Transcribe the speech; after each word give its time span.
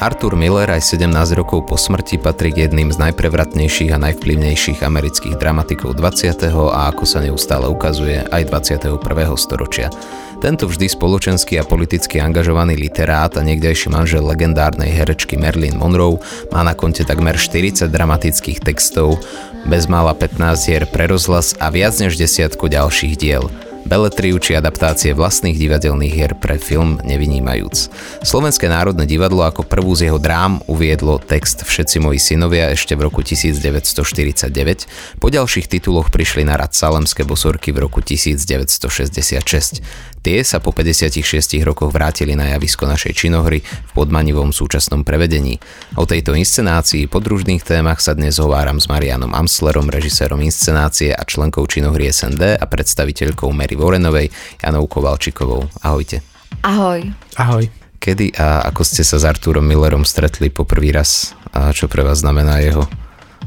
Arthur 0.00 0.32
Miller 0.32 0.64
aj 0.64 0.96
17 0.96 1.12
rokov 1.36 1.68
po 1.68 1.76
smrti 1.76 2.16
patrí 2.16 2.56
k 2.56 2.64
jedným 2.64 2.88
z 2.88 2.96
najprevratnejších 3.04 3.92
a 3.92 4.00
najvplyvnejších 4.00 4.80
amerických 4.80 5.36
dramatikov 5.36 5.92
20. 5.92 6.40
a 6.72 6.88
ako 6.88 7.04
sa 7.04 7.20
neustále 7.20 7.68
ukazuje 7.68 8.24
aj 8.32 8.48
21. 8.48 8.96
storočia. 9.36 9.92
Tento 10.40 10.64
vždy 10.64 10.88
spoločenský 10.88 11.60
a 11.60 11.68
politicky 11.68 12.16
angažovaný 12.16 12.80
literát 12.80 13.28
a 13.36 13.44
niekdejší 13.44 13.92
manžel 13.92 14.24
legendárnej 14.24 14.88
herečky 14.88 15.36
Marilyn 15.36 15.76
Monroe 15.76 16.16
má 16.48 16.64
na 16.64 16.72
konte 16.72 17.04
takmer 17.04 17.36
40 17.36 17.92
dramatických 17.92 18.64
textov, 18.64 19.20
bezmála 19.68 20.16
15 20.16 20.64
hier 20.64 20.88
pre 20.88 21.12
rozhlas 21.12 21.52
a 21.60 21.68
viac 21.68 21.92
než 22.00 22.16
desiatku 22.16 22.72
ďalších 22.72 23.20
diel– 23.20 23.52
beletriu 23.84 24.38
či 24.40 24.56
adaptácie 24.56 25.14
vlastných 25.16 25.56
divadelných 25.56 26.12
hier 26.12 26.34
pre 26.36 26.60
film 26.60 27.00
nevynímajúc. 27.04 27.88
Slovenské 28.24 28.68
národné 28.68 29.08
divadlo 29.08 29.46
ako 29.46 29.64
prvú 29.64 29.94
z 29.96 30.10
jeho 30.10 30.18
drám 30.20 30.60
uviedlo 30.68 31.18
text 31.22 31.64
Všetci 31.64 32.02
moji 32.02 32.18
synovia 32.20 32.74
ešte 32.74 32.98
v 32.98 33.08
roku 33.08 33.24
1949, 33.24 35.22
po 35.22 35.28
ďalších 35.30 35.70
tituloch 35.70 36.12
prišli 36.12 36.44
na 36.44 36.60
rad 36.60 36.76
Salemské 36.76 37.22
bosorky 37.22 37.72
v 37.72 37.88
roku 37.88 38.04
1966. 38.04 39.80
Tie 40.20 40.44
sa 40.44 40.60
po 40.60 40.76
56 40.76 41.64
rokoch 41.64 41.96
vrátili 41.96 42.36
na 42.36 42.52
javisko 42.52 42.84
našej 42.84 43.24
činohry 43.24 43.64
v 43.64 43.90
podmanivom 43.96 44.52
súčasnom 44.52 45.00
prevedení. 45.00 45.56
O 45.96 46.04
tejto 46.04 46.36
inscenácii 46.36 47.08
po 47.08 47.24
družných 47.24 47.64
témach 47.64 48.04
sa 48.04 48.12
dnes 48.12 48.36
hováram 48.36 48.76
s 48.76 48.84
Marianom 48.84 49.32
Amslerom, 49.32 49.88
režisérom 49.88 50.44
inscenácie 50.44 51.16
a 51.16 51.24
členkou 51.24 51.64
činohry 51.64 52.12
SND 52.12 52.60
a 52.60 52.64
predstaviteľkou 52.68 53.48
Mary 53.56 53.69
Vorenovej, 53.74 54.30
Janou 54.62 54.86
Kovalčikovou. 54.86 55.66
Ahojte. 55.82 56.22
Ahoj. 56.62 57.06
Ahoj. 57.36 57.64
Kedy 58.00 58.32
a 58.40 58.64
ako 58.72 58.80
ste 58.80 59.04
sa 59.04 59.20
s 59.20 59.28
Artúrom 59.28 59.64
Millerom 59.64 60.08
stretli 60.08 60.48
po 60.48 60.64
prvý 60.64 60.88
raz 60.88 61.36
a 61.52 61.68
čo 61.76 61.84
pre 61.84 62.00
vás 62.00 62.24
znamená 62.24 62.64
jeho 62.64 62.88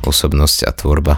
osobnosť 0.06 0.70
a 0.70 0.72
tvorba? 0.76 1.18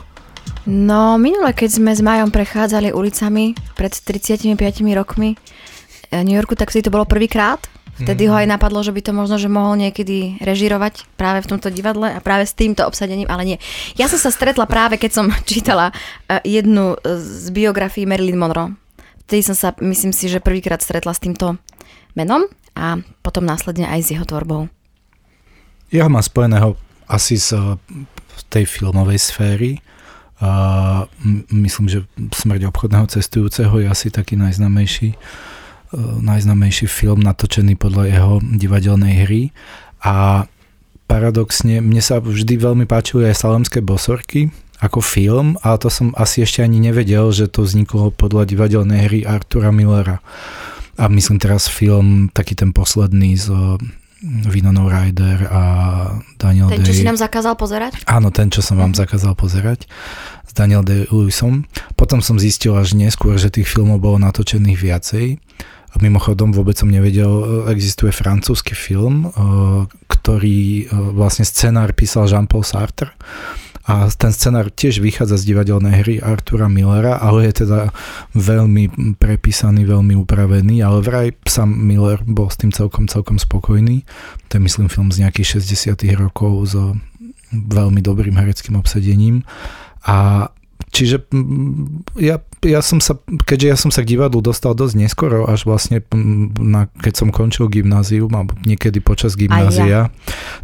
No, 0.66 1.20
minule, 1.22 1.54
keď 1.54 1.78
sme 1.78 1.92
s 1.94 2.02
Majom 2.02 2.34
prechádzali 2.34 2.90
ulicami 2.90 3.54
pred 3.78 3.94
35 3.94 4.56
rokmi 4.98 5.36
eh, 5.36 6.24
New 6.26 6.34
Yorku, 6.34 6.58
tak 6.58 6.74
si 6.74 6.82
to 6.82 6.90
bolo 6.90 7.06
prvýkrát. 7.06 7.62
Vtedy 7.96 8.28
mm. 8.28 8.30
ho 8.32 8.36
aj 8.36 8.48
napadlo, 8.52 8.84
že 8.84 8.92
by 8.92 9.02
to 9.08 9.12
možno, 9.16 9.40
že 9.40 9.48
mohol 9.48 9.80
niekedy 9.80 10.36
režirovať 10.44 11.08
práve 11.16 11.48
v 11.48 11.56
tomto 11.56 11.72
divadle 11.72 12.12
a 12.12 12.20
práve 12.20 12.44
s 12.44 12.52
týmto 12.52 12.84
obsadením, 12.84 13.32
ale 13.32 13.56
nie. 13.56 13.58
Ja 13.96 14.12
som 14.12 14.20
sa 14.20 14.36
stretla 14.36 14.68
práve, 14.68 15.00
keď 15.00 15.12
som 15.12 15.26
čítala 15.50 15.92
eh, 15.92 16.42
jednu 16.44 16.98
z 17.04 17.52
biografií 17.52 18.04
Marilyn 18.08 18.40
Monroe. 18.40 18.85
Vtedy 19.26 19.42
som 19.42 19.58
sa, 19.58 19.74
myslím 19.82 20.14
si, 20.14 20.30
že 20.30 20.44
prvýkrát 20.44 20.82
stretla 20.82 21.14
s 21.14 21.22
týmto 21.22 21.58
menom 22.14 22.46
a 22.78 23.02
potom 23.26 23.42
následne 23.42 23.90
aj 23.90 24.00
s 24.06 24.12
jeho 24.14 24.26
tvorbou. 24.26 24.70
Ja 25.90 26.06
ho 26.06 26.14
mám 26.14 26.26
spojeného 26.26 26.78
asi 27.10 27.38
z 27.38 27.54
tej 28.50 28.66
filmovej 28.70 29.18
sféry, 29.22 29.72
a 30.36 30.52
myslím, 31.52 31.88
že 31.88 32.00
Smrť 32.36 32.68
obchodného 32.68 33.08
cestujúceho 33.08 33.72
je 33.80 33.88
asi 33.88 34.12
taký 34.12 34.36
najznamejší, 34.36 35.16
e, 35.16 35.18
najznamejší 36.20 36.92
film 36.92 37.24
natočený 37.24 37.80
podľa 37.80 38.04
jeho 38.12 38.34
divadelnej 38.44 39.14
hry. 39.24 39.44
A 40.04 40.46
paradoxne 41.08 41.80
mne 41.80 42.04
sa 42.04 42.20
vždy 42.20 42.60
veľmi 42.60 42.84
páčili 42.84 43.32
aj 43.32 43.48
Salemské 43.48 43.80
bosorky 43.80 44.52
ako 44.84 45.00
film, 45.00 45.56
ale 45.64 45.80
to 45.80 45.88
som 45.88 46.12
asi 46.20 46.44
ešte 46.44 46.60
ani 46.60 46.84
nevedel, 46.84 47.32
že 47.32 47.48
to 47.48 47.64
vzniklo 47.64 48.12
podľa 48.12 48.44
divadelnej 48.50 49.00
hry 49.08 49.20
Artura 49.24 49.72
Millera. 49.72 50.20
A 50.96 51.12
myslím 51.12 51.40
teraz 51.40 51.68
film, 51.68 52.32
taký 52.32 52.56
ten 52.56 52.72
posledný 52.72 53.36
z 53.36 53.52
Winona 54.26 54.88
Ryder 54.88 55.40
a 55.52 55.64
Daniel 56.40 56.72
Ten, 56.72 56.88
čo 56.88 56.96
si 56.96 57.06
nám 57.06 57.20
zakázal 57.20 57.54
pozerať? 57.60 58.02
Áno, 58.10 58.32
ten, 58.32 58.50
čo 58.50 58.64
som 58.64 58.80
vám 58.80 58.96
mhm. 58.96 59.00
zakázal 59.06 59.34
pozerať 59.38 59.86
s 60.48 60.52
Daniel 60.56 60.82
Day 60.82 61.06
Lewisom. 61.12 61.68
Potom 62.00 62.24
som 62.24 62.42
zistil 62.42 62.74
až 62.74 62.96
neskôr, 62.98 63.38
že 63.38 63.54
tých 63.54 63.70
filmov 63.70 64.02
bolo 64.02 64.18
natočených 64.18 64.80
viacej. 64.80 65.28
A 65.96 66.04
mimochodom 66.04 66.52
vôbec 66.52 66.76
som 66.76 66.92
nevedel, 66.92 67.32
e, 67.32 67.72
existuje 67.72 68.12
francúzsky 68.12 68.76
film, 68.76 69.32
e, 69.32 69.88
ktorý 70.12 70.92
vlastne 71.16 71.48
scenár 71.48 71.96
písal 71.96 72.28
Jean-Paul 72.28 72.68
Sartre 72.68 73.16
a 73.86 74.10
ten 74.10 74.34
scenár 74.34 74.74
tiež 74.74 74.98
vychádza 74.98 75.38
z 75.38 75.54
divadelnej 75.54 75.94
hry 76.02 76.16
Artura 76.18 76.66
Millera, 76.66 77.22
ale 77.22 77.46
je 77.54 77.66
teda 77.66 77.94
veľmi 78.34 79.14
prepísaný, 79.22 79.86
veľmi 79.86 80.18
upravený, 80.18 80.82
ale 80.82 81.06
vraj 81.06 81.28
sám 81.46 81.70
Miller 81.70 82.18
bol 82.26 82.50
s 82.50 82.58
tým 82.58 82.74
celkom, 82.74 83.06
celkom 83.06 83.38
spokojný. 83.38 84.02
To 84.50 84.58
je 84.58 84.62
myslím 84.66 84.90
film 84.90 85.14
z 85.14 85.22
nejakých 85.22 85.62
60 85.62 86.02
rokov 86.18 86.74
s 86.74 86.74
veľmi 87.54 88.02
dobrým 88.02 88.34
hereckým 88.42 88.74
obsadením. 88.74 89.46
A 90.06 90.50
čiže 90.96 91.28
ja 92.16 92.40
ja 92.66 92.82
som 92.82 92.98
sa, 92.98 93.16
keďže 93.22 93.68
ja 93.70 93.78
som 93.78 93.94
sa 93.94 94.02
k 94.02 94.18
divadlu 94.18 94.42
dostal 94.42 94.74
dosť 94.74 94.96
neskoro, 94.98 95.46
až 95.46 95.70
vlastne 95.70 96.02
na, 96.58 96.90
keď 96.90 97.14
som 97.14 97.30
končil 97.30 97.70
gymnázium, 97.70 98.34
alebo 98.34 98.58
niekedy 98.66 99.00
počas 99.00 99.38
gymnázia, 99.38 99.86
ja. 99.86 100.04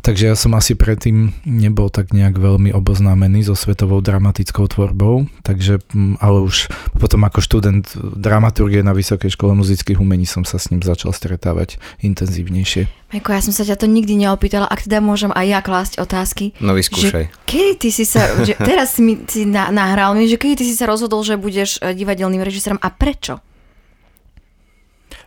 takže 0.01 0.33
ja 0.33 0.35
som 0.35 0.57
asi 0.57 0.73
predtým 0.73 1.31
nebol 1.45 1.93
tak 1.93 2.11
nejak 2.11 2.41
veľmi 2.41 2.73
oboznámený 2.73 3.45
so 3.45 3.53
svetovou 3.53 4.01
dramatickou 4.01 4.65
tvorbou, 4.65 5.29
takže, 5.45 5.79
ale 6.19 6.37
už 6.41 6.73
potom 6.97 7.21
ako 7.21 7.39
študent 7.39 7.85
dramaturgie 8.17 8.81
na 8.81 8.97
Vysokej 8.97 9.37
škole 9.37 9.53
muzických 9.53 10.01
umení 10.01 10.25
som 10.25 10.41
sa 10.41 10.57
s 10.57 10.73
ním 10.73 10.81
začal 10.81 11.13
stretávať 11.13 11.77
intenzívnejšie. 12.01 13.01
Majko, 13.11 13.35
ja 13.35 13.43
som 13.43 13.51
sa 13.51 13.67
ťa 13.67 13.75
to 13.75 13.91
nikdy 13.91 14.15
neopýtala, 14.15 14.71
ak 14.71 14.87
teda 14.87 15.03
môžem 15.03 15.35
aj 15.35 15.45
ja 15.51 15.59
klásť 15.59 15.93
otázky. 15.99 16.55
No 16.63 16.71
vyskúšaj. 16.71 17.27
Že 17.27 17.43
kedy 17.43 17.73
ty 17.75 17.89
si 17.91 18.07
sa, 18.07 18.23
že 18.39 18.55
teraz 18.55 18.95
si 18.95 19.03
mi 19.03 19.19
si 19.27 19.43
nahral 19.51 20.15
mi, 20.15 20.20
že 20.27 20.37
kedy 20.41 20.61
ty 20.61 20.63
si 20.67 20.75
sa 20.75 20.89
rozhodol, 20.89 21.23
že 21.23 21.39
budeš 21.39 21.81
divadelným 21.81 22.43
režisérom 22.43 22.81
a 22.81 22.89
prečo? 22.91 23.39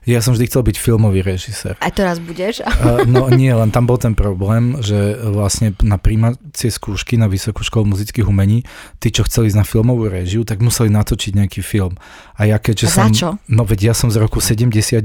Ja 0.05 0.21
som 0.21 0.37
vždy 0.37 0.53
chcel 0.53 0.63
byť 0.69 0.77
filmový 0.77 1.25
režisér. 1.25 1.81
A 1.81 1.89
teraz 1.89 2.21
budeš? 2.21 2.61
No 3.09 3.33
nie, 3.33 3.49
len 3.49 3.73
tam 3.73 3.89
bol 3.89 3.97
ten 3.97 4.13
problém, 4.13 4.77
že 4.85 5.17
vlastne 5.25 5.73
na 5.81 5.97
príjmacie 5.97 6.69
skúšky 6.69 7.17
na 7.17 7.25
Vysokú 7.25 7.65
školu 7.65 7.97
muzických 7.97 8.29
umení, 8.29 8.69
tí, 9.01 9.09
čo 9.09 9.25
chceli 9.25 9.49
ísť 9.49 9.59
na 9.59 9.67
filmovú 9.67 10.13
režiu, 10.13 10.45
tak 10.45 10.61
museli 10.61 10.93
natočiť 10.93 11.33
nejaký 11.41 11.65
film. 11.65 11.97
A 12.37 12.45
ja 12.45 12.61
keďže 12.61 12.87
a 12.87 12.93
som... 12.93 13.09
čo? 13.17 13.29
No 13.49 13.65
veď 13.65 13.93
ja 13.93 13.95
som 13.97 14.13
z 14.13 14.21
roku 14.21 14.45
79. 14.45 15.01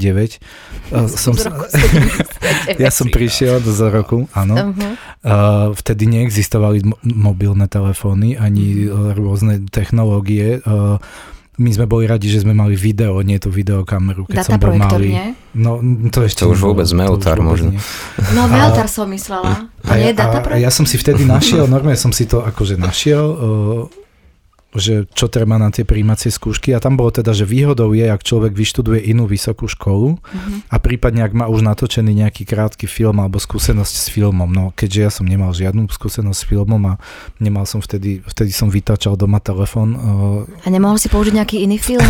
som, 1.16 1.32
z 1.32 1.48
roku 1.48 1.64
79. 1.72 2.76
ja 2.84 2.92
som 2.92 3.08
prišiel 3.08 3.64
z 3.64 3.80
roku, 3.88 4.28
áno. 4.36 4.56
Uh-huh. 4.60 4.94
Uh, 5.24 5.68
vtedy 5.80 6.12
neexistovali 6.12 6.84
mobilné 7.08 7.72
telefóny 7.72 8.36
ani 8.36 8.92
uh, 8.92 9.16
rôzne 9.16 9.64
technológie. 9.72 10.60
Uh, 10.68 11.00
my 11.60 11.70
sme 11.76 11.86
boli 11.86 12.08
radi, 12.08 12.32
že 12.32 12.48
sme 12.48 12.56
mali 12.56 12.80
video, 12.80 13.20
nie 13.20 13.36
tú 13.36 13.52
videokameru, 13.52 14.24
keď 14.32 14.38
Data 14.40 14.48
som 14.48 14.60
bol 14.64 14.80
malý. 14.80 15.12
Nie? 15.12 15.28
No, 15.52 15.84
to 16.08 16.24
ešte 16.24 16.48
to 16.48 16.56
už 16.56 16.60
vôbec 16.64 16.88
Meltar 16.96 17.44
možno. 17.44 17.76
No, 18.32 18.48
Meltar 18.48 18.88
som 18.88 19.12
myslela. 19.12 19.68
A, 19.84 19.92
a, 19.92 19.94
nie, 20.00 20.16
data 20.16 20.40
a, 20.40 20.56
a 20.56 20.58
ja 20.58 20.72
som 20.72 20.88
si 20.88 20.96
vtedy 20.96 21.28
našiel, 21.28 21.68
normálne 21.68 22.00
som 22.00 22.16
si 22.16 22.24
to 22.24 22.40
akože 22.48 22.80
našiel, 22.80 23.26
uh, 23.36 24.09
že 24.78 25.10
čo 25.18 25.26
treba 25.26 25.58
na 25.58 25.74
tie 25.74 25.82
príjmacie 25.82 26.30
skúšky 26.30 26.78
a 26.78 26.84
tam 26.84 26.94
bolo 26.94 27.10
teda, 27.10 27.34
že 27.34 27.42
výhodou 27.42 27.90
je, 27.98 28.06
ak 28.06 28.22
človek 28.22 28.54
vyštuduje 28.54 29.02
inú 29.10 29.26
vysokú 29.26 29.66
školu 29.66 30.22
uh-huh. 30.22 30.58
a 30.70 30.76
prípadne 30.78 31.26
ak 31.26 31.34
má 31.34 31.50
už 31.50 31.66
natočený 31.66 32.14
nejaký 32.14 32.46
krátky 32.46 32.86
film 32.86 33.18
alebo 33.18 33.42
skúsenosť 33.42 33.96
s 33.98 34.08
filmom. 34.14 34.46
No 34.46 34.70
keďže 34.78 35.00
ja 35.02 35.10
som 35.10 35.26
nemal 35.26 35.58
žiadnu 35.58 35.90
skúsenosť 35.90 36.38
s 36.38 36.46
filmom 36.46 36.82
a 36.86 36.94
nemal 37.42 37.66
som 37.66 37.82
vtedy, 37.82 38.22
vtedy 38.22 38.54
som 38.54 38.70
vytačal 38.70 39.18
doma 39.18 39.42
telefón. 39.42 39.98
A 40.62 40.68
nemohol 40.70 41.02
si 41.02 41.10
použiť 41.10 41.34
nejaký 41.34 41.66
iný 41.66 41.82
film? 41.82 42.06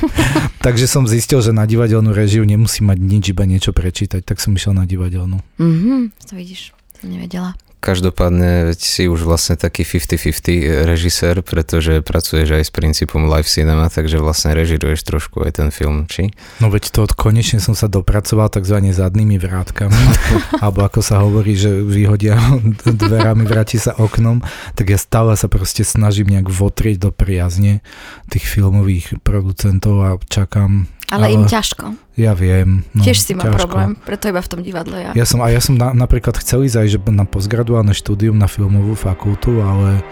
Takže 0.66 0.84
som 0.84 1.08
zistil, 1.08 1.40
že 1.40 1.56
na 1.56 1.64
divadelnú 1.64 2.12
režiu 2.12 2.44
nemusí 2.44 2.84
mať 2.84 2.98
nič, 3.00 3.24
iba 3.32 3.48
niečo 3.48 3.72
prečítať, 3.72 4.20
tak 4.20 4.44
som 4.44 4.52
išiel 4.52 4.76
na 4.76 4.84
divadelnú. 4.84 5.40
Mhm, 5.56 6.12
to 6.28 6.32
vidíš, 6.36 6.76
to 7.00 7.08
nevedela. 7.08 7.56
Každopádne 7.84 8.72
veď 8.72 8.80
si 8.80 9.04
už 9.04 9.28
vlastne 9.28 9.60
taký 9.60 9.84
50-50 9.84 10.88
režisér, 10.88 11.44
pretože 11.44 12.00
pracuješ 12.00 12.56
aj 12.56 12.64
s 12.64 12.72
princípom 12.72 13.28
live 13.28 13.44
cinema, 13.44 13.92
takže 13.92 14.16
vlastne 14.16 14.56
režiruješ 14.56 15.04
trošku 15.04 15.44
aj 15.44 15.60
ten 15.60 15.68
film, 15.68 16.08
či? 16.08 16.32
No 16.64 16.72
veď 16.72 16.88
to 16.88 17.04
konečne 17.12 17.60
som 17.60 17.76
sa 17.76 17.92
dopracoval 17.92 18.48
tzv. 18.48 18.80
zadnými 18.88 19.36
vrátkami, 19.36 20.00
alebo 20.64 20.88
ako 20.88 21.04
sa 21.04 21.20
hovorí, 21.20 21.52
že 21.52 21.84
vyhodia 21.84 22.40
dverami, 23.04 23.44
vráti 23.44 23.76
sa 23.76 23.92
oknom, 23.92 24.40
tak 24.72 24.88
ja 24.88 24.96
stále 24.96 25.36
sa 25.36 25.52
proste 25.52 25.84
snažím 25.84 26.32
nejak 26.32 26.48
votrieť 26.48 27.04
do 27.04 27.10
priazne 27.12 27.84
tých 28.32 28.48
filmových 28.48 29.20
producentov 29.20 29.96
a 30.00 30.10
čakám 30.32 30.88
ale, 31.14 31.30
ale 31.30 31.34
im 31.38 31.44
ťažko. 31.46 31.94
Ja 32.18 32.34
viem. 32.34 32.82
No, 32.90 33.02
Tiež 33.06 33.22
si 33.22 33.32
mám 33.38 33.54
problém, 33.54 33.94
preto 34.02 34.26
iba 34.26 34.42
v 34.42 34.50
tom 34.50 34.60
divadle 34.60 34.98
ja. 34.98 35.10
Ja 35.14 35.26
som, 35.26 35.38
a 35.38 35.50
ja 35.50 35.62
som 35.62 35.78
na, 35.78 35.94
napríklad 35.94 36.34
chcel 36.42 36.66
ísť 36.66 36.76
aj 36.82 36.88
že 36.90 36.98
na 37.14 37.22
postgraduálne 37.22 37.94
štúdium 37.94 38.34
na 38.34 38.50
filmovú 38.50 38.98
fakultu, 38.98 39.62
ale 39.62 40.02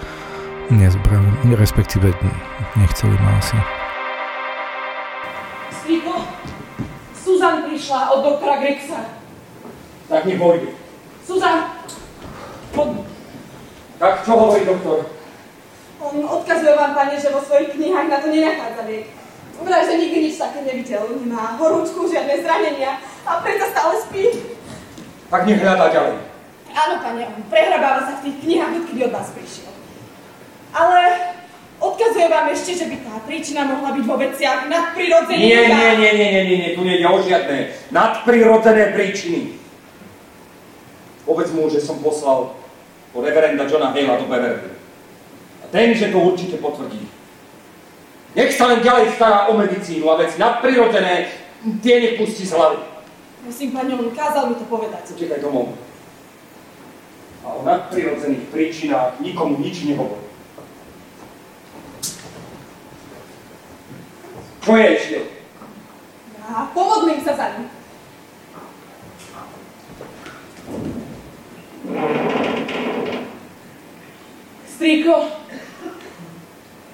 nezbrali, 0.70 1.54
respektíve 1.58 2.14
nechceli 2.78 3.16
ma 3.18 3.42
asi. 3.42 3.58
Striko, 5.82 6.14
Susan 7.18 7.66
prišla 7.66 8.00
od 8.14 8.20
doktora 8.22 8.62
Grexa. 8.62 9.00
Tak 10.06 10.22
mi 10.24 10.38
pôjde. 10.38 10.70
Susan, 11.26 11.74
poď. 12.70 13.02
Tak 13.98 14.26
čo 14.26 14.32
hovorí 14.34 14.66
doktor? 14.66 15.06
On 16.02 16.18
odkazuje 16.26 16.74
vám, 16.74 16.98
pane, 16.98 17.14
že 17.14 17.30
vo 17.30 17.38
svojich 17.38 17.78
knihách 17.78 18.10
na 18.10 18.18
to 18.18 18.26
nenachádza 18.26 18.82
liek. 18.90 19.21
Vraj, 19.62 19.86
že 19.86 19.94
nikdy 19.98 20.18
nič 20.26 20.36
také 20.42 20.66
nevidel. 20.66 21.06
Nemá 21.22 21.54
horúčku, 21.56 22.10
žiadne 22.10 22.42
zranenia 22.42 22.98
a 23.22 23.38
preto 23.40 23.64
stále 23.70 23.94
spí. 24.02 24.24
Tak 25.30 25.46
nech 25.46 25.62
hľadá 25.62 25.86
ďalej. 25.88 26.16
Áno, 26.72 26.94
pane, 27.04 27.22
on 27.28 27.42
prehrabáva 27.52 28.00
sa 28.08 28.12
v 28.20 28.24
tých 28.28 28.36
knihách, 28.42 28.72
odkedy 28.84 29.00
od 29.06 29.12
vás 29.12 29.28
prišiel. 29.36 29.72
Ale 30.72 31.00
odkazuje 31.78 32.26
vám 32.32 32.48
ešte, 32.48 32.72
že 32.80 32.86
by 32.88 32.96
tá 33.04 33.14
príčina 33.28 33.62
mohla 33.68 33.92
byť 33.92 34.04
vo 34.08 34.16
veciach 34.16 34.60
nadprirodzených. 34.72 35.46
Nie, 35.46 35.62
nie, 35.68 35.90
nie, 36.00 36.12
nie, 36.16 36.28
nie, 36.32 36.42
nie, 36.48 36.56
nie, 36.58 36.70
tu 36.72 36.82
nie 36.82 36.96
je 36.96 37.06
o 37.06 37.18
žiadne 37.20 37.58
nadprirodzené 37.92 38.84
príčiny. 38.96 39.40
Povedz 41.28 41.52
mu, 41.54 41.68
že 41.68 41.78
som 41.78 42.00
poslal 42.00 42.56
po 43.12 43.18
reverenda 43.20 43.68
Johna 43.68 43.92
Halea 43.92 44.16
do 44.18 44.26
Beverly. 44.26 44.72
A 45.62 45.64
ten, 45.68 45.92
že 45.92 46.08
to 46.08 46.18
určite 46.18 46.56
potvrdí. 46.58 47.04
Nech 48.32 48.56
sa 48.56 48.72
len 48.72 48.80
ďalej 48.80 49.12
stará 49.20 49.52
o 49.52 49.56
medicínu 49.60 50.08
a 50.08 50.16
veci 50.16 50.40
nadprirodzené, 50.40 51.28
tie 51.84 51.94
nech 52.00 52.16
pustí 52.16 52.48
z 52.48 52.56
hlavy. 52.56 52.80
Musím, 53.44 53.76
pani, 53.76 53.92
on 53.92 54.08
kázal 54.16 54.48
mi 54.48 54.54
to 54.56 54.64
povedať. 54.64 55.12
Utekaj 55.12 55.44
domov. 55.44 55.76
A 57.44 57.48
o 57.52 57.60
nadprirodzených 57.66 58.48
príčinách 58.48 59.20
nikomu 59.20 59.60
nič 59.60 59.84
nehovorí. 59.84 60.24
Čo 64.62 64.78
je 64.78 64.86
ešte? 64.94 65.18
Ja 66.38 66.70
pomodlím 66.70 67.18
sa 67.20 67.34
za 67.34 67.46
ním. 67.58 67.66
Strýko, 74.70 75.14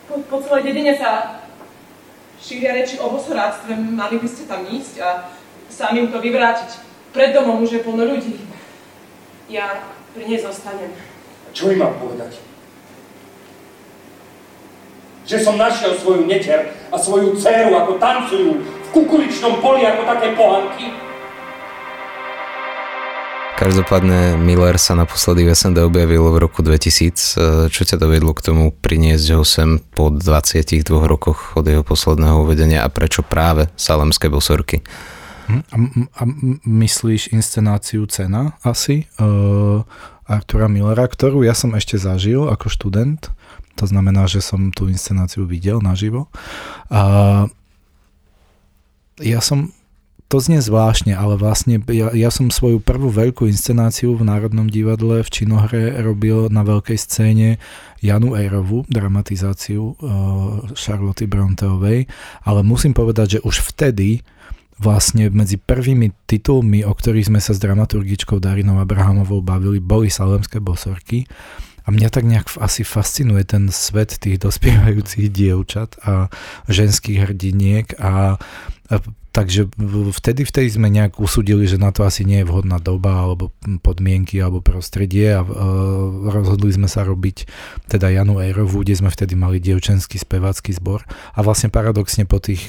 po, 0.09 0.15
po 0.25 0.37
celej 0.41 0.73
dedine 0.73 0.97
sa 0.97 1.45
šíria 2.41 2.73
reči 2.73 2.97
o 2.97 3.13
bosoráctve, 3.13 3.77
mali 3.77 4.17
by 4.17 4.29
ste 4.29 4.49
tam 4.49 4.65
ísť 4.65 4.95
a 5.05 5.29
sám 5.69 6.01
im 6.01 6.09
to 6.09 6.19
vyvrátiť. 6.19 6.81
Pred 7.13 7.37
domom 7.37 7.61
už 7.63 7.79
je 7.79 7.85
plno 7.85 8.05
ľudí. 8.09 8.41
Ja 9.53 9.85
pri 10.17 10.25
nej 10.29 10.41
zostanem. 10.41 10.93
Čo 11.53 11.73
im 11.73 11.81
mám 11.85 11.97
povedať? 12.01 12.41
Že 15.29 15.37
som 15.45 15.61
našiel 15.61 15.93
svoju 16.01 16.25
neter 16.25 16.73
a 16.89 16.97
svoju 16.97 17.37
dceru, 17.37 17.77
ako 17.77 18.01
tancujú 18.01 18.65
v 18.65 18.89
kukuličnom 18.97 19.61
poli 19.61 19.85
ako 19.85 20.09
také 20.09 20.33
pohanky? 20.33 21.08
Každopádne 23.59 24.39
Miller 24.39 24.79
sa 24.79 24.95
naposledy 24.95 25.43
v 25.43 25.51
SND 25.51 25.83
objavil 25.83 26.23
v 26.31 26.47
roku 26.47 26.63
2000. 26.63 27.67
Čo 27.67 27.83
ťa 27.83 27.99
dovedlo 27.99 28.31
k 28.31 28.47
tomu 28.47 28.71
priniesť 28.71 29.35
ho 29.35 29.43
sem 29.43 29.83
po 29.83 30.15
22 30.15 30.87
rokoch 30.87 31.59
od 31.59 31.67
jeho 31.67 31.83
posledného 31.83 32.47
uvedenia 32.47 32.87
a 32.87 32.89
prečo 32.89 33.27
práve 33.27 33.67
Salemské 33.75 34.31
bosorky? 34.31 34.87
Hm? 35.51 35.63
A, 35.75 35.77
a 36.07 36.23
myslíš 36.71 37.35
inscenáciu 37.35 38.07
Cena 38.07 38.55
asi 38.63 39.11
uh, 39.19 39.83
Artura 40.31 40.71
Millera, 40.71 41.11
ktorú 41.11 41.43
ja 41.43 41.59
som 41.59 41.75
ešte 41.75 41.99
zažil 41.99 42.47
ako 42.47 42.71
študent. 42.71 43.27
To 43.75 43.91
znamená, 43.91 44.31
že 44.31 44.39
som 44.39 44.71
tú 44.71 44.87
inscenáciu 44.87 45.51
videl 45.51 45.83
naživo. 45.83 46.31
A 46.95 47.03
ja 49.19 49.43
som 49.43 49.75
to 50.29 50.45
znie 50.45 50.61
zvláštne, 50.61 51.17
ale 51.17 51.41
vlastne 51.41 51.81
ja, 51.89 52.13
ja 52.13 52.29
som 52.29 52.53
svoju 52.53 52.85
prvú 52.85 53.09
veľkú 53.09 53.49
inscenáciu 53.49 54.13
v 54.13 54.29
Národnom 54.29 54.69
divadle 54.69 55.25
v 55.25 55.33
Činohre 55.33 55.97
robil 56.05 56.53
na 56.53 56.61
veľkej 56.69 56.99
scéne 57.01 57.57
Janu 58.05 58.37
Ejrovu, 58.37 58.85
dramatizáciu 58.93 59.97
uh, 59.97 59.97
Charlotte 60.77 61.25
Bronteovej, 61.25 62.05
ale 62.45 62.61
musím 62.61 62.93
povedať, 62.93 63.41
že 63.41 63.45
už 63.45 63.65
vtedy 63.73 64.21
vlastne 64.77 65.33
medzi 65.33 65.57
prvými 65.57 66.13
titulmi, 66.29 66.85
o 66.85 66.93
ktorých 66.93 67.33
sme 67.33 67.41
sa 67.41 67.57
s 67.57 67.59
dramaturgičkou 67.59 68.39
Darinou 68.39 68.79
Abrahamovou 68.79 69.43
bavili, 69.43 69.83
boli 69.83 70.13
Salemské 70.13 70.63
bosorky. 70.63 71.27
A 71.83 71.91
mňa 71.91 72.09
tak 72.13 72.29
nejak 72.29 72.53
asi 72.61 72.85
fascinuje 72.85 73.49
ten 73.49 73.73
svet 73.73 74.21
tých 74.21 74.45
dospievajúcich 74.45 75.33
dievčat 75.33 75.97
a 76.05 76.29
ženských 76.69 77.27
hrdiniek 77.27 77.97
a, 77.97 78.37
a 78.93 78.95
Takže 79.39 79.71
vtedy, 80.19 80.43
vtedy 80.43 80.67
sme 80.67 80.91
nejak 80.91 81.23
usudili, 81.23 81.63
že 81.63 81.79
na 81.79 81.95
to 81.95 82.03
asi 82.03 82.27
nie 82.27 82.43
je 82.43 82.49
vhodná 82.51 82.83
doba 82.83 83.23
alebo 83.23 83.55
podmienky 83.87 84.43
alebo 84.43 84.59
prostredie 84.59 85.31
a 85.31 85.47
uh, 85.47 85.55
rozhodli 86.35 86.75
sme 86.75 86.91
sa 86.91 87.07
robiť 87.07 87.47
teda 87.87 88.11
Janu 88.11 88.43
Ejrovú, 88.43 88.83
kde 88.83 88.99
sme 88.99 89.15
vtedy 89.15 89.39
mali 89.39 89.63
dievčenský 89.63 90.19
spevácky 90.19 90.75
zbor. 90.75 91.07
A 91.39 91.47
vlastne 91.47 91.71
paradoxne 91.71 92.27
po 92.27 92.43
tých 92.43 92.67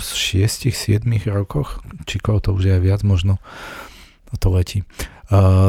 6-7 0.00 1.04
rokoch, 1.28 1.84
či 2.08 2.24
to 2.24 2.56
už 2.56 2.62
je 2.64 2.72
aj 2.72 2.82
viac 2.88 3.00
možno, 3.04 3.36
to 4.40 4.48
letí, 4.48 4.88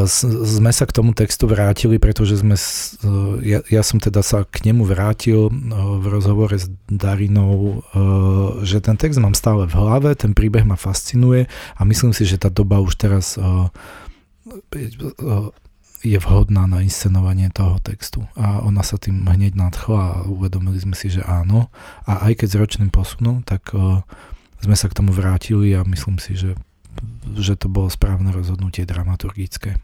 sme 0.07 0.71
sa 0.71 0.87
k 0.87 0.95
tomu 0.95 1.11
textu 1.11 1.43
vrátili, 1.43 1.99
pretože 1.99 2.39
sme, 2.39 2.55
ja, 3.43 3.59
ja 3.67 3.83
som 3.83 3.99
teda 3.99 4.23
sa 4.23 4.47
k 4.47 4.71
nemu 4.71 4.87
vrátil 4.87 5.51
uh, 5.51 5.99
v 5.99 6.05
rozhovore 6.07 6.55
s 6.55 6.71
Darinou, 6.87 7.83
že 8.63 8.79
ten 8.79 8.95
text 8.95 9.19
mám 9.19 9.35
stále 9.35 9.67
v 9.67 9.75
hlave, 9.75 10.15
ten 10.15 10.31
príbeh 10.31 10.63
ma 10.63 10.79
fascinuje 10.79 11.51
a 11.75 11.81
myslím 11.83 12.15
si, 12.15 12.23
že 12.23 12.39
tá 12.39 12.47
doba 12.47 12.79
už 12.79 12.95
teraz 12.95 13.35
je 15.99 16.17
vhodná 16.23 16.63
na 16.63 16.79
inscenovanie 16.79 17.51
toho 17.51 17.75
textu. 17.83 18.23
A 18.39 18.63
ona 18.63 18.79
sa 18.87 18.95
tým 18.95 19.27
hneď 19.27 19.59
nadchla 19.59 19.99
a 19.99 20.23
uvedomili 20.23 20.79
sme 20.79 20.95
si, 20.95 21.11
že 21.11 21.19
áno. 21.27 21.67
A 22.07 22.31
aj 22.31 22.39
keď 22.39 22.47
s 22.47 22.59
ročným 22.59 22.89
posunom, 22.95 23.43
tak 23.43 23.75
sme 24.63 24.75
sa 24.79 24.87
k 24.87 24.95
tomu 24.95 25.11
vrátili 25.11 25.75
a 25.75 25.83
myslím 25.83 26.15
si, 26.23 26.39
že 26.39 26.55
že 27.37 27.55
to 27.55 27.71
bolo 27.71 27.87
správne 27.91 28.31
rozhodnutie 28.33 28.83
dramaturgické. 28.83 29.79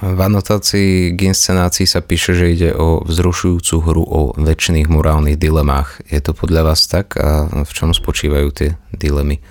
V 0.00 0.16
anotácii 0.16 1.12
k 1.12 1.20
inscenácii 1.28 1.84
sa 1.84 2.00
píše, 2.00 2.32
že 2.32 2.56
ide 2.56 2.70
o 2.72 3.04
vzrušujúcu 3.04 3.74
hru 3.84 4.04
o 4.08 4.20
väčšných 4.32 4.88
morálnych 4.88 5.36
dilemách. 5.36 6.00
Je 6.08 6.24
to 6.24 6.32
podľa 6.32 6.72
vás 6.72 6.88
tak 6.88 7.20
a 7.20 7.44
v 7.52 7.70
čom 7.70 7.92
spočívajú 7.92 8.48
tie 8.56 8.68
dilemy? 8.96 9.44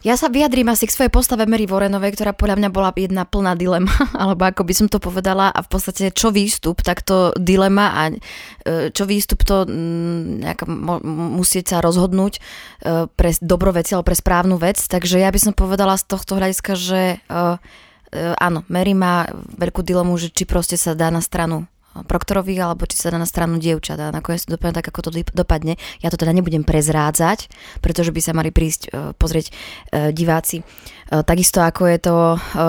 Ja 0.00 0.16
sa 0.16 0.32
vyjadrím 0.32 0.72
asi 0.72 0.88
k 0.88 0.96
svojej 0.96 1.12
postave 1.12 1.44
Mary 1.44 1.68
Warrenovej, 1.68 2.16
ktorá 2.16 2.32
podľa 2.32 2.56
mňa 2.56 2.70
bola 2.72 2.88
jedna 2.96 3.28
plná 3.28 3.52
dilema, 3.52 3.92
alebo 4.16 4.48
ako 4.48 4.64
by 4.64 4.72
som 4.72 4.88
to 4.88 4.96
povedala, 4.96 5.52
a 5.52 5.60
v 5.60 5.68
podstate 5.68 6.08
čo 6.08 6.32
výstup, 6.32 6.80
tak 6.80 7.04
to 7.04 7.36
dilema 7.36 7.92
a 7.92 8.02
e, 8.08 8.16
čo 8.96 9.04
výstup 9.04 9.44
to 9.44 9.68
mm, 9.68 10.40
nejak 10.40 10.64
musieť 11.36 11.76
sa 11.76 11.84
rozhodnúť 11.84 12.32
e, 12.32 12.40
pre 13.12 13.30
dobro 13.44 13.76
veci 13.76 13.92
alebo 13.92 14.08
pre 14.08 14.16
správnu 14.16 14.56
vec. 14.56 14.80
Takže 14.80 15.20
ja 15.20 15.28
by 15.28 15.36
som 15.36 15.52
povedala 15.52 16.00
z 16.00 16.08
tohto 16.08 16.40
hľadiska, 16.40 16.72
že 16.80 17.00
e, 17.20 17.36
áno, 18.40 18.64
Mary 18.72 18.96
má 18.96 19.28
veľkú 19.36 19.84
dilemu, 19.84 20.16
že 20.16 20.32
či 20.32 20.48
proste 20.48 20.80
sa 20.80 20.96
dá 20.96 21.12
na 21.12 21.20
stranu 21.20 21.68
proktorovi, 22.06 22.54
alebo 22.58 22.86
či 22.86 22.94
sa 22.94 23.10
dá 23.10 23.18
na 23.18 23.26
stranu 23.26 23.58
dievčat 23.58 23.98
a 23.98 24.14
nakoniec 24.14 24.46
to 24.46 24.54
dopadne 24.54 24.78
tak, 24.78 24.86
ako 24.90 25.10
to 25.10 25.10
dopadne. 25.34 25.74
Ja 26.00 26.08
to 26.08 26.16
teda 26.16 26.30
nebudem 26.30 26.62
prezrádzať, 26.62 27.50
pretože 27.82 28.14
by 28.14 28.20
sa 28.22 28.32
mali 28.32 28.54
prísť 28.54 28.82
uh, 28.90 29.10
pozrieť 29.18 29.50
uh, 29.50 30.14
diváci. 30.14 30.62
Uh, 31.10 31.26
takisto 31.26 31.58
ako 31.58 31.90
je 31.90 31.98
to 31.98 32.16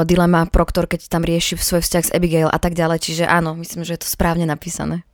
dilema 0.10 0.50
proktor, 0.50 0.90
keď 0.90 1.06
tam 1.06 1.22
rieši 1.22 1.62
svoj 1.62 1.86
vzťah 1.86 2.04
s 2.10 2.14
Abigail 2.14 2.50
a 2.50 2.58
tak 2.58 2.74
ďalej. 2.74 2.98
Čiže 3.02 3.24
áno, 3.30 3.54
myslím, 3.54 3.86
že 3.86 3.94
je 3.96 4.02
to 4.02 4.10
správne 4.10 4.50
napísané. 4.50 5.06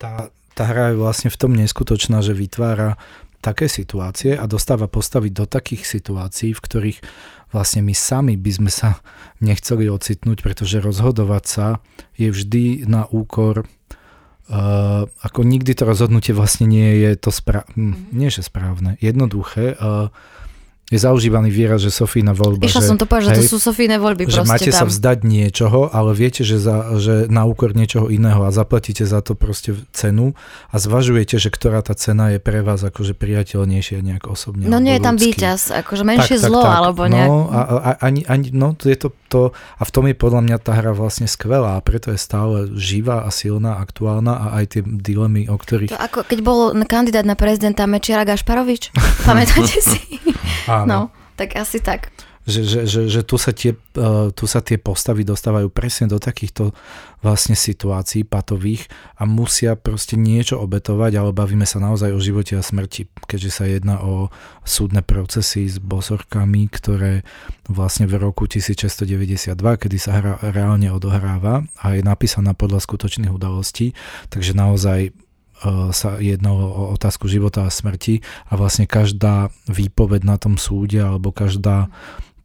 Tá, 0.00 0.32
tá 0.56 0.64
hra 0.64 0.92
je 0.92 1.00
vlastne 1.00 1.28
v 1.28 1.40
tom 1.40 1.52
neskutočná, 1.52 2.24
že 2.24 2.32
vytvára 2.32 2.96
také 3.44 3.70
situácie 3.70 4.34
a 4.34 4.48
dostáva 4.50 4.90
postaviť 4.90 5.32
do 5.32 5.46
takých 5.46 5.86
situácií, 5.86 6.50
v 6.56 6.64
ktorých 6.64 6.98
vlastne 7.50 7.82
my 7.82 7.94
sami 7.94 8.34
by 8.34 8.50
sme 8.50 8.70
sa 8.70 8.98
nechceli 9.38 9.86
ocitnúť, 9.90 10.42
pretože 10.42 10.82
rozhodovať 10.82 11.44
sa 11.46 11.66
je 12.18 12.30
vždy 12.30 12.86
na 12.88 13.06
úkor 13.10 13.66
Uh, 14.46 15.10
ako 15.26 15.42
nikdy 15.42 15.74
to 15.74 15.82
rozhodnutie 15.82 16.30
vlastne 16.30 16.70
nie 16.70 17.02
je 17.02 17.18
to 17.18 17.34
správne, 17.34 17.66
hm, 17.74 18.14
nie 18.14 18.30
že 18.30 18.46
správne, 18.46 18.94
jednoduché. 19.02 19.74
Uh, 19.74 20.14
je 20.86 21.02
zaužívaný 21.02 21.50
výraz, 21.50 21.82
že 21.82 21.90
Sofína 21.90 22.30
voľba. 22.30 22.62
Išla 22.62 22.78
že, 22.78 22.88
som 22.94 22.94
to 22.94 23.10
povedať, 23.10 23.42
že 23.42 23.50
to 23.50 23.58
sú 23.58 23.58
Sofíne 23.58 23.98
voľby 23.98 24.30
že 24.30 24.46
máte 24.46 24.70
tam. 24.70 24.78
sa 24.78 24.84
vzdať 24.86 25.18
niečoho, 25.26 25.90
ale 25.90 26.14
viete, 26.14 26.46
že, 26.46 26.62
za, 26.62 26.94
že 27.02 27.26
na 27.26 27.42
úkor 27.42 27.74
niečoho 27.74 28.06
iného 28.06 28.38
a 28.46 28.54
zaplatíte 28.54 29.02
za 29.02 29.18
to 29.18 29.34
proste 29.34 29.74
cenu 29.90 30.38
a 30.70 30.76
zvažujete, 30.78 31.42
že 31.42 31.50
ktorá 31.50 31.82
tá 31.82 31.98
cena 31.98 32.30
je 32.30 32.38
pre 32.38 32.62
vás 32.62 32.86
akože 32.86 33.18
priateľnejšia 33.18 33.98
nejak 33.98 34.30
osobne. 34.30 34.70
No 34.70 34.78
nie 34.78 34.94
je 34.94 35.02
tam 35.02 35.18
víťaz, 35.18 35.74
akože 35.74 36.06
menšie 36.06 36.38
tak, 36.38 36.46
zlo, 36.54 36.62
tak, 36.62 36.78
alebo 36.78 37.02
nejak... 37.10 37.28
No, 37.34 37.50
a, 37.50 37.60
a, 37.66 37.90
ani, 38.06 38.22
ani, 38.30 38.54
no 38.54 38.78
to 38.78 38.86
je 38.86 38.94
to, 38.94 39.10
to, 39.28 39.40
a 39.52 39.82
v 39.82 39.90
tom 39.90 40.04
je 40.06 40.16
podľa 40.16 40.40
mňa 40.46 40.56
tá 40.62 40.72
hra 40.78 40.92
vlastne 40.96 41.30
skvelá 41.30 41.78
a 41.78 41.84
preto 41.84 42.10
je 42.14 42.18
stále 42.18 42.70
živá 42.74 43.26
a 43.26 43.30
silná, 43.30 43.78
aktuálna 43.78 44.34
a 44.34 44.46
aj 44.62 44.64
tie 44.78 44.82
dilemy, 44.82 45.46
o 45.50 45.56
ktorých... 45.58 45.92
To 45.92 46.00
ako 46.00 46.26
keď 46.26 46.38
bol 46.42 46.72
kandidát 46.86 47.26
na 47.26 47.38
prezidenta 47.38 47.84
Mečiara 47.86 48.24
Gašparovič, 48.24 48.94
pamätáte 49.28 49.78
si? 49.82 50.00
Áno. 50.70 50.86
No, 50.86 51.00
tak 51.38 51.54
asi 51.58 51.78
tak. 51.78 52.10
Že, 52.46 52.62
že, 52.62 52.80
že, 52.86 53.00
že 53.10 53.20
tu, 53.26 53.36
sa 53.42 53.50
tie, 53.50 53.74
uh, 53.74 54.30
tu 54.30 54.46
sa 54.46 54.62
tie 54.62 54.78
postavy 54.78 55.26
dostávajú 55.26 55.66
presne 55.66 56.06
do 56.06 56.22
takýchto 56.22 56.70
vlastne 57.18 57.58
situácií 57.58 58.22
patových 58.22 58.86
a 59.18 59.26
musia 59.26 59.74
proste 59.74 60.14
niečo 60.14 60.62
obetovať, 60.62 61.18
ale 61.18 61.34
bavíme 61.34 61.66
sa 61.66 61.82
naozaj 61.82 62.14
o 62.14 62.22
živote 62.22 62.54
a 62.54 62.62
smrti, 62.62 63.10
keďže 63.26 63.50
sa 63.50 63.64
jedná 63.66 63.98
o 63.98 64.30
súdne 64.62 65.02
procesy 65.02 65.66
s 65.66 65.82
bosorkami, 65.82 66.70
ktoré 66.70 67.26
vlastne 67.66 68.06
v 68.06 68.14
roku 68.22 68.46
1692, 68.46 69.58
kedy 69.58 69.96
sa 69.98 70.22
hra 70.22 70.38
reálne 70.54 70.86
odohráva 70.94 71.66
a 71.82 71.98
je 71.98 72.06
napísaná 72.06 72.54
podľa 72.54 72.78
skutočných 72.78 73.34
udalostí, 73.34 73.90
takže 74.30 74.54
naozaj 74.54 75.10
E, 75.56 75.88
sa 75.96 76.20
jednalo 76.20 76.68
o 76.68 76.82
otázku 76.92 77.32
života 77.32 77.64
a 77.64 77.72
smrti 77.72 78.20
a 78.52 78.60
vlastne 78.60 78.84
každá 78.84 79.48
výpoveď 79.72 80.20
na 80.28 80.36
tom 80.36 80.60
súde 80.60 81.00
alebo 81.00 81.32
každá 81.32 81.88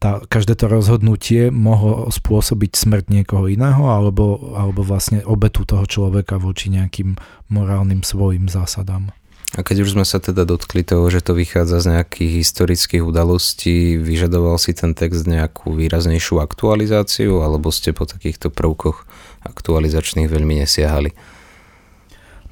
tá, 0.02 0.18
každé 0.26 0.58
to 0.58 0.66
rozhodnutie 0.66 1.54
mohlo 1.54 2.10
spôsobiť 2.10 2.74
smrť 2.74 3.06
niekoho 3.14 3.46
iného 3.46 3.86
alebo, 3.86 4.58
alebo 4.58 4.82
vlastne 4.82 5.22
obetu 5.22 5.62
toho 5.62 5.86
človeka 5.86 6.42
voči 6.42 6.74
nejakým 6.74 7.22
morálnym 7.54 8.02
svojim 8.02 8.50
zásadám. 8.50 9.14
A 9.52 9.68
keď 9.68 9.84
už 9.84 10.00
sme 10.00 10.08
sa 10.08 10.18
teda 10.18 10.48
dotkli 10.48 10.82
toho, 10.82 11.06
že 11.12 11.22
to 11.22 11.36
vychádza 11.36 11.84
z 11.84 11.88
nejakých 12.00 12.34
historických 12.40 13.04
udalostí, 13.04 14.00
vyžadoval 14.00 14.56
si 14.58 14.72
ten 14.74 14.96
text 14.96 15.28
nejakú 15.28 15.76
výraznejšiu 15.76 16.40
aktualizáciu 16.40 17.44
alebo 17.44 17.70
ste 17.70 17.94
po 17.94 18.08
takýchto 18.10 18.50
prvkoch 18.50 19.06
aktualizačných 19.46 20.32
veľmi 20.32 20.66
nesiahali? 20.66 21.14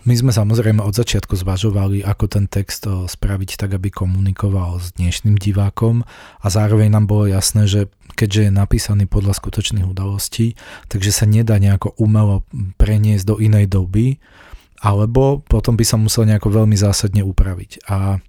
My 0.08 0.16
sme 0.16 0.32
samozrejme 0.32 0.80
od 0.80 0.96
začiatku 0.96 1.36
zvažovali, 1.36 2.08
ako 2.08 2.26
ten 2.32 2.46
text 2.48 2.88
eh, 2.88 3.04
spraviť 3.04 3.60
tak, 3.60 3.76
aby 3.76 3.92
komunikoval 3.92 4.80
s 4.80 4.96
dnešným 4.96 5.36
divákom 5.36 6.08
a 6.40 6.48
zároveň 6.48 6.88
nám 6.88 7.12
bolo 7.12 7.28
jasné, 7.28 7.68
že 7.68 7.92
keďže 8.16 8.48
je 8.48 8.52
napísaný 8.52 9.04
podľa 9.08 9.36
skutočných 9.36 9.88
udalostí, 9.88 10.56
takže 10.88 11.12
sa 11.12 11.28
nedá 11.28 11.60
nejako 11.60 11.96
umelo 12.00 12.44
preniesť 12.80 13.24
do 13.28 13.36
inej 13.40 13.72
doby, 13.72 14.20
alebo 14.80 15.44
potom 15.44 15.76
by 15.76 15.84
sa 15.84 16.00
musel 16.00 16.24
nejako 16.24 16.64
veľmi 16.64 16.76
zásadne 16.80 17.24
upraviť. 17.24 17.84
A 17.92 18.24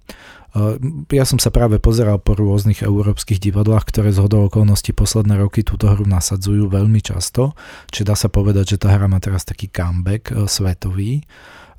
ja 1.07 1.23
som 1.23 1.39
sa 1.39 1.47
práve 1.47 1.79
pozeral 1.79 2.19
po 2.19 2.35
rôznych 2.35 2.83
európskych 2.83 3.39
divadlách, 3.39 3.87
ktoré 3.87 4.11
z 4.11 4.19
hodou 4.19 4.51
okolností 4.51 4.91
posledné 4.91 5.39
roky 5.39 5.63
túto 5.63 5.87
hru 5.87 6.03
nasadzujú 6.03 6.67
veľmi 6.67 6.99
často, 6.99 7.55
či 7.87 8.03
dá 8.03 8.19
sa 8.19 8.27
povedať, 8.27 8.75
že 8.75 8.81
tá 8.83 8.91
hra 8.91 9.07
má 9.07 9.23
teraz 9.23 9.47
taký 9.47 9.71
comeback 9.71 10.35
eh, 10.35 10.47
svetový. 10.51 11.23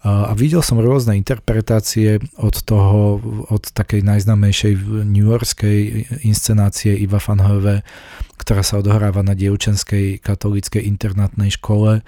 A 0.03 0.35
videl 0.35 0.67
som 0.67 0.83
rôzne 0.83 1.15
interpretácie 1.15 2.19
od 2.35 2.59
toho, 2.67 3.23
od 3.55 3.63
takej 3.71 4.03
najznamejšej 4.03 5.07
newyorskej 5.07 5.79
inscenácie 6.27 6.91
Iva 6.99 7.23
van 7.23 7.39
Hove, 7.39 7.87
ktorá 8.35 8.67
sa 8.67 8.83
odohráva 8.83 9.23
na 9.23 9.39
dievčenskej 9.39 10.19
katolíckej 10.19 10.83
internátnej 10.83 11.55
škole, 11.55 12.03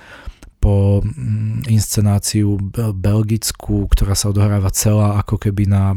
po 0.64 1.04
mm, 1.04 1.68
inscenáciu 1.68 2.56
belgickú, 2.96 3.84
ktorá 3.92 4.16
sa 4.16 4.32
odohráva 4.32 4.72
celá 4.72 5.20
ako 5.20 5.36
keby 5.36 5.68
na 5.68 5.92
e, 5.92 5.96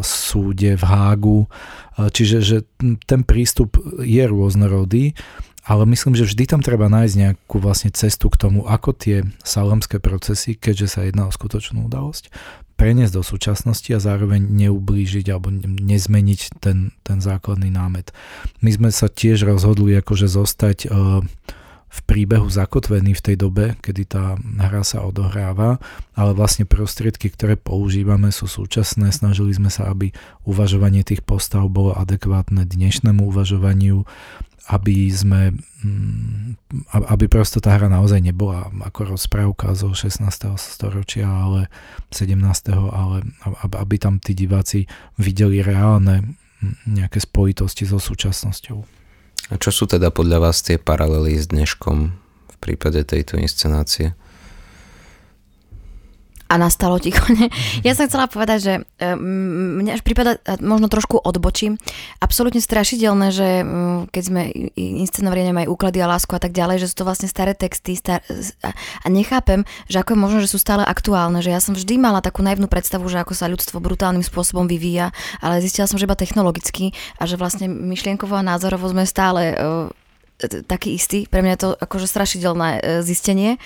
súde 0.00 0.72
v 0.72 0.84
Hágu. 0.88 1.44
E, 1.44 1.48
čiže 2.08 2.40
že 2.40 2.58
ten 3.04 3.28
prístup 3.28 3.76
je 4.00 4.24
rôznorodý 4.24 5.12
ale 5.66 5.82
myslím, 5.90 6.14
že 6.14 6.30
vždy 6.30 6.46
tam 6.46 6.62
treba 6.62 6.86
nájsť 6.86 7.14
nejakú 7.18 7.58
vlastne 7.58 7.90
cestu 7.90 8.30
k 8.30 8.38
tomu, 8.38 8.70
ako 8.70 8.94
tie 8.94 9.26
salamské 9.42 9.98
procesy, 9.98 10.54
keďže 10.54 10.86
sa 10.86 11.00
jedná 11.02 11.26
o 11.26 11.34
skutočnú 11.34 11.90
udalosť, 11.90 12.30
preniesť 12.78 13.18
do 13.18 13.22
súčasnosti 13.26 13.90
a 13.90 13.98
zároveň 13.98 14.46
neublížiť 14.46 15.26
alebo 15.26 15.50
nezmeniť 15.66 16.62
ten, 16.62 16.94
ten 17.02 17.18
základný 17.18 17.74
námet. 17.74 18.14
My 18.62 18.70
sme 18.70 18.94
sa 18.94 19.10
tiež 19.10 19.42
rozhodli 19.42 19.98
akože 19.98 20.30
zostať 20.30 20.86
uh, 20.86 21.26
v 21.86 22.00
príbehu 22.04 22.50
zakotvený 22.50 23.16
v 23.16 23.24
tej 23.24 23.36
dobe, 23.40 23.64
kedy 23.80 24.02
tá 24.04 24.36
hra 24.36 24.82
sa 24.84 25.06
odohráva, 25.06 25.80
ale 26.12 26.36
vlastne 26.36 26.68
prostriedky, 26.68 27.32
ktoré 27.32 27.56
používame, 27.56 28.34
sú 28.34 28.50
súčasné. 28.50 29.14
Snažili 29.14 29.54
sme 29.54 29.72
sa, 29.72 29.88
aby 29.88 30.12
uvažovanie 30.44 31.06
tých 31.06 31.24
postav 31.24 31.64
bolo 31.72 31.96
adekvátne 31.96 32.66
dnešnému 32.68 33.30
uvažovaniu 33.30 34.04
aby 34.66 35.06
sme, 35.14 35.54
mm, 35.86 36.58
aby 36.90 37.30
prosto 37.30 37.62
tá 37.62 37.78
hra 37.78 37.86
naozaj 37.86 38.18
nebola 38.18 38.66
ako 38.82 39.14
rozprávka 39.14 39.78
zo 39.78 39.94
16. 39.94 40.58
storočia, 40.58 41.30
ale 41.30 41.70
17. 42.10 42.74
ale 42.74 43.22
aby 43.62 43.96
tam 44.02 44.18
tí 44.18 44.34
diváci 44.34 44.90
videli 45.22 45.62
reálne 45.62 46.34
mm, 46.58 46.98
nejaké 46.98 47.22
spojitosti 47.22 47.86
so 47.86 48.02
súčasnosťou. 48.02 48.95
A 49.46 49.54
čo 49.62 49.70
sú 49.70 49.86
teda 49.86 50.10
podľa 50.10 50.50
vás 50.50 50.58
tie 50.66 50.74
paralely 50.74 51.38
s 51.38 51.46
dneškom 51.54 51.96
v 52.50 52.56
prípade 52.58 53.06
tejto 53.06 53.38
inscenácie? 53.38 54.18
A 56.46 56.54
nastalo 56.58 57.02
ticho. 57.02 57.26
Ne? 57.34 57.50
Ja 57.82 57.98
som 57.98 58.06
chcela 58.06 58.30
povedať, 58.30 58.58
že 58.62 58.72
mňa 59.02 59.98
až 59.98 60.02
prípada, 60.06 60.38
možno 60.62 60.86
trošku 60.86 61.18
odbočím, 61.18 61.74
absolútne 62.22 62.62
strašidelné, 62.62 63.34
že 63.34 63.48
keď 64.14 64.22
sme 64.22 64.54
inscenovali 64.78 65.42
aj 65.42 65.66
úklady 65.66 65.98
a 66.00 66.10
lásku 66.10 66.30
a 66.32 66.40
tak 66.40 66.54
ďalej, 66.54 66.86
že 66.86 66.88
sú 66.90 67.02
to 67.02 67.08
vlastne 67.08 67.26
staré 67.26 67.52
texty 67.52 67.98
star- 67.98 68.22
a 69.02 69.06
nechápem, 69.10 69.66
že 69.90 69.98
ako 69.98 70.14
je 70.14 70.22
možno, 70.22 70.38
že 70.42 70.50
sú 70.50 70.58
stále 70.62 70.86
aktuálne, 70.86 71.42
že 71.42 71.50
ja 71.50 71.58
som 71.58 71.74
vždy 71.74 71.98
mala 71.98 72.22
takú 72.22 72.46
naivnú 72.46 72.70
predstavu, 72.70 73.10
že 73.10 73.18
ako 73.20 73.34
sa 73.34 73.50
ľudstvo 73.50 73.82
brutálnym 73.82 74.22
spôsobom 74.22 74.70
vyvíja, 74.70 75.10
ale 75.42 75.58
zistila 75.58 75.90
som, 75.90 75.98
že 75.98 76.06
iba 76.06 76.14
technologicky 76.14 76.94
a 77.18 77.26
že 77.26 77.34
vlastne 77.34 77.66
myšlienkovo 77.66 78.38
a 78.38 78.46
názorovo 78.46 78.86
sme 78.86 79.02
stále 79.02 79.52
taký 80.68 81.00
istý. 81.00 81.24
Pre 81.24 81.40
mňa 81.40 81.52
je 81.56 81.62
to 81.64 81.70
akože 81.80 82.06
strašidelné 82.06 82.68
uh, 82.76 82.80
zistenie. 83.00 83.56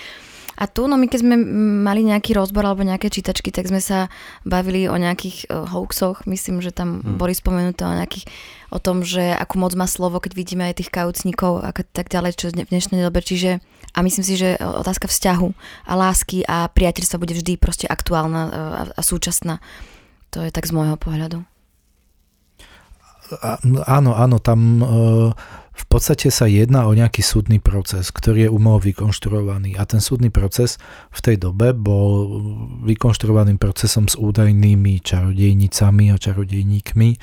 A 0.60 0.68
tu, 0.68 0.84
no 0.84 1.00
my 1.00 1.08
keď 1.08 1.24
sme 1.24 1.40
mali 1.80 2.04
nejaký 2.04 2.36
rozbor 2.36 2.60
alebo 2.68 2.84
nejaké 2.84 3.08
čítačky, 3.08 3.48
tak 3.48 3.72
sme 3.72 3.80
sa 3.80 4.12
bavili 4.44 4.84
o 4.92 4.96
nejakých 5.00 5.48
uh, 5.48 5.64
hoaxoch. 5.64 6.28
Myslím, 6.28 6.60
že 6.60 6.68
tam 6.68 7.00
hmm. 7.00 7.16
boli 7.16 7.32
spomenuté 7.32 7.88
o 7.88 7.96
nejakých 7.96 8.28
o 8.70 8.78
tom, 8.78 9.02
že 9.02 9.34
akú 9.34 9.58
moc 9.58 9.72
má 9.74 9.88
slovo, 9.88 10.20
keď 10.20 10.32
vidíme 10.36 10.68
aj 10.68 10.84
tých 10.84 10.92
kaucníkov 10.92 11.64
a 11.64 11.72
tak 11.72 12.12
ďalej, 12.12 12.38
čo 12.38 12.52
v 12.52 12.68
dnešnej 12.68 13.02
dobe. 13.02 13.24
Čiže 13.24 13.58
a 13.90 13.98
myslím 14.06 14.22
si, 14.22 14.38
že 14.38 14.54
otázka 14.60 15.10
vzťahu 15.10 15.48
a 15.90 15.92
lásky 15.98 16.46
a 16.46 16.70
priateľstva 16.70 17.18
bude 17.18 17.34
vždy 17.34 17.58
proste 17.58 17.90
aktuálna 17.90 18.42
a, 18.46 18.50
a 18.94 19.00
súčasná. 19.02 19.58
To 20.30 20.46
je 20.46 20.54
tak 20.54 20.70
z 20.70 20.76
môjho 20.76 20.94
pohľadu. 20.94 21.42
Áno, 23.86 24.10
áno, 24.14 24.36
tam 24.42 24.60
uh, 24.82 25.30
v 25.80 25.86
podstate 25.88 26.28
sa 26.28 26.44
jedná 26.44 26.84
o 26.84 26.92
nejaký 26.92 27.24
súdny 27.24 27.56
proces, 27.56 28.12
ktorý 28.12 28.46
je 28.46 28.50
umelo 28.52 28.76
vykonštruovaný 28.84 29.80
a 29.80 29.88
ten 29.88 30.04
súdny 30.04 30.28
proces 30.28 30.76
v 31.08 31.20
tej 31.24 31.36
dobe 31.40 31.72
bol 31.72 32.28
vykonštruovaným 32.84 33.56
procesom 33.56 34.04
s 34.04 34.20
údajnými 34.20 35.00
čarodejnicami 35.00 36.12
a 36.12 36.20
čarodejníkmi, 36.20 37.08
eh, 37.16 37.20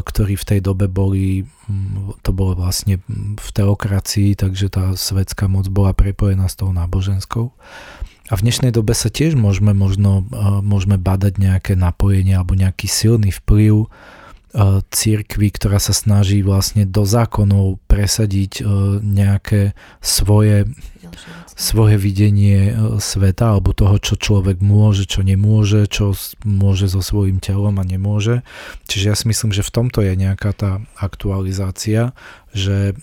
ktorí 0.00 0.34
v 0.40 0.48
tej 0.48 0.60
dobe 0.64 0.88
boli, 0.88 1.44
mm, 1.44 2.24
to 2.24 2.32
bolo 2.32 2.56
vlastne 2.56 2.96
v 3.36 3.48
teokracii, 3.52 4.40
takže 4.40 4.72
tá 4.72 4.96
svetská 4.96 5.44
moc 5.44 5.68
bola 5.68 5.92
prepojená 5.92 6.48
s 6.48 6.56
tou 6.56 6.72
náboženskou. 6.72 7.52
A 8.26 8.34
v 8.34 8.42
dnešnej 8.42 8.74
dobe 8.74 8.90
sa 8.96 9.06
tiež 9.12 9.36
môžeme 9.36 9.76
možno 9.76 10.24
eh, 10.24 10.64
môžeme 10.64 10.96
badať 10.96 11.36
nejaké 11.36 11.72
napojenie 11.76 12.40
alebo 12.40 12.56
nejaký 12.56 12.88
silný 12.88 13.36
vplyv 13.36 13.92
církvy, 14.88 15.52
ktorá 15.52 15.76
sa 15.76 15.92
snaží 15.92 16.40
vlastne 16.40 16.88
do 16.88 17.04
zákonov 17.04 17.76
presadiť 17.84 18.64
nejaké 19.04 19.76
svoje, 20.00 20.64
svoje 21.52 22.00
videnie 22.00 22.72
sveta 22.96 23.52
alebo 23.52 23.76
toho, 23.76 24.00
čo 24.00 24.16
človek 24.16 24.64
môže, 24.64 25.04
čo 25.04 25.20
nemôže, 25.20 25.84
čo 25.92 26.16
môže 26.48 26.88
so 26.88 27.04
svojím 27.04 27.36
telom 27.36 27.76
a 27.76 27.84
nemôže. 27.84 28.40
Čiže 28.88 29.04
ja 29.12 29.14
si 29.14 29.28
myslím, 29.28 29.52
že 29.52 29.66
v 29.66 29.74
tomto 29.76 30.00
je 30.00 30.16
nejaká 30.16 30.56
tá 30.56 30.80
aktualizácia, 30.96 32.16
že 32.56 32.96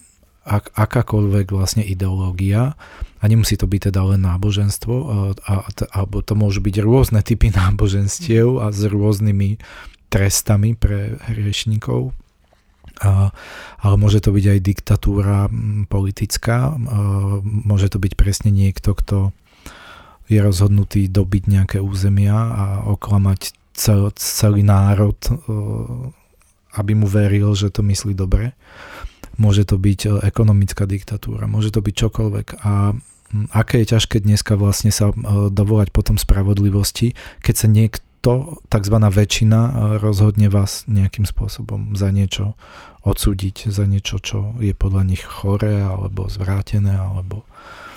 ak, 0.44 0.76
akákoľvek 0.76 1.56
vlastne 1.56 1.84
ideológia, 1.88 2.76
a 3.24 3.32
nemusí 3.32 3.56
to 3.56 3.64
byť 3.64 3.90
teda 3.90 4.02
len 4.04 4.28
náboženstvo, 4.28 4.96
a, 5.00 5.08
a, 5.48 5.54
alebo 5.96 6.20
to 6.20 6.36
môžu 6.36 6.60
byť 6.60 6.76
rôzne 6.84 7.24
typy 7.24 7.48
náboženstiev 7.56 8.60
a 8.60 8.74
s 8.76 8.84
rôznymi 8.84 9.64
trestami 10.14 10.78
pre 10.78 11.18
hriešnikov. 11.26 12.14
A, 13.02 13.34
ale 13.82 13.96
môže 13.98 14.22
to 14.22 14.30
byť 14.30 14.46
aj 14.54 14.60
diktatúra 14.62 15.50
politická, 15.90 16.78
môže 17.42 17.90
to 17.90 17.98
byť 17.98 18.14
presne 18.14 18.54
niekto, 18.54 18.94
kto 18.94 19.34
je 20.30 20.38
rozhodnutý 20.38 21.10
dobiť 21.10 21.44
nejaké 21.50 21.78
územia 21.82 22.38
a 22.38 22.66
oklamať 22.86 23.58
cel, 23.74 24.14
celý 24.14 24.62
národ, 24.62 25.18
aby 26.78 26.92
mu 26.94 27.10
veril, 27.10 27.58
že 27.58 27.74
to 27.74 27.82
myslí 27.82 28.14
dobre. 28.14 28.54
Môže 29.42 29.66
to 29.66 29.82
byť 29.82 30.22
ekonomická 30.22 30.86
diktatúra, 30.86 31.50
môže 31.50 31.74
to 31.74 31.82
byť 31.82 31.96
čokoľvek. 31.98 32.48
A 32.62 32.94
aké 33.58 33.82
je 33.82 33.98
ťažké 33.98 34.22
dneska 34.22 34.54
vlastne 34.54 34.94
sa 34.94 35.10
dovolať 35.50 35.90
potom 35.90 36.22
spravodlivosti, 36.22 37.18
keď 37.42 37.56
sa 37.58 37.68
niekto 37.68 38.06
to 38.24 38.56
tzv. 38.72 38.96
väčšina 39.04 39.60
e, 39.60 39.72
rozhodne 40.00 40.48
vás 40.48 40.88
nejakým 40.88 41.28
spôsobom 41.28 42.00
za 42.00 42.08
niečo 42.08 42.56
odsúdiť, 43.04 43.68
za 43.68 43.84
niečo, 43.84 44.24
čo 44.24 44.56
je 44.64 44.72
podľa 44.72 45.04
nich 45.04 45.20
choré, 45.20 45.84
alebo 45.84 46.32
zvrátené, 46.32 46.96
alebo... 46.96 47.44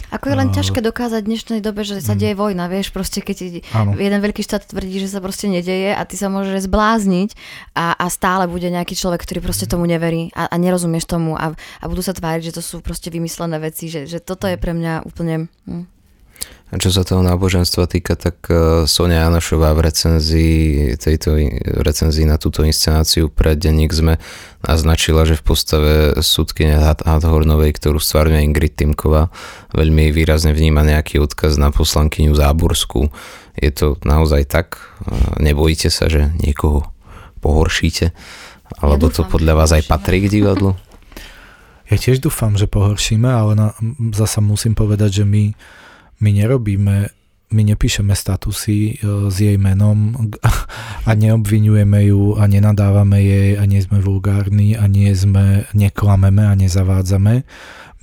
Ako 0.06 0.30
je 0.30 0.38
len 0.38 0.54
ťažké 0.54 0.78
dokázať 0.86 1.26
v 1.26 1.30
dnešnej 1.34 1.60
dobe, 1.62 1.82
že 1.82 1.98
sa 1.98 2.14
mm. 2.14 2.18
deje 2.18 2.34
vojna, 2.38 2.70
vieš, 2.70 2.94
proste 2.94 3.22
keď 3.22 3.66
ano. 3.74 3.98
jeden 3.98 4.22
veľký 4.22 4.38
štát 4.38 4.70
tvrdí, 4.70 5.02
že 5.02 5.10
sa 5.10 5.18
proste 5.18 5.50
nedeje 5.50 5.90
a 5.94 6.02
ty 6.06 6.14
sa 6.14 6.30
môžeš 6.30 6.70
zblázniť 6.70 7.34
a, 7.74 7.94
a 7.94 8.06
stále 8.06 8.46
bude 8.46 8.70
nejaký 8.70 8.94
človek, 8.94 9.26
ktorý 9.26 9.42
proste 9.42 9.66
tomu 9.66 9.82
neverí 9.86 10.30
a, 10.30 10.46
a 10.46 10.56
nerozumieš 10.62 11.10
tomu 11.10 11.34
a, 11.34 11.58
a 11.58 11.84
budú 11.90 12.06
sa 12.06 12.14
tváriť, 12.14 12.50
že 12.50 12.54
to 12.54 12.62
sú 12.62 12.76
proste 12.86 13.10
vymyslené 13.10 13.58
veci, 13.58 13.90
že, 13.90 14.06
že 14.06 14.22
toto 14.22 14.46
je 14.46 14.58
pre 14.58 14.74
mňa 14.74 15.06
úplne... 15.06 15.50
Hm. 15.66 15.95
A 16.66 16.82
čo 16.82 16.90
sa 16.90 17.06
toho 17.06 17.22
náboženstva 17.22 17.86
týka, 17.86 18.18
tak 18.18 18.42
e, 18.50 18.90
Sonia 18.90 19.22
Janašová 19.30 19.70
v 19.78 19.86
recenzii, 19.86 20.98
tejto 20.98 21.38
recenzii 21.62 22.26
na 22.26 22.42
túto 22.42 22.66
inscenáciu 22.66 23.30
pre 23.30 23.54
denník 23.54 23.94
sme 23.94 24.18
naznačila, 24.66 25.22
že 25.22 25.38
v 25.38 25.46
postave 25.46 25.94
súdkyne 26.18 26.74
Hadhornovej, 27.06 27.70
ktorú 27.70 28.02
stvárňuje 28.02 28.42
Ingrid 28.42 28.74
Timková, 28.74 29.30
veľmi 29.78 30.10
výrazne 30.10 30.50
vníma 30.50 30.82
nejaký 30.82 31.22
odkaz 31.22 31.54
na 31.54 31.70
poslankyňu 31.70 32.34
Záborskú. 32.34 33.14
Je 33.54 33.70
to 33.70 33.94
naozaj 34.02 34.50
tak? 34.50 34.82
Nebojíte 35.38 35.86
sa, 35.86 36.10
že 36.10 36.34
niekoho 36.42 36.90
pohoršíte? 37.46 38.10
Alebo 38.82 39.06
ja 39.06 39.14
to 39.14 39.22
podľa 39.22 39.54
vás 39.54 39.70
aj 39.70 39.86
patrí 39.86 40.26
k 40.26 40.42
divadlu? 40.42 40.74
Ja 41.86 41.94
tiež 41.94 42.18
dúfam, 42.18 42.58
že 42.58 42.66
pohoršíme, 42.66 43.30
ale 43.30 43.54
na, 43.54 43.70
zasa 44.10 44.42
musím 44.42 44.74
povedať, 44.74 45.22
že 45.22 45.24
my 45.24 45.54
my 46.20 46.30
nerobíme, 46.32 46.96
my 47.46 47.62
nepíšeme 47.62 48.14
statusy 48.16 48.78
e, 48.78 48.92
s 49.30 49.36
jej 49.38 49.54
menom 49.60 50.30
a 51.08 51.10
neobvinujeme 51.14 52.10
ju 52.10 52.34
a 52.34 52.50
nenadávame 52.50 53.22
jej 53.22 53.50
a 53.60 53.62
nie 53.68 53.80
sme 53.82 54.02
vulgárni 54.02 54.74
a 54.74 54.90
nie 54.90 55.12
sme, 55.14 55.68
neklameme 55.76 56.42
a 56.42 56.54
nezavádzame. 56.58 57.46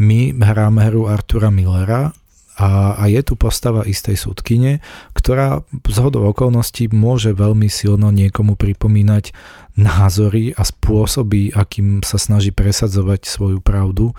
My 0.01 0.19
hráme 0.33 0.89
hru 0.89 1.05
Artura 1.11 1.53
Millera 1.53 2.15
a, 2.53 2.93
a 2.97 3.03
je 3.09 3.21
tu 3.25 3.33
postava 3.33 3.81
istej 3.81 4.13
súdkyne, 4.13 4.77
ktorá 5.17 5.65
z 5.73 5.97
hodou 5.97 6.29
okolností 6.29 6.85
môže 6.93 7.33
veľmi 7.33 7.65
silno 7.65 8.13
niekomu 8.13 8.53
pripomínať 8.53 9.33
názory 9.73 10.53
a 10.53 10.61
spôsoby, 10.61 11.49
akým 11.49 12.05
sa 12.05 12.21
snaží 12.21 12.53
presadzovať 12.53 13.25
svoju 13.25 13.57
pravdu 13.57 14.13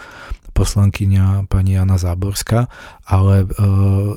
poslankyňa 0.54 1.50
pani 1.50 1.74
Jana 1.74 1.98
Záborská, 1.98 2.70
ale 3.04 3.44
e, 3.44 3.46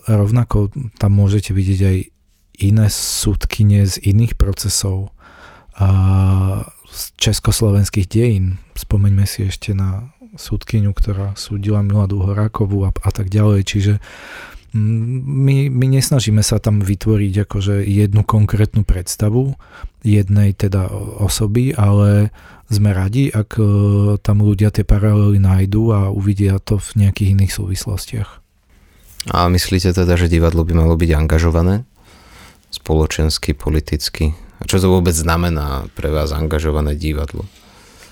rovnako 0.06 0.72
tam 1.02 1.12
môžete 1.18 1.52
vidieť 1.52 1.82
aj 1.82 1.98
iné 2.58 2.88
súdkyne 2.90 3.86
z 3.86 3.98
iných 4.02 4.38
procesov 4.38 5.14
a 5.78 5.90
z 6.90 7.02
československých 7.18 8.08
dejín. 8.10 8.58
Spomeňme 8.74 9.26
si 9.30 9.50
ešte 9.50 9.78
na 9.78 10.14
súdkyňu, 10.38 10.94
ktorá 10.94 11.34
súdila 11.38 11.82
Miladu 11.82 12.22
Horákovú 12.22 12.86
a, 12.86 12.92
a 12.94 13.10
tak 13.14 13.30
ďalej. 13.30 13.62
Čiže 13.66 13.94
my, 14.76 15.72
my 15.72 15.86
nesnažíme 15.88 16.44
sa 16.44 16.60
tam 16.60 16.84
vytvoriť 16.84 17.48
akože 17.48 17.86
jednu 17.88 18.28
konkrétnu 18.28 18.84
predstavu 18.84 19.56
jednej 20.08 20.56
teda 20.56 20.88
osoby, 21.20 21.76
ale 21.76 22.32
sme 22.72 22.92
radi, 22.92 23.32
ak 23.32 23.60
e, 23.60 23.64
tam 24.24 24.44
ľudia 24.44 24.72
tie 24.72 24.84
paralely 24.84 25.40
nájdú 25.40 25.92
a 25.92 26.12
uvidia 26.12 26.60
to 26.60 26.80
v 26.80 27.08
nejakých 27.08 27.36
iných 27.36 27.52
súvislostiach. 27.52 28.30
A 29.28 29.52
myslíte 29.52 29.92
teda, 29.92 30.16
že 30.16 30.32
divadlo 30.32 30.64
by 30.64 30.74
malo 30.76 30.96
byť 30.96 31.12
angažované? 31.12 31.84
Spoločensky, 32.72 33.56
politicky? 33.56 34.36
A 34.60 34.64
čo 34.68 34.80
to 34.80 34.92
vôbec 34.92 35.16
znamená 35.16 35.88
pre 35.96 36.12
vás 36.12 36.32
angažované 36.32 36.96
divadlo? 36.96 37.48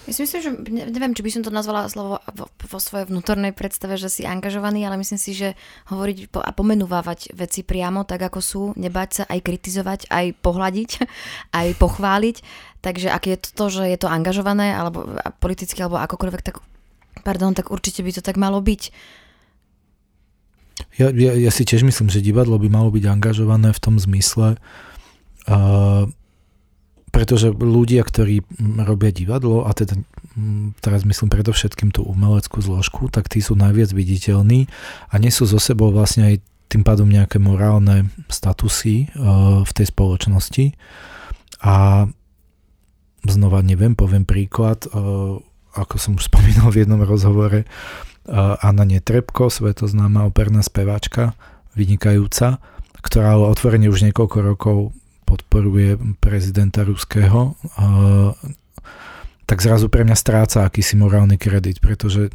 Ja 0.05 0.13
si 0.13 0.21
myslím, 0.21 0.41
že 0.41 0.51
neviem, 0.93 1.17
či 1.17 1.25
by 1.25 1.31
som 1.33 1.41
to 1.41 1.49
nazvala 1.49 1.89
slovo 1.89 2.21
vo, 2.21 2.45
vo 2.45 2.79
svojej 2.79 3.09
vnútornej 3.09 3.57
predstave, 3.57 3.97
že 3.97 4.13
si 4.13 4.21
angažovaný, 4.21 4.85
ale 4.85 5.01
myslím 5.01 5.17
si, 5.17 5.33
že 5.33 5.57
hovoriť 5.89 6.29
a 6.45 6.53
pomenúvať 6.53 7.33
veci 7.33 7.65
priamo 7.65 8.05
tak, 8.05 8.21
ako 8.21 8.39
sú, 8.39 8.61
nebať 8.77 9.09
sa 9.09 9.23
aj 9.25 9.39
kritizovať, 9.41 9.99
aj 10.13 10.25
pohľadiť, 10.45 10.89
aj 11.59 11.67
pochváliť. 11.81 12.35
Takže 12.85 13.09
ak 13.09 13.23
je 13.25 13.37
to 13.41 13.49
to, 13.57 13.65
že 13.81 13.83
je 13.89 13.97
to 13.97 14.05
angažované, 14.05 14.77
alebo 14.77 15.17
politicky, 15.41 15.81
alebo 15.81 15.97
akokoľvek, 15.97 16.41
tak, 16.45 16.61
pardon, 17.25 17.57
tak 17.57 17.73
určite 17.73 18.05
by 18.05 18.13
to 18.13 18.21
tak 18.21 18.37
malo 18.37 18.61
byť. 18.61 18.93
Ja, 21.01 21.09
ja, 21.09 21.33
ja 21.33 21.49
si 21.49 21.65
tiež 21.65 21.81
myslím, 21.81 22.13
že 22.13 22.21
divadlo 22.21 22.61
by 22.61 22.69
malo 22.69 22.93
byť 22.93 23.09
angažované 23.09 23.73
v 23.73 23.81
tom 23.81 23.97
zmysle, 23.97 24.61
uh, 25.49 26.05
pretože 27.15 27.47
ľudia, 27.47 28.03
ktorí 28.03 28.43
robia 28.83 29.15
divadlo, 29.15 29.63
a 29.63 29.71
teda 29.71 29.95
teraz 30.83 31.07
myslím 31.07 31.31
predovšetkým 31.31 31.95
tú 31.95 32.03
umeleckú 32.03 32.59
zložku, 32.59 33.07
tak 33.07 33.31
tí 33.31 33.39
sú 33.39 33.55
najviac 33.55 33.95
viditeľní 33.95 34.67
a 35.07 35.15
nesú 35.15 35.47
zo 35.47 35.55
sebou 35.55 35.95
vlastne 35.95 36.35
aj 36.35 36.35
tým 36.67 36.83
pádom 36.83 37.07
nejaké 37.07 37.39
morálne 37.39 38.11
statusy 38.27 39.07
uh, 39.15 39.63
v 39.63 39.71
tej 39.71 39.95
spoločnosti. 39.95 40.75
A 41.63 42.03
znova 43.23 43.63
neviem, 43.63 43.95
poviem 43.95 44.27
príklad, 44.27 44.83
uh, 44.91 45.39
ako 45.71 45.95
som 45.95 46.19
už 46.19 46.27
spomínal 46.27 46.67
v 46.67 46.83
jednom 46.83 46.99
rozhovore, 46.99 47.63
uh, 47.63 48.59
Anna 48.59 48.83
Netrebko, 48.83 49.47
svetoznáma 49.47 50.27
operná 50.27 50.59
speváčka, 50.59 51.31
vynikajúca, 51.79 52.59
ktorá 52.99 53.39
otvorene 53.39 53.87
už 53.87 54.03
niekoľko 54.11 54.37
rokov 54.43 54.77
podporuje 55.25 55.97
prezidenta 56.21 56.85
ruského, 56.85 57.57
tak 59.45 59.61
zrazu 59.61 59.93
pre 59.93 60.01
mňa 60.01 60.17
stráca 60.17 60.65
akýsi 60.65 60.97
morálny 60.97 61.37
kredit, 61.37 61.77
pretože 61.77 62.33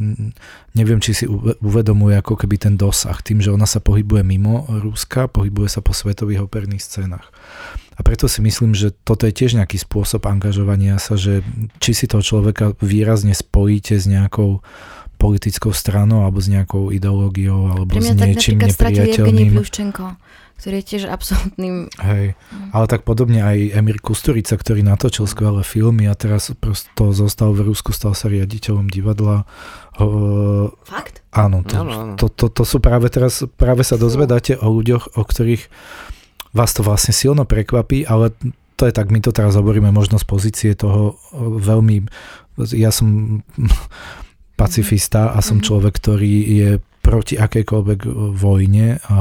neviem, 0.79 1.03
či 1.03 1.11
si 1.11 1.25
uvedomuje 1.59 2.15
ako 2.15 2.39
keby 2.39 2.55
ten 2.55 2.75
dosah, 2.79 3.19
tým, 3.19 3.43
že 3.43 3.51
ona 3.51 3.67
sa 3.67 3.83
pohybuje 3.83 4.23
mimo 4.23 4.63
Ruska, 4.71 5.27
pohybuje 5.27 5.67
sa 5.75 5.83
po 5.83 5.91
svetových 5.91 6.47
operných 6.47 6.79
scénach. 6.79 7.35
A 7.99 8.07
preto 8.07 8.31
si 8.31 8.39
myslím, 8.47 8.79
že 8.79 8.95
toto 8.95 9.27
je 9.27 9.35
tiež 9.35 9.59
nejaký 9.59 9.83
spôsob 9.83 10.25
angažovania 10.25 11.03
sa, 11.03 11.19
že 11.19 11.43
či 11.83 11.99
si 11.99 12.07
toho 12.07 12.23
človeka 12.23 12.79
výrazne 12.79 13.35
spojíte 13.35 13.99
s 13.99 14.07
nejakou 14.07 14.63
politickou 15.21 15.77
stranou 15.77 16.25
alebo 16.25 16.41
s 16.41 16.49
nejakou 16.49 16.89
ideológiou 16.89 17.69
alebo 17.69 18.01
s 18.01 18.17
niečím 18.17 18.65
nepriateľným 18.65 19.61
ktorý 20.61 20.85
je 20.85 20.87
tiež 20.93 21.03
absolútnym... 21.09 21.89
Hej, 22.05 22.37
ale 22.77 22.85
tak 22.85 23.09
podobne 23.09 23.41
aj 23.41 23.81
Emir 23.81 23.97
Kusturica, 23.97 24.61
ktorý 24.61 24.85
natočil 24.85 25.25
skvelé 25.25 25.65
filmy 25.65 26.05
a 26.05 26.13
teraz 26.13 26.53
prosto 26.53 27.17
zostal 27.17 27.57
v 27.57 27.73
Rusku, 27.73 27.97
stal 27.97 28.13
sa 28.13 28.29
riaditeľom 28.29 28.93
divadla. 28.93 29.49
Fakt? 30.85 31.25
Áno, 31.33 31.65
to, 31.65 31.81
áno, 31.81 31.93
áno. 31.97 32.15
To, 32.21 32.29
to, 32.29 32.53
to 32.53 32.69
sú 32.69 32.77
práve 32.77 33.09
teraz, 33.09 33.41
práve 33.57 33.89
sa 33.89 33.97
dozvedáte 33.97 34.61
o 34.61 34.69
ľuďoch, 34.69 35.17
o 35.17 35.25
ktorých 35.25 35.65
vás 36.53 36.77
to 36.77 36.85
vlastne 36.85 37.17
silno 37.17 37.49
prekvapí, 37.49 38.05
ale 38.05 38.37
to 38.77 38.85
je 38.85 38.93
tak, 38.93 39.09
my 39.09 39.25
to 39.25 39.33
teraz 39.33 39.57
hovoríme 39.57 39.89
možno 39.89 40.21
z 40.21 40.29
pozície 40.29 40.77
toho 40.77 41.17
veľmi, 41.41 42.05
ja 42.77 42.93
som 42.93 43.41
pacifista 44.61 45.33
a 45.33 45.41
som 45.41 45.57
mm-hmm. 45.57 45.69
človek, 45.73 45.95
ktorý 45.97 46.35
je 46.45 46.71
proti 47.01 47.41
akejkoľvek 47.41 48.01
vojne 48.37 49.01
a 49.09 49.19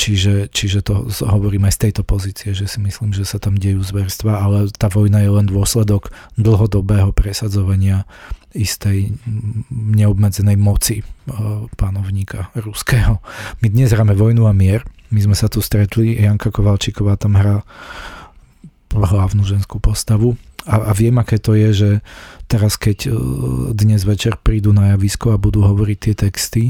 čiže, 0.00 0.48
čiže 0.48 0.80
to 0.80 1.12
hovorím 1.28 1.68
aj 1.68 1.76
z 1.76 1.82
tejto 1.88 2.02
pozície, 2.08 2.56
že 2.56 2.64
si 2.64 2.80
myslím, 2.80 3.12
že 3.12 3.28
sa 3.28 3.36
tam 3.36 3.60
dejú 3.60 3.84
zverstva, 3.84 4.40
ale 4.40 4.72
tá 4.72 4.88
vojna 4.88 5.20
je 5.20 5.30
len 5.36 5.44
dôsledok 5.44 6.08
dlhodobého 6.40 7.12
presadzovania 7.12 8.08
istej 8.56 9.12
neobmedzenej 9.70 10.56
moci 10.56 11.04
pánovníka 11.76 12.48
ruského. 12.56 13.20
My 13.60 13.68
dnes 13.70 13.92
hráme 13.92 14.16
vojnu 14.16 14.48
a 14.48 14.56
mier. 14.56 14.82
My 15.12 15.20
sme 15.20 15.36
sa 15.36 15.52
tu 15.52 15.60
stretli, 15.60 16.16
Janka 16.16 16.48
Kovalčíková 16.50 17.20
tam 17.20 17.36
hrá 17.36 17.62
hlavnú 18.90 19.46
ženskú 19.46 19.78
postavu 19.78 20.34
a, 20.66 20.90
a 20.90 20.92
viem, 20.96 21.14
aké 21.20 21.38
to 21.38 21.54
je, 21.54 21.70
že 21.70 21.90
teraz 22.50 22.74
keď 22.74 23.06
dnes 23.70 24.02
večer 24.02 24.34
prídu 24.42 24.74
na 24.74 24.92
javisko 24.92 25.30
a 25.30 25.38
budú 25.38 25.62
hovoriť 25.62 25.98
tie 26.02 26.14
texty 26.18 26.64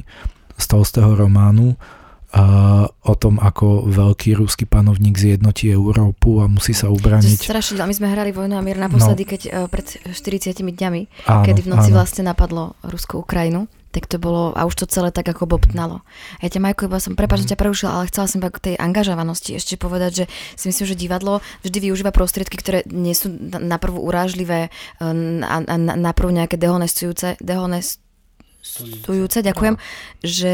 z 0.61 0.67
toho 0.69 1.17
románu, 1.17 1.81
a 2.31 2.87
o 2.87 3.15
tom, 3.19 3.43
ako 3.43 3.91
veľký 3.91 4.39
ruský 4.39 4.63
panovník 4.63 5.19
zjednotí 5.19 5.67
Európu 5.67 6.39
a 6.39 6.47
musí 6.47 6.71
sa 6.71 6.87
ubraniť. 6.87 7.43
To 7.43 7.51
strašne, 7.51 7.83
my 7.83 7.91
sme 7.91 8.07
hrali 8.07 8.31
Vojnu 8.31 8.55
a 8.55 8.63
mier 8.63 8.79
naposledy, 8.79 9.27
no. 9.27 9.31
keď 9.35 9.41
uh, 9.51 9.67
pred 9.67 9.99
40 10.15 10.63
dňami, 10.63 11.27
áno, 11.27 11.43
kedy 11.43 11.67
v 11.67 11.69
noci 11.75 11.91
áno. 11.91 11.97
vlastne 11.99 12.23
napadlo 12.23 12.79
Rusko 12.87 13.27
Ukrajinu 13.27 13.67
tak 13.91 14.07
to 14.07 14.23
bolo, 14.23 14.55
a 14.55 14.67
už 14.67 14.75
to 14.83 14.87
celé 14.87 15.11
tak 15.11 15.27
ako 15.27 15.51
bobtnalo. 15.51 16.07
Ja 16.39 16.49
ťa, 16.49 16.63
Majko, 16.63 16.87
iba 16.87 17.03
som, 17.03 17.19
prepáč, 17.19 17.43
mm. 17.47 17.51
ťa 17.55 17.59
prerušila, 17.59 17.91
ale 17.91 18.09
chcela 18.11 18.31
som 18.31 18.39
iba 18.39 18.55
k 18.55 18.73
tej 18.73 18.75
angažovanosti 18.79 19.59
ešte 19.59 19.75
povedať, 19.75 20.25
že 20.25 20.25
si 20.55 20.65
myslím, 20.71 20.87
že 20.87 20.97
divadlo 20.99 21.43
vždy 21.67 21.91
využíva 21.91 22.15
prostriedky, 22.15 22.55
ktoré 22.55 22.87
nie 22.87 23.15
sú 23.19 23.35
na 23.43 23.83
prvú 23.83 23.99
urážlivé 24.07 24.71
a 25.03 25.11
na, 25.11 25.59
na, 25.67 25.95
na 25.99 26.11
prvú 26.15 26.31
nejaké 26.31 26.55
dehonestujúce, 26.55 27.37
dehonest, 27.43 27.99
Sujúce, 28.61 29.41
ďakujem, 29.41 29.81
že 30.21 30.53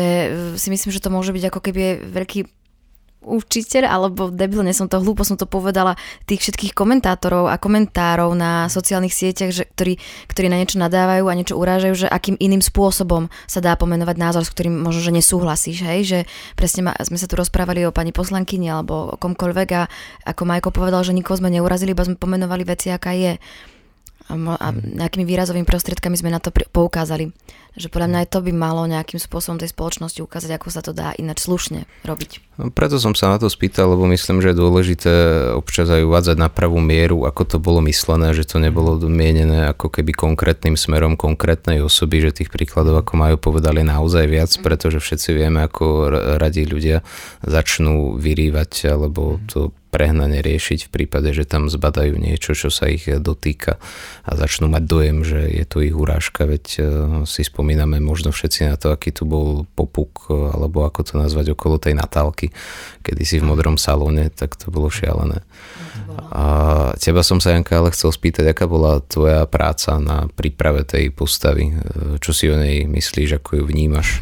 si 0.54 0.68
myslím, 0.70 0.94
že 0.94 1.02
to 1.02 1.10
môže 1.10 1.34
byť 1.34 1.44
ako 1.50 1.58
keby 1.58 2.06
veľký 2.06 2.46
učiteľ, 3.26 3.90
alebo 3.90 4.30
debilne 4.30 4.70
som 4.70 4.86
to 4.86 5.02
hlúpo 5.02 5.26
som 5.26 5.34
to 5.34 5.50
povedala, 5.50 5.98
tých 6.30 6.46
všetkých 6.46 6.72
komentátorov 6.72 7.50
a 7.50 7.58
komentárov 7.58 8.30
na 8.38 8.70
sociálnych 8.70 9.10
sieťach, 9.10 9.50
že, 9.50 9.66
ktorí, 9.66 9.98
ktorí 10.30 10.46
na 10.46 10.62
niečo 10.62 10.78
nadávajú 10.78 11.26
a 11.26 11.34
niečo 11.34 11.58
urážajú, 11.58 12.06
že 12.06 12.08
akým 12.08 12.38
iným 12.38 12.62
spôsobom 12.62 13.26
sa 13.50 13.58
dá 13.58 13.74
pomenovať 13.74 14.16
názor, 14.16 14.46
s 14.46 14.54
ktorým 14.54 14.78
možno, 14.78 15.02
že 15.02 15.12
nesúhlasíš, 15.12 15.82
hej, 15.82 16.00
že 16.06 16.18
presne 16.54 16.86
ma, 16.86 16.92
sme 17.02 17.18
sa 17.18 17.26
tu 17.26 17.34
rozprávali 17.34 17.82
o 17.84 17.92
pani 17.92 18.14
poslankyni 18.14 18.70
alebo 18.70 19.12
o 19.12 19.16
komkoľvek 19.18 19.68
a 19.74 19.90
ako 20.24 20.42
Majko 20.46 20.70
povedal, 20.70 21.02
že 21.02 21.10
nikoho 21.10 21.36
sme 21.36 21.50
neurazili, 21.50 21.92
iba 21.92 22.06
sme 22.06 22.14
pomenovali 22.14 22.62
veci, 22.62 22.94
aká 22.94 23.10
je 23.12 23.42
a, 24.26 24.34
a 24.34 24.68
mhm. 24.74 24.98
nejakými 24.98 25.24
výrazovými 25.26 25.66
prostriedkami 25.66 26.18
sme 26.18 26.34
na 26.34 26.42
to 26.42 26.50
poukázali. 26.50 27.30
Že 27.76 27.92
podľa 27.92 28.08
mňa 28.08 28.18
aj 28.24 28.28
to 28.32 28.38
by 28.42 28.52
malo 28.56 28.82
nejakým 28.88 29.20
spôsobom 29.20 29.60
tej 29.60 29.70
spoločnosti 29.70 30.18
ukázať, 30.24 30.50
ako 30.56 30.68
sa 30.72 30.80
to 30.82 30.96
dá 30.96 31.12
ináč 31.20 31.44
slušne 31.44 31.84
robiť. 32.02 32.45
No, 32.56 32.72
preto 32.72 32.96
som 32.96 33.12
sa 33.12 33.28
na 33.28 33.36
to 33.36 33.52
spýtal, 33.52 33.92
lebo 33.92 34.08
myslím, 34.08 34.40
že 34.40 34.56
je 34.56 34.62
dôležité 34.64 35.12
občas 35.52 35.92
aj 35.92 36.08
uvádzať 36.08 36.36
na 36.40 36.48
pravú 36.48 36.80
mieru, 36.80 37.28
ako 37.28 37.42
to 37.44 37.56
bolo 37.60 37.84
myslené, 37.84 38.32
že 38.32 38.48
to 38.48 38.56
nebolo 38.56 38.96
mienené 39.04 39.68
ako 39.76 39.92
keby 39.92 40.16
konkrétnym 40.16 40.72
smerom 40.72 41.20
konkrétnej 41.20 41.84
osoby, 41.84 42.24
že 42.24 42.32
tých 42.32 42.48
príkladov, 42.48 43.04
ako 43.04 43.12
majú 43.12 43.36
povedali, 43.36 43.84
naozaj 43.84 44.24
viac, 44.24 44.50
mhm. 44.56 44.64
pretože 44.64 45.04
všetci 45.04 45.28
vieme, 45.36 45.68
ako 45.68 46.08
radi 46.40 46.64
ľudia 46.64 47.04
začnú 47.44 48.16
vyrývať 48.16 48.88
alebo 48.88 49.36
to 49.52 49.76
prehnane 49.96 50.44
riešiť 50.44 50.86
v 50.86 50.92
prípade, 50.92 51.32
že 51.32 51.48
tam 51.48 51.72
zbadajú 51.72 52.20
niečo, 52.20 52.52
čo 52.52 52.68
sa 52.68 52.84
ich 52.92 53.08
dotýka 53.08 53.80
a 54.28 54.30
začnú 54.36 54.68
mať 54.68 54.84
dojem, 54.84 55.24
že 55.24 55.40
je 55.48 55.64
to 55.64 55.80
ich 55.80 55.96
urážka, 55.96 56.44
veď 56.44 56.64
e, 56.76 56.80
si 57.24 57.40
spomíname 57.40 57.96
možno 58.04 58.28
všetci 58.28 58.68
na 58.68 58.76
to, 58.76 58.92
aký 58.92 59.08
tu 59.08 59.24
bol 59.24 59.64
popuk, 59.72 60.28
e, 60.28 60.36
alebo 60.36 60.84
ako 60.84 61.00
to 61.00 61.14
nazvať 61.16 61.56
okolo 61.56 61.80
tej 61.80 61.96
Natálky, 61.96 62.45
kedy 63.02 63.22
si 63.22 63.36
v 63.38 63.48
modrom 63.48 63.78
salóne, 63.78 64.28
tak 64.32 64.58
to 64.58 64.72
bolo 64.74 64.90
šialené. 64.90 65.44
A 66.32 66.44
teba 66.96 67.20
som 67.22 67.38
sa, 67.38 67.52
Janka, 67.54 67.78
ale 67.78 67.92
chcel 67.92 68.10
spýtať, 68.10 68.50
aká 68.50 68.64
bola 68.66 69.04
tvoja 69.04 69.44
práca 69.46 69.96
na 70.00 70.26
príprave 70.32 70.82
tej 70.82 71.12
postavy? 71.12 71.76
Čo 72.18 72.30
si 72.32 72.50
o 72.50 72.56
nej 72.56 72.84
myslíš, 72.88 73.40
ako 73.40 73.62
ju 73.62 73.64
vnímaš? 73.68 74.20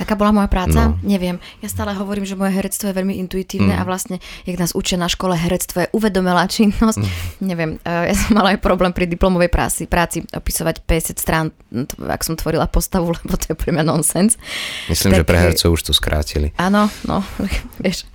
Aká 0.00 0.16
bola 0.16 0.32
moja 0.32 0.48
práca? 0.48 0.96
No. 0.96 0.96
Neviem. 1.04 1.36
Ja 1.60 1.68
stále 1.68 1.92
hovorím, 1.92 2.24
že 2.24 2.32
moje 2.32 2.56
herectvo 2.56 2.88
je 2.88 2.96
veľmi 2.96 3.20
intuitívne 3.20 3.76
mm. 3.76 3.80
a 3.80 3.84
vlastne, 3.84 4.16
jak 4.48 4.56
nás 4.56 4.72
učia 4.72 4.96
na 4.96 5.12
škole, 5.12 5.36
herectvo 5.36 5.84
je 5.84 5.88
uvedomelá 5.92 6.48
činnosť. 6.48 7.04
Mm. 7.04 7.10
Neviem, 7.44 7.70
e, 7.84 8.08
ja 8.08 8.16
som 8.16 8.32
mala 8.32 8.56
aj 8.56 8.64
problém 8.64 8.96
pri 8.96 9.04
diplomovej 9.04 9.52
práci, 9.52 9.84
práci 9.84 10.24
opisovať 10.32 10.80
50 10.88 11.20
strán, 11.20 11.52
ak 12.00 12.24
som 12.24 12.32
tvorila 12.32 12.64
postavu, 12.64 13.12
lebo 13.20 13.36
to 13.36 13.52
je 13.52 13.56
pre 13.60 13.76
mňa 13.76 13.84
nonsens. 13.84 14.40
Myslím, 14.88 15.20
tak, 15.20 15.20
že 15.20 15.28
pre 15.28 15.38
hercov 15.38 15.76
už 15.76 15.82
to 15.84 15.92
skrátili. 15.92 16.56
Áno, 16.56 16.88
no, 17.04 17.20
vieš. 17.84 18.08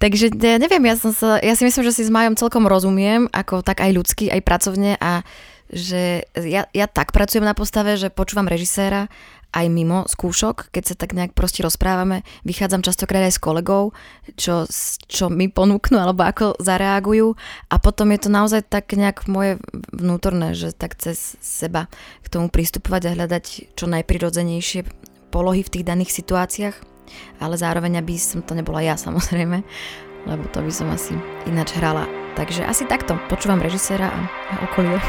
Takže 0.00 0.32
ja 0.32 0.56
neviem, 0.56 0.80
ja, 0.88 0.96
som 0.96 1.12
sa, 1.12 1.36
ja 1.44 1.52
si 1.52 1.68
myslím, 1.68 1.84
že 1.84 1.92
si 1.92 2.02
s 2.08 2.10
Majom 2.10 2.32
celkom 2.32 2.64
rozumiem, 2.64 3.28
ako 3.28 3.60
tak 3.60 3.84
aj 3.84 3.92
ľudský, 3.92 4.32
aj 4.32 4.40
pracovne 4.40 4.96
a 4.96 5.20
že 5.66 6.22
ja, 6.38 6.70
ja 6.70 6.86
tak 6.86 7.10
pracujem 7.10 7.42
na 7.42 7.50
postave, 7.50 7.98
že 7.98 8.06
počúvam 8.06 8.46
režiséra 8.46 9.10
aj 9.56 9.66
mimo 9.72 10.04
skúšok, 10.04 10.68
keď 10.68 10.84
sa 10.84 10.94
tak 11.00 11.16
nejak 11.16 11.32
proste 11.32 11.64
rozprávame, 11.64 12.20
vychádzam 12.44 12.84
častokrát 12.84 13.24
aj 13.24 13.40
s 13.40 13.40
kolegov, 13.40 13.96
čo, 14.36 14.68
čo 15.08 15.32
mi 15.32 15.48
ponúknú 15.48 15.96
alebo 15.96 16.28
ako 16.28 16.60
zareagujú 16.60 17.32
a 17.72 17.74
potom 17.80 18.12
je 18.12 18.20
to 18.20 18.28
naozaj 18.28 18.60
tak 18.68 18.92
nejak 18.92 19.24
moje 19.24 19.56
vnútorné, 19.96 20.52
že 20.52 20.76
tak 20.76 21.00
cez 21.00 21.40
seba 21.40 21.88
k 22.20 22.28
tomu 22.28 22.52
pristupovať 22.52 23.08
a 23.08 23.14
hľadať 23.16 23.72
čo 23.72 23.88
najprirodzenejšie 23.88 24.84
polohy 25.32 25.64
v 25.64 25.72
tých 25.72 25.88
daných 25.88 26.12
situáciách, 26.12 26.76
ale 27.40 27.54
zároveň 27.56 28.04
aby 28.04 28.20
som 28.20 28.44
to 28.44 28.52
nebola 28.52 28.84
ja 28.84 29.00
samozrejme, 29.08 29.64
lebo 30.28 30.44
to 30.52 30.60
by 30.60 30.72
som 30.72 30.92
asi 30.92 31.16
ináč 31.48 31.72
hrala. 31.80 32.04
Takže 32.36 32.68
asi 32.68 32.84
takto, 32.84 33.16
počúvam 33.32 33.64
režiséra 33.64 34.12
a 34.12 34.20
okolie. 34.68 35.00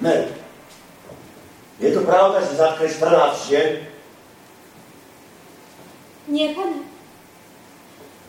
Mary, 0.00 0.28
je 1.80 1.92
to 1.92 2.00
pravda, 2.04 2.40
že 2.40 2.56
zatkli 2.56 2.88
14 2.88 3.48
žien? 3.48 3.86
Nie, 6.28 6.52
pane. 6.52 6.84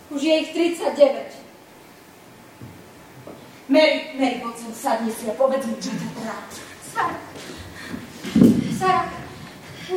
Už 0.10 0.22
je 0.24 0.34
ich 0.40 0.50
39. 0.56 1.36
Mary, 3.68 4.16
Mary, 4.16 4.40
poď 4.40 4.56
sem, 4.56 4.72
sadni 4.72 5.12
si 5.12 5.28
a 5.28 5.36
povedz 5.36 5.68
mi, 5.68 5.76
čo 5.76 5.92
ťa 5.92 6.10
trápi. 6.16 6.60
Sara. 6.88 7.18
Sara. 8.80 9.04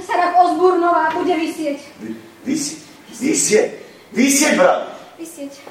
Sara 0.02 0.26
Osburnová 0.42 1.14
bude 1.14 1.34
vysieť. 1.38 1.78
Vy, 2.02 2.18
vysieť? 2.42 2.78
Vysieť? 3.14 3.68
Vysieť, 4.10 4.52
brat? 4.58 4.90
Vysieť. 5.14 5.62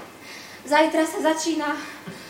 Zajtra 0.64 1.04
sa 1.04 1.20
začína 1.34 1.76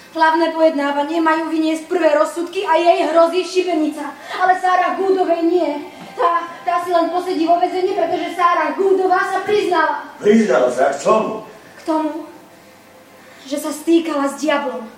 Hlavné 0.09 0.49
pojednávanie 0.57 1.21
majú 1.21 1.53
vyniesť 1.53 1.85
prvé 1.85 2.17
rozsudky 2.17 2.65
a 2.65 2.73
jej 2.81 3.05
hrozí 3.13 3.45
šibenica. 3.45 4.09
Ale 4.41 4.57
Sára 4.57 4.97
Gúdovej 4.97 5.45
nie. 5.45 5.85
Tá, 6.17 6.49
tá 6.65 6.81
si 6.81 6.89
len 6.89 7.13
posedí 7.13 7.45
vo 7.45 7.61
vezení, 7.61 7.93
pretože 7.93 8.33
Sára 8.33 8.73
Gúdová 8.73 9.21
sa 9.29 9.45
priznala. 9.45 10.09
Priznala 10.17 10.73
sa? 10.73 10.89
K 10.89 10.97
čomu? 10.97 11.45
K 11.77 11.81
tomu, 11.85 12.25
že 13.45 13.61
sa 13.61 13.69
stýkala 13.69 14.25
s 14.25 14.41
diablom. 14.41 14.89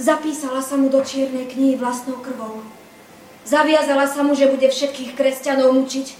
Zapísala 0.00 0.64
sa 0.64 0.80
mu 0.80 0.88
do 0.88 1.04
čiernej 1.04 1.44
knihy 1.52 1.76
vlastnou 1.76 2.16
krvou. 2.24 2.64
Zaviazala 3.44 4.08
sa 4.08 4.24
mu, 4.24 4.32
že 4.32 4.48
bude 4.48 4.72
všetkých 4.72 5.12
kresťanov 5.12 5.76
mučiť, 5.76 6.16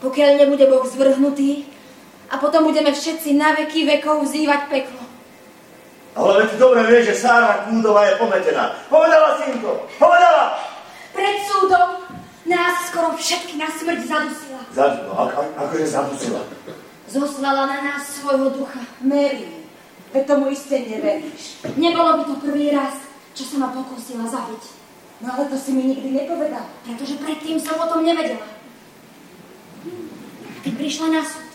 pokiaľ 0.00 0.30
nebude 0.40 0.64
Boh 0.70 0.88
zvrhnutý 0.88 1.68
a 2.32 2.40
potom 2.40 2.64
budeme 2.64 2.94
všetci 2.94 3.36
na 3.36 3.52
veky 3.58 3.84
vekov 3.84 4.24
vzývať 4.24 4.72
peklo. 4.72 5.09
Ale 6.10 6.42
veď 6.42 6.58
dobre 6.58 6.82
vieš, 6.90 7.14
že 7.14 7.22
Sára 7.22 7.70
Kúdová 7.70 8.02
je 8.10 8.18
pometená. 8.18 8.74
Povedala 8.90 9.38
to! 9.38 9.72
Povedala! 9.94 10.58
Pred 11.14 11.36
súdom 11.46 11.88
nás 12.50 12.90
skoro 12.90 13.14
všetky 13.14 13.54
na 13.54 13.70
smrť 13.70 14.00
zadusila. 14.10 14.60
Zad, 14.74 15.06
no, 15.06 15.14
ako, 15.14 15.40
akože 15.54 15.86
zadusila? 15.86 16.42
Zoslala 17.06 17.66
na 17.70 17.78
nás 17.82 18.02
svojho 18.18 18.50
ducha. 18.50 18.82
Mary, 19.02 19.66
veď 20.10 20.24
tomu 20.26 20.50
isté 20.50 20.82
neveríš. 20.82 21.62
Nebolo 21.78 22.18
by 22.18 22.22
to 22.26 22.34
prvý 22.42 22.74
raz, 22.74 22.98
čo 23.38 23.46
sa 23.46 23.56
ma 23.62 23.68
pokúsila 23.70 24.26
zabiť. 24.26 24.62
No 25.22 25.30
ale 25.30 25.46
to 25.46 25.56
si 25.58 25.70
mi 25.70 25.94
nikdy 25.94 26.10
nepovedal. 26.10 26.66
Pretože 26.86 27.22
predtým 27.22 27.62
som 27.62 27.78
o 27.78 27.86
tom 27.86 28.02
nevedela. 28.02 28.46
Keď 30.66 30.72
prišla 30.74 31.06
na 31.14 31.22
súd, 31.22 31.46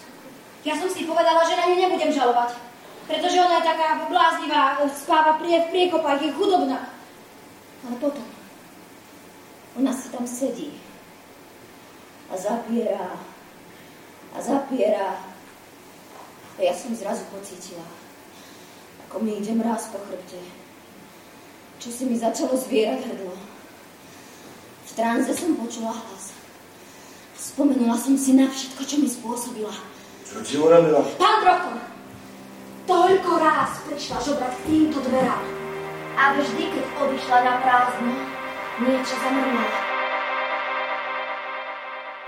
ja 0.63 0.80
som 0.80 0.88
si 0.89 1.04
povedala, 1.04 1.44
že 1.44 1.60
na 1.60 1.70
ňu 1.70 1.78
nebudem 1.78 2.10
žalovať 2.10 2.75
pretože 3.06 3.38
ona 3.38 3.62
je 3.62 3.70
taká 3.70 3.88
bláznivá, 4.10 4.62
spáva 4.94 5.38
v 5.38 5.70
priekopách, 5.70 6.22
je 6.22 6.34
chudobná. 6.34 6.89
Ale 7.86 7.96
potom, 8.02 8.26
ona 9.78 9.94
si 9.94 10.10
tam 10.10 10.26
sedí 10.26 10.74
a 12.32 12.38
zapiera 12.38 13.13
a 14.34 14.38
zapiera. 14.41 15.22
A 16.56 16.60
ja 16.63 16.74
som 16.74 16.96
zrazu 16.96 17.28
pocítila, 17.30 17.84
ako 19.06 19.22
mi 19.22 19.38
ide 19.38 19.52
mráz 19.54 19.91
po 19.91 20.00
chrbte, 20.08 20.39
čo 21.84 21.91
si 21.91 22.08
mi 22.08 22.15
začalo 22.15 22.56
zvierať 22.56 23.06
hrdlo. 23.06 23.36
V 24.86 24.91
tranze 24.96 25.36
som 25.36 25.60
počula 25.60 25.91
hlas. 25.91 26.32
Spomenula 27.36 28.00
som 28.00 28.15
si 28.15 28.34
na 28.34 28.48
všetko, 28.48 28.82
čo 28.88 28.96
mi 29.04 29.12
spôsobila. 29.12 29.76
Čo 30.24 30.39
ti 30.41 30.56
urobila? 30.56 31.04
Pán 31.20 31.44
Proktor, 31.44 31.95
toľko 32.86 33.32
ráz 33.41 33.82
prišla 33.89 34.17
žobrať 34.21 34.54
k 34.62 34.65
týmto 34.69 35.02
dverám. 35.02 35.45
A 36.15 36.38
vždy, 36.38 36.63
keď 36.71 36.86
odišla 37.02 37.38
na 37.43 37.54
prázdno, 37.60 38.13
niečo 38.80 39.15
zamrnula. 39.19 39.95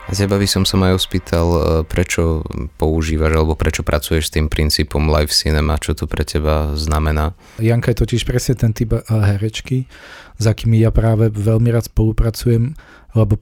A 0.08 0.16
teba 0.16 0.40
by 0.40 0.48
som 0.48 0.64
sa 0.64 0.80
aj 0.80 1.04
spýtal, 1.04 1.48
e, 1.52 1.62
prečo 1.84 2.48
používaš 2.80 3.44
alebo 3.44 3.60
prečo 3.60 3.84
pracuješ 3.84 4.32
s 4.32 4.34
tým 4.40 4.48
princípom 4.48 5.04
live 5.12 5.32
cinema, 5.36 5.76
čo 5.76 6.00
to 6.00 6.08
pre 6.08 6.24
teba 6.24 6.80
znamená? 6.80 7.36
Janka 7.60 7.92
je 7.92 8.08
totiž 8.08 8.24
presne 8.24 8.56
ten 8.56 8.72
typ 8.72 8.96
e, 8.96 9.04
herečky, 9.04 9.84
za 10.40 10.56
akými 10.56 10.80
ja 10.80 10.96
práve 10.96 11.28
veľmi 11.28 11.68
rád 11.76 11.92
spolupracujem, 11.92 12.72
lebo 13.20 13.36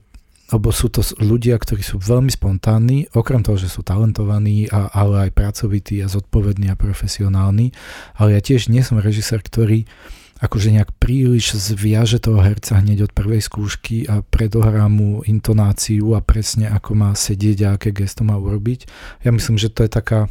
lebo 0.54 0.70
sú 0.70 0.86
to 0.86 1.02
ľudia, 1.18 1.58
ktorí 1.58 1.82
sú 1.82 1.98
veľmi 1.98 2.30
spontánni, 2.30 3.10
okrem 3.14 3.42
toho, 3.42 3.58
že 3.58 3.66
sú 3.66 3.82
talentovaní, 3.82 4.70
a, 4.70 4.90
ale 4.94 5.28
aj 5.28 5.30
pracovití 5.34 5.98
a 6.02 6.10
zodpovední 6.10 6.70
a 6.70 6.78
profesionálni. 6.78 7.74
Ale 8.14 8.38
ja 8.38 8.40
tiež 8.40 8.70
nie 8.70 8.82
som 8.86 9.02
režisér, 9.02 9.42
ktorý 9.42 9.90
akože 10.36 10.68
nejak 10.68 10.92
príliš 11.00 11.56
zviaže 11.56 12.20
toho 12.20 12.44
herca 12.44 12.76
hneď 12.76 13.08
od 13.08 13.12
prvej 13.16 13.40
skúšky 13.40 14.04
a 14.04 14.20
predohrá 14.20 14.84
mu 14.92 15.24
intonáciu 15.24 16.12
a 16.12 16.20
presne 16.20 16.68
ako 16.68 16.92
má 16.92 17.10
sedieť 17.16 17.58
a 17.64 17.68
aké 17.80 17.90
gesto 17.96 18.20
má 18.20 18.36
urobiť. 18.36 18.84
Ja 19.24 19.32
myslím, 19.32 19.56
že 19.56 19.72
to 19.72 19.88
je 19.88 19.90
taká 19.90 20.28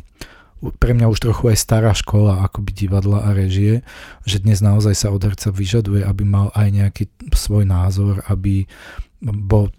pre 0.80 0.98
mňa 0.98 1.12
už 1.12 1.20
trochu 1.20 1.52
aj 1.52 1.62
stará 1.62 1.92
škola 1.94 2.42
akoby 2.48 2.72
divadla 2.74 3.28
a 3.28 3.36
režie, 3.36 3.86
že 4.26 4.42
dnes 4.42 4.64
naozaj 4.64 4.96
sa 4.98 5.08
od 5.14 5.22
herca 5.22 5.54
vyžaduje, 5.54 6.02
aby 6.02 6.24
mal 6.26 6.50
aj 6.58 6.68
nejaký 6.72 7.04
svoj 7.36 7.68
názor, 7.68 8.26
aby 8.26 8.66
bol 9.26 9.74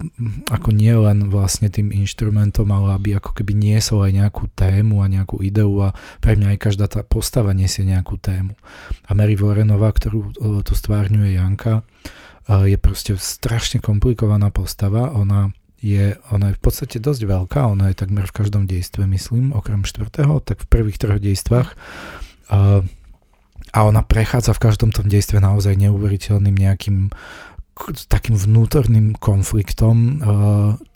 ako 0.51 0.75
nie 0.75 0.91
len 0.91 1.31
vlastne 1.31 1.71
tým 1.71 1.95
inštrumentom, 1.95 2.67
ale 2.67 2.99
aby 2.99 3.15
ako 3.15 3.31
keby 3.31 3.55
niesol 3.55 4.03
aj 4.03 4.13
nejakú 4.19 4.51
tému 4.59 5.01
a 5.01 5.07
nejakú 5.07 5.39
ideu 5.39 5.71
a 5.87 5.95
pre 6.19 6.35
mňa 6.35 6.59
aj 6.59 6.59
každá 6.59 6.91
tá 6.91 7.07
postava 7.07 7.55
nesie 7.55 7.87
nejakú 7.87 8.19
tému. 8.19 8.59
A 9.07 9.15
Mary 9.15 9.39
Vorenová, 9.39 9.95
ktorú 9.95 10.35
tu 10.67 10.73
stvárňuje 10.75 11.39
Janka, 11.39 11.87
je 12.51 12.75
proste 12.75 13.15
strašne 13.15 13.79
komplikovaná 13.79 14.51
postava. 14.51 15.15
Ona 15.15 15.55
je, 15.79 16.19
ona 16.35 16.51
je 16.51 16.59
v 16.59 16.63
podstate 16.63 16.99
dosť 16.99 17.23
veľká, 17.27 17.71
ona 17.71 17.95
je 17.95 18.03
takmer 18.03 18.27
v 18.27 18.37
každom 18.43 18.67
dejstve, 18.67 19.07
myslím, 19.07 19.55
okrem 19.55 19.87
štvrtého, 19.87 20.43
tak 20.43 20.67
v 20.67 20.71
prvých 20.71 20.99
troch 20.99 21.23
dejstvách. 21.23 21.79
A 23.75 23.79
ona 23.83 24.03
prechádza 24.03 24.55
v 24.55 24.63
každom 24.63 24.91
tom 24.91 25.07
dejstve 25.07 25.39
naozaj 25.39 25.75
neuveriteľným 25.79 26.55
nejakým 26.55 27.11
takým 28.09 28.41
vnútorným 28.41 29.21
konfliktom, 29.21 29.97
eh, 29.97 30.17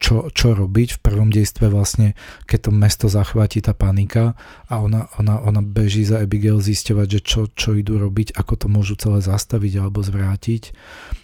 čo, 0.01 0.33
čo 0.33 0.57
robiť. 0.57 0.97
V 0.97 1.03
prvom 1.05 1.29
dejstve 1.29 1.69
vlastne, 1.69 2.17
keď 2.49 2.59
to 2.69 2.71
mesto 2.73 3.07
zachváti 3.07 3.61
tá 3.61 3.77
panika 3.77 4.33
a 4.67 4.81
ona, 4.81 5.13
ona, 5.21 5.37
ona 5.45 5.61
beží 5.61 6.09
za 6.09 6.25
Abigail 6.25 6.59
zisťovať, 6.59 7.07
že 7.07 7.21
čo, 7.21 7.41
čo 7.53 7.77
idú 7.77 8.01
robiť, 8.01 8.33
ako 8.33 8.53
to 8.57 8.67
môžu 8.73 8.97
celé 8.97 9.21
zastaviť 9.21 9.73
alebo 9.77 10.01
zvrátiť. 10.01 10.73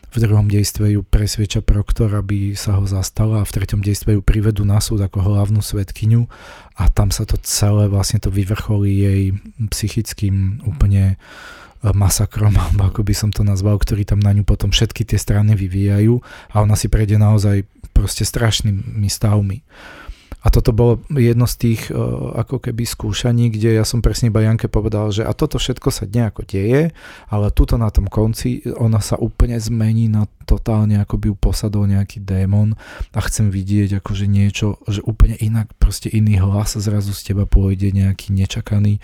V 0.06 0.22
druhom 0.22 0.48
dejstve 0.48 0.96
ju 0.96 1.00
presvieča 1.04 1.60
proktor, 1.60 2.08
aby 2.16 2.56
sa 2.56 2.80
ho 2.80 2.88
zastala 2.88 3.42
a 3.42 3.48
v 3.48 3.52
treťom 3.52 3.84
dejstve 3.84 4.16
ju 4.16 4.22
privedú 4.24 4.64
na 4.64 4.80
súd 4.80 5.04
ako 5.04 5.20
hlavnú 5.20 5.60
svetkyňu 5.60 6.24
a 6.80 6.84
tam 6.88 7.12
sa 7.12 7.28
to 7.28 7.36
celé 7.44 7.88
vlastne 7.92 8.16
to 8.22 8.32
vyvrcholí 8.32 8.92
jej 8.96 9.22
psychickým 9.68 10.64
úplne 10.64 11.20
uh, 11.20 11.65
masakrom, 11.82 12.54
alebo 12.62 12.88
ako 12.88 13.00
by 13.04 13.14
som 13.16 13.30
to 13.32 13.42
nazval, 13.42 13.76
ktorý 13.76 14.06
tam 14.06 14.20
na 14.22 14.32
ňu 14.32 14.46
potom 14.46 14.70
všetky 14.70 15.04
tie 15.04 15.18
strany 15.20 15.58
vyvíjajú 15.58 16.20
a 16.52 16.62
ona 16.62 16.78
si 16.78 16.86
prejde 16.86 17.20
naozaj 17.20 17.66
proste 17.96 18.28
strašnými 18.28 19.08
stavmi. 19.08 19.64
A 20.46 20.52
toto 20.52 20.70
bolo 20.70 21.02
jedno 21.10 21.50
z 21.50 21.54
tých 21.58 21.90
ako 22.38 22.62
keby 22.62 22.86
skúšaní, 22.86 23.50
kde 23.50 23.74
ja 23.74 23.82
som 23.82 23.98
presne 23.98 24.30
iba 24.30 24.46
Janke 24.46 24.70
povedal, 24.70 25.10
že 25.10 25.26
a 25.26 25.34
toto 25.34 25.58
všetko 25.58 25.90
sa 25.90 26.06
nejako 26.06 26.46
deje, 26.46 26.94
ale 27.26 27.50
tuto 27.50 27.74
na 27.74 27.90
tom 27.90 28.06
konci 28.06 28.62
ona 28.78 29.02
sa 29.02 29.18
úplne 29.18 29.58
zmení 29.58 30.06
na 30.06 30.30
totálne, 30.46 31.02
ako 31.02 31.18
by 31.18 31.26
ju 31.34 31.34
posadol 31.34 31.90
nejaký 31.90 32.22
démon 32.22 32.78
a 33.10 33.18
chcem 33.26 33.50
vidieť 33.50 33.98
akože 33.98 34.30
niečo, 34.30 34.78
že 34.86 35.02
úplne 35.02 35.34
inak, 35.42 35.66
proste 35.82 36.14
iný 36.14 36.38
hlas 36.38 36.78
zrazu 36.78 37.10
z 37.10 37.34
teba 37.34 37.42
pôjde 37.42 37.90
nejaký 37.90 38.30
nečakaný. 38.30 39.02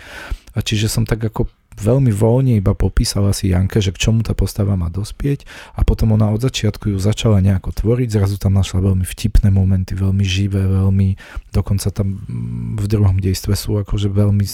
A 0.55 0.63
čiže 0.63 0.87
som 0.87 1.03
tak 1.03 1.27
ako 1.27 1.51
veľmi 1.79 2.11
voľne 2.13 2.59
iba 2.59 2.73
popísala 2.77 3.31
si 3.31 3.53
Janke, 3.53 3.81
že 3.81 3.93
k 3.93 4.01
čomu 4.09 4.21
tá 4.21 4.37
postava 4.37 4.77
má 4.77 4.89
dospieť 4.89 5.45
a 5.77 5.85
potom 5.85 6.13
ona 6.13 6.29
od 6.29 6.41
začiatku 6.41 6.93
ju 6.93 6.97
začala 6.97 7.39
nejako 7.39 7.73
tvoriť, 7.73 8.09
zrazu 8.09 8.37
tam 8.37 8.57
našla 8.57 8.83
veľmi 8.93 9.05
vtipné 9.05 9.49
momenty, 9.49 9.97
veľmi 9.97 10.25
živé, 10.25 10.65
veľmi, 10.65 11.15
dokonca 11.53 11.89
tam 11.89 12.19
mm, 12.23 12.81
v 12.81 12.85
druhom 12.89 13.17
dejstve 13.17 13.53
sú 13.57 13.77
akože 13.81 14.09
veľmi, 14.09 14.45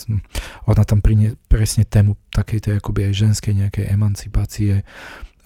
ona 0.68 0.84
tam 0.84 1.00
prinie 1.00 1.36
presne 1.48 1.84
tému 1.88 2.20
takej 2.32 2.60
tej 2.70 2.74
akoby 2.80 3.10
aj 3.10 3.14
ženskej 3.16 3.54
nejakej 3.56 3.86
emancipácie, 3.90 4.86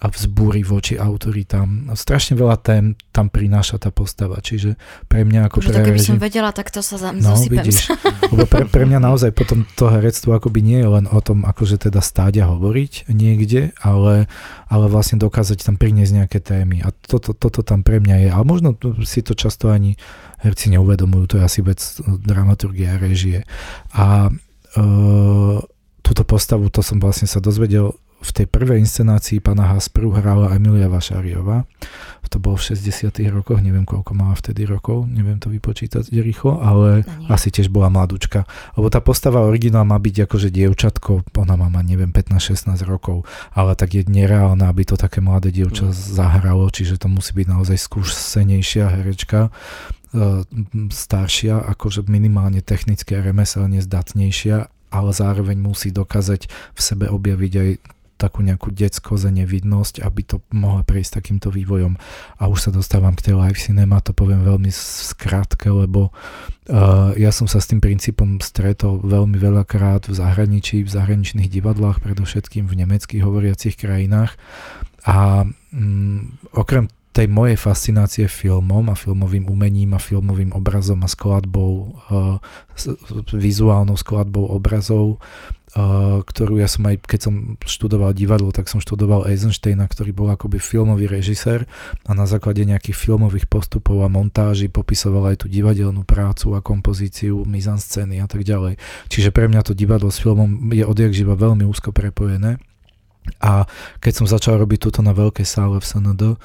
a 0.04 0.12
vzbúry 0.12 0.60
voči 0.60 1.00
autoritám. 1.00 1.88
Strašne 1.96 2.36
veľa 2.36 2.60
tém 2.60 2.92
tam 3.08 3.32
prináša 3.32 3.80
tá 3.80 3.88
postava, 3.88 4.36
čiže 4.44 4.76
pre 5.08 5.24
mňa 5.24 5.48
ako 5.48 5.64
Už 5.64 5.72
pre 5.72 5.80
keby 5.80 5.96
som 5.96 6.20
vedela, 6.20 6.52
tak 6.52 6.68
to 6.68 6.84
sa 6.84 7.00
zam, 7.00 7.16
no, 7.16 7.32
vidíš, 7.40 7.88
lebo 8.28 8.44
pre, 8.44 8.68
pre 8.68 8.84
mňa 8.84 9.00
naozaj 9.00 9.32
potom 9.32 9.64
to 9.80 9.88
herectvo 9.88 10.36
akoby 10.36 10.60
nie 10.60 10.84
je 10.84 10.88
len 10.92 11.08
o 11.08 11.16
tom, 11.24 11.48
akože 11.48 11.88
teda 11.88 12.04
stáť 12.04 12.44
a 12.44 12.52
hovoriť 12.52 13.08
niekde, 13.08 13.72
ale, 13.80 14.28
ale 14.68 14.84
vlastne 14.92 15.16
dokázať 15.16 15.64
tam 15.64 15.80
priniesť 15.80 16.12
nejaké 16.20 16.38
témy 16.44 16.84
a 16.84 16.92
toto, 16.92 17.32
toto 17.32 17.64
tam 17.64 17.80
pre 17.80 17.96
mňa 17.96 18.28
je. 18.28 18.28
Ale 18.28 18.44
možno 18.44 18.76
si 19.08 19.24
to 19.24 19.32
často 19.32 19.72
ani 19.72 19.96
herci 20.44 20.68
neuvedomujú, 20.68 21.24
to 21.32 21.34
je 21.40 21.48
asi 21.48 21.64
vec 21.64 21.80
dramaturgie 22.04 22.92
a 22.92 23.00
režie. 23.00 23.48
A 23.96 24.28
e, 24.28 24.84
túto 26.04 26.22
postavu, 26.28 26.68
to 26.68 26.84
som 26.84 27.00
vlastne 27.00 27.24
sa 27.24 27.40
dozvedel 27.40 27.96
v 28.24 28.30
tej 28.32 28.46
prvej 28.48 28.80
inscenácii 28.80 29.44
pána 29.44 29.68
Hasperu 29.76 30.08
hrala 30.16 30.56
Emilia 30.56 30.88
Vašariová. 30.88 31.68
To 32.32 32.42
bolo 32.42 32.58
v 32.58 32.74
60 32.74 33.14
rokoch, 33.30 33.62
neviem 33.62 33.86
koľko 33.86 34.10
mala 34.10 34.34
vtedy 34.34 34.66
rokov, 34.66 35.06
neviem 35.06 35.38
to 35.38 35.46
vypočítať 35.54 36.10
rýchlo, 36.10 36.58
ale 36.58 37.06
no 37.06 37.30
asi 37.30 37.54
tiež 37.54 37.70
bola 37.70 37.86
mladúčka. 37.94 38.42
Lebo 38.74 38.90
tá 38.90 38.98
postava 38.98 39.38
originál 39.46 39.86
má 39.86 39.94
byť 40.02 40.26
akože 40.26 40.50
dievčatko, 40.50 41.30
ona 41.38 41.54
má 41.54 41.70
neviem 41.86 42.10
15-16 42.10 42.74
rokov, 42.90 43.22
ale 43.54 43.78
tak 43.78 43.94
je 43.94 44.02
nereálna, 44.10 44.66
aby 44.66 44.82
to 44.82 44.98
také 44.98 45.22
mladé 45.22 45.54
dievča 45.54 45.86
mm. 45.86 45.94
zahralo, 45.94 46.66
čiže 46.74 46.98
to 46.98 47.06
musí 47.06 47.38
byť 47.38 47.46
naozaj 47.46 47.78
skúsenejšia 47.78 48.90
herečka 48.90 49.54
e, 50.10 50.42
staršia, 50.90 51.62
akože 51.70 52.02
minimálne 52.10 52.66
technicky 52.66 53.14
a 53.14 53.22
remeselne 53.22 53.78
zdatnejšia, 53.78 54.90
ale 54.90 55.10
zároveň 55.14 55.54
musí 55.62 55.94
dokázať 55.94 56.50
v 56.50 56.80
sebe 56.82 57.06
objaviť 57.06 57.52
aj 57.62 57.70
takú 58.16 58.46
nejakú 58.46 58.70
detskosť 58.70 59.28
a 59.28 59.36
nevidnosť, 59.44 60.00
aby 60.02 60.22
to 60.24 60.36
mohla 60.54 60.86
prejsť 60.86 61.20
takýmto 61.20 61.50
vývojom. 61.50 61.98
A 62.40 62.48
už 62.48 62.68
sa 62.68 62.70
dostávam 62.70 63.12
k 63.14 63.30
tej 63.30 63.34
live 63.36 63.58
cinema, 63.58 64.00
to 64.00 64.16
poviem 64.16 64.46
veľmi 64.46 64.70
skrátke, 64.72 65.68
lebo 65.68 66.10
uh, 66.10 67.12
ja 67.18 67.30
som 67.34 67.50
sa 67.50 67.58
s 67.60 67.68
tým 67.68 67.82
princípom 67.82 68.38
stretol 68.40 69.02
veľmi 69.02 69.36
veľakrát 69.36 70.08
v 70.08 70.14
zahraničí, 70.14 70.86
v 70.86 70.90
zahraničných 70.90 71.50
divadlách, 71.50 72.00
predovšetkým 72.00 72.70
v 72.70 72.78
nemeckých 72.84 73.22
hovoriacich 73.22 73.76
krajinách. 73.76 74.38
A 75.04 75.44
um, 75.74 76.38
okrem 76.56 76.88
tej 77.14 77.30
mojej 77.30 77.54
fascinácie 77.54 78.26
filmom 78.26 78.90
a 78.90 78.98
filmovým 78.98 79.46
umením 79.46 79.94
a 79.94 80.02
filmovým 80.02 80.50
obrazom 80.50 80.98
a 81.06 81.08
skladbou, 81.08 81.94
uh, 82.10 82.42
vizuálnou 83.30 83.94
skladbou 83.94 84.50
obrazov, 84.50 85.22
uh, 85.78 86.26
ktorú 86.26 86.58
ja 86.58 86.66
som 86.66 86.90
aj, 86.90 87.06
keď 87.06 87.20
som 87.30 87.34
študoval 87.62 88.18
divadlo, 88.18 88.50
tak 88.50 88.66
som 88.66 88.82
študoval 88.82 89.30
Eisensteina, 89.30 89.86
ktorý 89.86 90.10
bol 90.10 90.26
akoby 90.34 90.58
filmový 90.58 91.06
režisér 91.06 91.70
a 92.02 92.18
na 92.18 92.26
základe 92.26 92.66
nejakých 92.66 92.98
filmových 92.98 93.46
postupov 93.46 94.02
a 94.02 94.10
montáží 94.10 94.66
popisoval 94.66 95.38
aj 95.38 95.46
tú 95.46 95.46
divadelnú 95.46 96.02
prácu 96.02 96.58
a 96.58 96.66
kompozíciu, 96.66 97.46
mizanscény 97.46 98.18
a 98.18 98.26
tak 98.26 98.42
ďalej. 98.42 98.74
Čiže 99.06 99.30
pre 99.30 99.46
mňa 99.46 99.62
to 99.62 99.78
divadlo 99.78 100.10
s 100.10 100.18
filmom 100.18 100.74
je 100.74 100.82
odjak 100.82 101.14
živa 101.14 101.38
veľmi 101.38 101.62
úzko 101.62 101.94
prepojené. 101.94 102.58
A 103.40 103.64
keď 104.04 104.12
som 104.12 104.26
začal 104.28 104.60
robiť 104.60 104.90
túto 104.90 105.00
na 105.00 105.16
veľkej 105.16 105.48
sále 105.48 105.80
v 105.80 105.86
SND, 105.86 106.36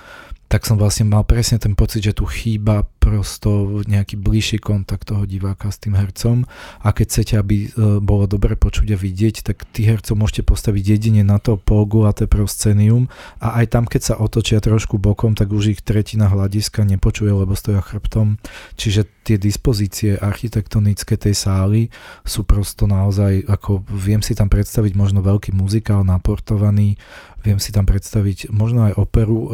tak 0.49 0.65
som 0.65 0.81
vlastne 0.81 1.05
mal 1.05 1.21
presne 1.21 1.61
ten 1.61 1.77
pocit, 1.77 2.01
že 2.01 2.17
tu 2.17 2.25
chýba 2.25 2.81
prosto 2.97 3.81
nejaký 3.85 4.17
bližší 4.17 4.57
kontakt 4.57 5.09
toho 5.09 5.29
diváka 5.29 5.69
s 5.69 5.77
tým 5.77 5.93
hercom 5.93 6.49
a 6.81 6.89
keď 6.89 7.05
chcete, 7.05 7.33
aby 7.37 7.57
e, 7.65 7.67
bolo 8.01 8.25
dobre 8.25 8.57
počuť 8.57 8.93
a 8.93 8.97
vidieť, 8.97 9.45
tak 9.45 9.69
tých 9.69 9.97
hercov 9.97 10.17
môžete 10.17 10.41
postaviť 10.41 10.83
jedine 10.97 11.21
na 11.21 11.37
to 11.37 11.57
polgulaté 11.61 12.25
proscenium 12.25 13.13
a 13.37 13.61
aj 13.61 13.65
tam, 13.77 13.85
keď 13.85 14.01
sa 14.01 14.15
otočia 14.17 14.57
trošku 14.57 14.97
bokom, 14.97 15.37
tak 15.37 15.53
už 15.53 15.77
ich 15.77 15.81
tretina 15.85 16.25
hľadiska 16.25 16.81
nepočuje, 16.81 17.29
lebo 17.29 17.53
stoja 17.53 17.85
chrbtom. 17.85 18.41
Čiže 18.73 19.05
tie 19.29 19.37
dispozície 19.37 20.17
architektonické 20.17 21.13
tej 21.13 21.37
sály 21.37 21.81
sú 22.25 22.41
prosto 22.41 22.89
naozaj, 22.89 23.45
ako 23.45 23.85
viem 23.85 24.25
si 24.25 24.33
tam 24.33 24.49
predstaviť 24.49 24.97
možno 24.97 25.21
veľký 25.21 25.53
muzikál 25.53 26.01
naportovaný, 26.01 26.97
viem 27.43 27.59
si 27.59 27.71
tam 27.71 27.87
predstaviť 27.87 28.51
možno 28.51 28.91
aj 28.91 28.93
operu 28.97 29.37
e, 29.37 29.49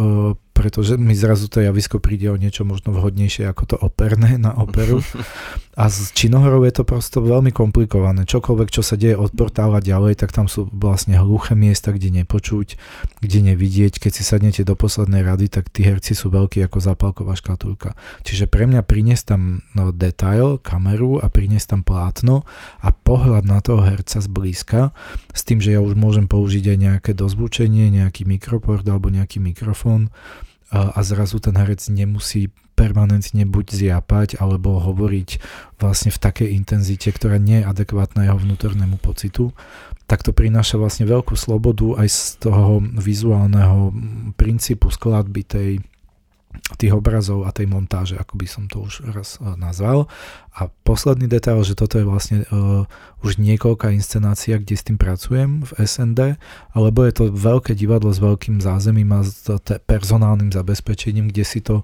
pretože 0.55 0.95
mi 0.95 1.11
zrazu 1.11 1.51
to 1.51 1.59
javisko 1.59 1.99
príde 1.99 2.31
o 2.31 2.39
niečo 2.39 2.63
možno 2.63 2.95
vhodnejšie 2.95 3.43
ako 3.51 3.63
to 3.67 3.75
operné 3.75 4.39
na 4.39 4.55
operu. 4.55 5.03
A 5.75 5.91
s 5.91 6.15
činohrou 6.15 6.63
je 6.63 6.71
to 6.71 6.87
prosto 6.87 7.19
veľmi 7.19 7.51
komplikované. 7.51 8.23
Čokoľvek, 8.23 8.71
čo 8.71 8.79
sa 8.79 8.95
deje 8.95 9.19
od 9.19 9.35
portála 9.35 9.83
ďalej, 9.83 10.23
tak 10.23 10.31
tam 10.31 10.47
sú 10.47 10.71
vlastne 10.71 11.19
hluché 11.19 11.51
miesta, 11.51 11.91
kde 11.91 12.23
nepočuť, 12.23 12.79
kde 13.19 13.51
nevidieť. 13.51 13.99
Keď 13.99 14.11
si 14.15 14.23
sadnete 14.23 14.63
do 14.63 14.79
poslednej 14.79 15.27
rady, 15.27 15.51
tak 15.51 15.67
tí 15.67 15.83
herci 15.83 16.15
sú 16.15 16.31
veľkí 16.31 16.63
ako 16.63 16.79
zápalková 16.79 17.35
škatulka. 17.35 17.91
Čiže 18.23 18.47
pre 18.47 18.71
mňa 18.71 18.87
priniesť 18.87 19.35
tam 19.35 19.67
no, 19.75 19.91
detail, 19.91 20.63
kameru 20.63 21.19
a 21.19 21.27
priniesť 21.27 21.75
tam 21.75 21.81
plátno 21.83 22.47
a 22.79 22.95
pohľad 22.95 23.43
na 23.43 23.59
toho 23.59 23.83
herca 23.83 24.23
zblízka 24.23 24.95
s 25.35 25.43
tým, 25.43 25.59
že 25.59 25.75
ja 25.75 25.83
už 25.83 25.99
môžem 25.99 26.31
použiť 26.31 26.71
aj 26.71 26.77
nejaké 26.79 27.11
dozvučenie, 27.11 27.74
nejaký 27.91 28.23
mikroport 28.23 28.87
alebo 28.87 29.11
nejaký 29.11 29.43
mikrofón 29.43 30.13
a 30.71 30.99
zrazu 31.05 31.37
ten 31.39 31.55
herec 31.55 31.83
nemusí 31.91 32.49
permanentne 32.75 33.47
buď 33.47 33.65
zjapať 33.71 34.29
alebo 34.43 34.83
hovoriť 34.83 35.39
vlastne 35.79 36.11
v 36.11 36.19
takej 36.19 36.49
intenzite, 36.51 37.07
ktorá 37.07 37.39
nie 37.39 37.63
je 37.63 37.69
adekvátna 37.71 38.27
jeho 38.27 38.35
vnútornému 38.35 38.99
pocitu, 38.99 39.55
tak 40.05 40.21
to 40.21 40.35
prináša 40.35 40.75
vlastne 40.75 41.07
veľkú 41.07 41.33
slobodu 41.39 41.97
aj 42.03 42.07
z 42.11 42.21
toho 42.43 42.83
vizuálneho 42.83 43.95
princípu 44.35 44.91
skladby 44.91 45.41
tej, 45.47 45.71
tých 46.75 46.93
obrazov 46.95 47.45
a 47.45 47.53
tej 47.53 47.69
montáže, 47.69 48.15
ako 48.17 48.33
by 48.39 48.47
som 48.47 48.63
to 48.65 48.83
už 48.83 49.05
raz 49.13 49.37
uh, 49.37 49.53
nazval. 49.55 50.09
A 50.55 50.71
posledný 50.87 51.27
detail, 51.27 51.59
že 51.67 51.75
toto 51.75 51.99
je 51.99 52.07
vlastne 52.07 52.47
uh, 52.47 52.87
už 53.21 53.37
niekoľká 53.41 53.91
inscenácia, 53.91 54.55
kde 54.55 54.75
s 54.75 54.85
tým 54.87 54.95
pracujem 54.95 55.67
v 55.67 55.71
SND, 55.83 56.39
alebo 56.71 57.03
je 57.03 57.13
to 57.13 57.23
veľké 57.33 57.75
divadlo 57.75 58.13
s 58.13 58.23
veľkým 58.23 58.63
zázemím 58.63 59.11
a 59.15 59.25
s 59.25 59.51
personálnym 59.83 60.55
zabezpečením, 60.55 61.29
kde 61.33 61.43
si 61.43 61.59
to, 61.59 61.83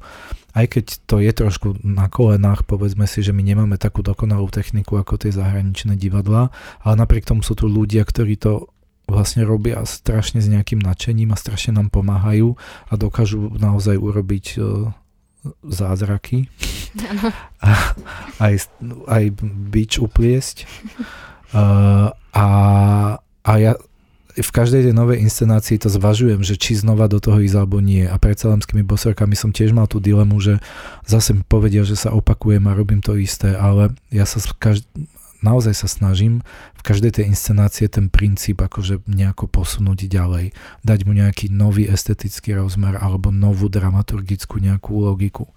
aj 0.56 0.72
keď 0.72 0.86
to 1.04 1.20
je 1.20 1.32
trošku 1.36 1.68
na 1.84 2.08
kolenách, 2.08 2.64
povedzme 2.64 3.06
si, 3.06 3.20
že 3.20 3.36
my 3.36 3.44
nemáme 3.44 3.76
takú 3.76 4.00
dokonalú 4.06 4.48
techniku 4.54 5.00
ako 5.00 5.20
tie 5.20 5.36
zahraničné 5.36 6.00
divadlá, 6.00 6.54
ale 6.84 6.96
napriek 6.96 7.28
tomu 7.28 7.44
sú 7.44 7.60
tu 7.60 7.68
ľudia, 7.68 8.08
ktorí 8.08 8.40
to 8.40 8.72
vlastne 9.12 9.44
robia 9.44 9.84
strašne 9.84 10.40
s 10.40 10.48
nejakým 10.48 10.80
nadšením 10.80 11.36
a 11.36 11.38
strašne 11.40 11.76
nám 11.76 11.92
pomáhajú 11.92 12.56
a 12.88 12.94
dokážu 12.96 13.52
naozaj 13.60 14.00
urobiť 14.00 14.46
uh, 14.58 14.90
zázraky. 15.68 16.48
A, 17.60 17.70
aj, 18.46 18.72
aj 19.12 19.24
bič 19.70 20.00
upliesť. 20.00 20.66
Uh, 21.52 22.16
a, 22.32 22.48
a 23.44 23.52
ja 23.60 23.76
v 24.32 24.52
každej 24.52 24.88
tej 24.88 24.96
novej 24.96 25.20
inscenácii 25.20 25.76
to 25.76 25.92
zvažujem, 25.92 26.40
že 26.40 26.56
či 26.56 26.80
znova 26.80 27.12
do 27.12 27.20
toho 27.20 27.44
ísť 27.44 27.58
alebo 27.60 27.84
nie. 27.84 28.08
A 28.08 28.16
pred 28.16 28.40
celemskými 28.40 28.88
bosorkami 28.88 29.36
som 29.36 29.52
tiež 29.52 29.76
mal 29.76 29.92
tú 29.92 30.00
dilemu, 30.00 30.40
že 30.40 30.64
zase 31.04 31.36
mi 31.36 31.44
povedia, 31.44 31.84
že 31.84 32.00
sa 32.00 32.16
opakujem 32.16 32.64
a 32.72 32.78
robím 32.78 33.04
to 33.04 33.20
isté, 33.20 33.52
ale 33.52 33.92
ja 34.08 34.24
sa 34.24 34.40
každ- 34.40 34.88
naozaj 35.42 35.74
sa 35.74 35.88
snažím 35.90 36.46
v 36.78 36.82
každej 36.86 37.22
tej 37.22 37.26
inscenácie 37.34 37.90
ten 37.90 38.08
princíp 38.08 38.62
akože 38.62 39.06
nejako 39.10 39.50
posunúť 39.50 40.10
ďalej, 40.10 40.54
dať 40.86 41.00
mu 41.06 41.18
nejaký 41.18 41.50
nový 41.50 41.90
estetický 41.90 42.58
rozmer 42.58 42.98
alebo 42.98 43.34
novú 43.34 43.68
dramaturgickú 43.68 44.62
nejakú 44.62 45.02
logiku. 45.02 45.50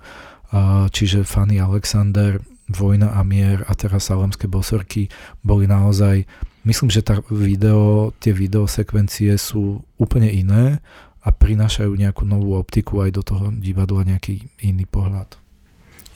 Čiže 0.90 1.28
Fanny 1.28 1.60
Alexander, 1.60 2.40
Vojna 2.64 3.12
a 3.12 3.20
mier 3.20 3.60
a 3.68 3.76
teraz 3.76 4.08
Salemské 4.08 4.48
bosorky 4.48 5.12
boli 5.44 5.68
naozaj, 5.68 6.24
myslím, 6.64 6.88
že 6.88 7.04
tá 7.04 7.20
video, 7.28 8.08
tie 8.24 8.32
videosekvencie 8.32 9.36
sú 9.36 9.84
úplne 10.00 10.32
iné 10.32 10.80
a 11.20 11.28
prinášajú 11.28 11.92
nejakú 11.92 12.24
novú 12.24 12.56
optiku 12.56 13.04
aj 13.04 13.10
do 13.20 13.22
toho 13.24 13.52
divadla, 13.52 14.08
nejaký 14.08 14.48
iný 14.64 14.88
pohľad. 14.88 15.43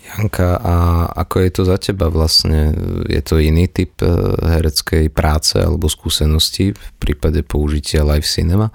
Janka, 0.08 0.56
a 0.56 0.74
ako 1.12 1.36
je 1.44 1.50
to 1.52 1.62
za 1.68 1.76
teba 1.76 2.08
vlastne? 2.08 2.72
Je 3.04 3.20
to 3.20 3.36
iný 3.36 3.68
typ 3.68 4.00
e, 4.00 4.08
hereckej 4.40 5.12
práce 5.12 5.60
alebo 5.60 5.92
skúsenosti 5.92 6.72
v 6.72 6.88
prípade 6.96 7.44
použitia 7.44 8.08
live 8.08 8.24
cinema? 8.24 8.72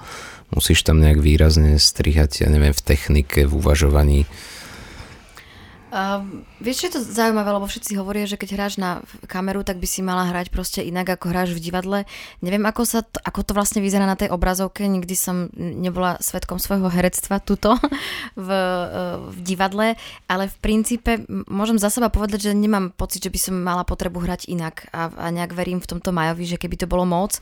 Musíš 0.54 0.86
tam 0.86 1.02
nejak 1.02 1.18
výrazne 1.18 1.82
strihať, 1.82 2.46
ja 2.46 2.50
neviem, 2.54 2.78
v 2.78 2.86
technike, 2.86 3.50
v 3.50 3.54
uvažovaní? 3.58 4.30
Uh, 5.94 6.26
vieš, 6.58 6.82
čo 6.82 6.86
je 6.90 6.94
to 6.98 7.06
zaujímavé, 7.06 7.54
lebo 7.54 7.70
všetci 7.70 7.94
hovoria, 8.02 8.26
že 8.26 8.34
keď 8.34 8.58
hráš 8.58 8.82
na 8.82 9.06
kameru, 9.30 9.62
tak 9.62 9.78
by 9.78 9.86
si 9.86 10.02
mala 10.02 10.26
hrať 10.26 10.50
proste 10.50 10.82
inak, 10.82 11.06
ako 11.06 11.30
hráš 11.30 11.54
v 11.54 11.62
divadle. 11.62 12.10
Neviem, 12.42 12.66
ako, 12.66 12.82
sa 12.82 13.06
to, 13.06 13.22
ako 13.22 13.46
to 13.46 13.54
vlastne 13.54 13.78
vyzerá 13.78 14.10
na 14.10 14.18
tej 14.18 14.34
obrazovke, 14.34 14.90
nikdy 14.90 15.14
som 15.14 15.54
nebola 15.54 16.18
svetkom 16.18 16.58
svojho 16.58 16.90
herectva 16.90 17.38
tuto 17.38 17.78
v, 18.34 18.50
v 19.22 19.38
divadle, 19.46 19.94
ale 20.26 20.50
v 20.50 20.58
princípe 20.66 21.30
môžem 21.46 21.78
za 21.78 21.94
seba 21.94 22.10
povedať, 22.10 22.50
že 22.50 22.58
nemám 22.58 22.90
pocit, 22.90 23.22
že 23.22 23.30
by 23.30 23.38
som 23.38 23.54
mala 23.62 23.86
potrebu 23.86 24.18
hrať 24.18 24.50
inak 24.50 24.90
a, 24.90 25.14
a 25.14 25.30
nejak 25.30 25.54
verím 25.54 25.78
v 25.78 25.94
tomto 25.94 26.10
Majovi, 26.10 26.50
že 26.50 26.58
keby 26.58 26.74
to 26.74 26.90
bolo 26.90 27.06
moc. 27.06 27.38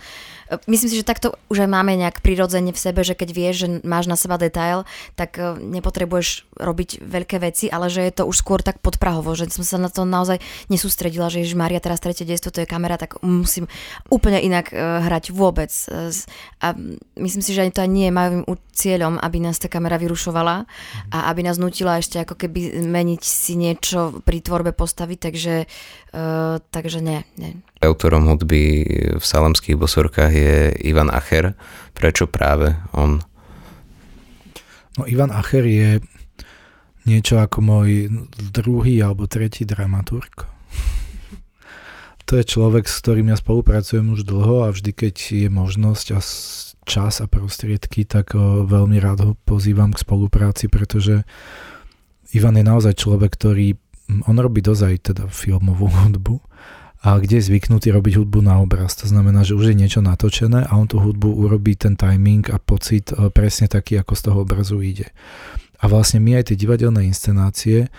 Myslím 0.68 0.92
si, 0.92 1.00
že 1.00 1.08
takto 1.08 1.40
už 1.48 1.64
aj 1.64 1.72
máme 1.72 1.96
nejak 1.96 2.20
prirodzene 2.20 2.76
v 2.76 2.84
sebe, 2.84 3.08
že 3.08 3.16
keď 3.16 3.30
vieš, 3.32 3.56
že 3.64 3.68
máš 3.88 4.12
na 4.12 4.20
seba 4.20 4.36
detail, 4.36 4.84
tak 5.16 5.40
nepotrebuješ 5.56 6.52
robiť 6.60 7.00
veľké 7.00 7.40
veci, 7.40 7.72
ale 7.72 7.88
že 7.88 8.04
je 8.04 8.12
to 8.20 8.28
už 8.28 8.41
skôr 8.42 8.66
tak 8.66 8.82
podprahovo, 8.82 9.38
že 9.38 9.54
som 9.54 9.62
sa 9.62 9.78
na 9.78 9.94
to 9.94 10.02
naozaj 10.02 10.42
nesústredila, 10.74 11.30
že 11.30 11.46
Ježiš 11.46 11.54
Maria, 11.54 11.78
teraz 11.78 12.02
tretie 12.02 12.26
dejstvo, 12.26 12.50
to 12.50 12.66
je 12.66 12.70
kamera, 12.70 12.98
tak 12.98 13.22
musím 13.22 13.70
úplne 14.10 14.42
inak 14.42 14.74
uh, 14.74 15.06
hrať 15.06 15.30
vôbec. 15.30 15.70
A 16.62 16.68
myslím 17.22 17.44
si, 17.46 17.54
že 17.54 17.62
ani 17.62 17.74
to 17.74 17.86
ani 17.86 17.94
nie 17.94 18.08
je 18.10 18.18
mojím 18.18 18.42
cieľom, 18.74 19.22
aby 19.22 19.38
nás 19.38 19.62
tá 19.62 19.70
kamera 19.70 20.02
vyrušovala 20.02 20.66
a 21.14 21.18
aby 21.30 21.46
nás 21.46 21.62
nutila 21.62 22.02
ešte 22.02 22.18
ako 22.18 22.34
keby 22.34 22.82
meniť 22.82 23.22
si 23.22 23.54
niečo 23.54 24.24
pri 24.26 24.42
tvorbe 24.42 24.74
postavy, 24.74 25.22
takže, 25.22 25.70
uh, 26.18 26.58
takže 26.74 27.00
nie, 27.06 27.22
nie. 27.38 27.62
Autorom 27.82 28.26
hudby 28.26 28.86
v 29.18 29.24
Salemských 29.24 29.78
bosorkách 29.78 30.34
je 30.34 30.56
Ivan 30.86 31.14
Acher. 31.14 31.54
Prečo 31.94 32.26
práve 32.26 32.74
on? 32.96 33.22
No 34.98 35.04
Ivan 35.06 35.30
Acher 35.34 35.66
je 35.66 36.02
niečo 37.06 37.42
ako 37.42 37.60
môj 37.62 37.90
druhý 38.54 39.02
alebo 39.02 39.26
tretí 39.26 39.66
dramaturg. 39.66 40.46
To 42.30 42.40
je 42.40 42.48
človek, 42.48 42.88
s 42.88 43.04
ktorým 43.04 43.28
ja 43.28 43.36
spolupracujem 43.36 44.16
už 44.16 44.24
dlho 44.24 44.64
a 44.64 44.72
vždy, 44.72 44.92
keď 44.96 45.16
je 45.46 45.50
možnosť 45.52 46.08
a 46.16 46.20
čas 46.88 47.14
a 47.20 47.28
prostriedky, 47.28 48.08
tak 48.08 48.34
veľmi 48.66 48.98
rád 49.04 49.20
ho 49.28 49.32
pozývam 49.44 49.92
k 49.92 50.00
spolupráci, 50.00 50.72
pretože 50.72 51.28
Ivan 52.32 52.56
je 52.56 52.64
naozaj 52.64 52.96
človek, 52.96 53.36
ktorý, 53.36 53.76
on 54.32 54.40
robí 54.40 54.64
dozaj 54.64 55.12
teda 55.12 55.28
filmovú 55.28 55.92
hudbu, 55.92 56.40
a 57.02 57.18
kde 57.18 57.42
je 57.42 57.50
zvyknutý 57.50 57.90
robiť 57.90 58.22
hudbu 58.22 58.46
na 58.46 58.62
obraz. 58.62 58.94
To 59.02 59.10
znamená, 59.10 59.42
že 59.42 59.58
už 59.58 59.74
je 59.74 59.80
niečo 59.82 60.06
natočené 60.06 60.70
a 60.70 60.78
on 60.78 60.86
tú 60.86 61.02
hudbu 61.02 61.34
urobí 61.34 61.74
ten 61.74 61.98
timing 61.98 62.46
a 62.54 62.62
pocit 62.62 63.10
presne 63.34 63.66
taký, 63.66 63.98
ako 63.98 64.14
z 64.14 64.22
toho 64.22 64.38
obrazu 64.46 64.78
ide. 64.86 65.10
A 65.82 65.90
vlastne 65.90 66.22
my 66.22 66.38
aj 66.38 66.54
tie 66.54 66.58
divadelné 66.58 67.10
inscenácie, 67.10 67.90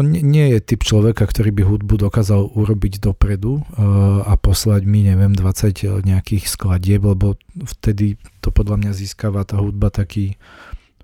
on 0.00 0.08
nie 0.08 0.56
je 0.56 0.58
typ 0.64 0.88
človeka, 0.88 1.28
ktorý 1.28 1.52
by 1.52 1.62
hudbu 1.68 1.94
dokázal 2.00 2.56
urobiť 2.56 3.02
dopredu 3.02 3.60
uh, 3.60 4.24
a 4.24 4.40
poslať 4.40 4.88
mi, 4.88 5.04
neviem, 5.04 5.36
20 5.36 5.44
eh, 5.44 6.00
nejakých 6.00 6.48
skladieb, 6.48 7.04
lebo 7.04 7.36
vtedy 7.60 8.16
to 8.40 8.48
podľa 8.48 8.80
mňa 8.80 8.92
získava 8.96 9.44
tá 9.44 9.60
hudba 9.60 9.92
taký, 9.92 10.40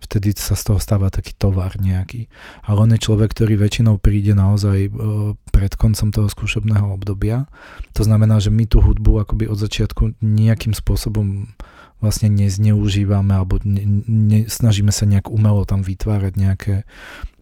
vtedy 0.01 0.33
sa 0.33 0.57
z 0.57 0.73
toho 0.73 0.81
stáva 0.81 1.13
taký 1.13 1.37
tovar 1.37 1.77
nejaký. 1.77 2.33
Ale 2.65 2.89
on 2.89 2.95
je 2.97 3.05
človek, 3.05 3.37
ktorý 3.37 3.61
väčšinou 3.61 4.01
príde 4.01 4.33
naozaj 4.33 4.89
uh, 4.89 5.37
pred 5.53 5.73
koncom 5.77 6.09
toho 6.09 6.29
skúšobného 6.33 6.89
obdobia. 6.89 7.45
To 7.93 8.09
znamená, 8.09 8.41
že 8.41 8.49
my 8.49 8.65
tú 8.65 8.81
hudbu 8.81 9.21
akoby 9.21 9.53
od 9.53 9.61
začiatku 9.61 10.17
nejakým 10.25 10.73
spôsobom 10.73 11.53
vlastne 11.99 12.31
nezneužívame 12.31 13.35
alebo 13.35 13.59
ne, 13.67 13.83
ne, 14.07 14.41
snažíme 14.47 14.95
sa 14.95 15.03
nejak 15.07 15.31
umelo 15.31 15.67
tam 15.67 15.83
vytvárať 15.83 16.33
nejaké 16.39 16.75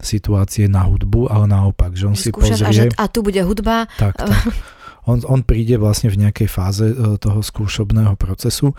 situácie 0.01 0.65
na 0.65 0.85
hudbu, 0.85 1.29
ale 1.29 1.45
naopak, 1.45 1.93
že 1.93 2.05
on 2.09 2.17
že 2.17 2.29
si 2.29 2.29
pozrie... 2.33 2.65
A, 2.65 2.73
že, 2.73 2.89
a 2.93 3.05
tu 3.09 3.21
bude 3.21 3.41
hudba. 3.41 3.85
Tak, 4.01 4.17
tak. 4.17 4.29
On, 5.07 5.23
on 5.23 5.41
príde 5.41 5.79
vlastne 5.79 6.11
v 6.11 6.27
nejakej 6.27 6.49
fáze 6.51 6.83
uh, 6.83 7.15
toho 7.15 7.39
skúšobného 7.39 8.19
procesu. 8.19 8.75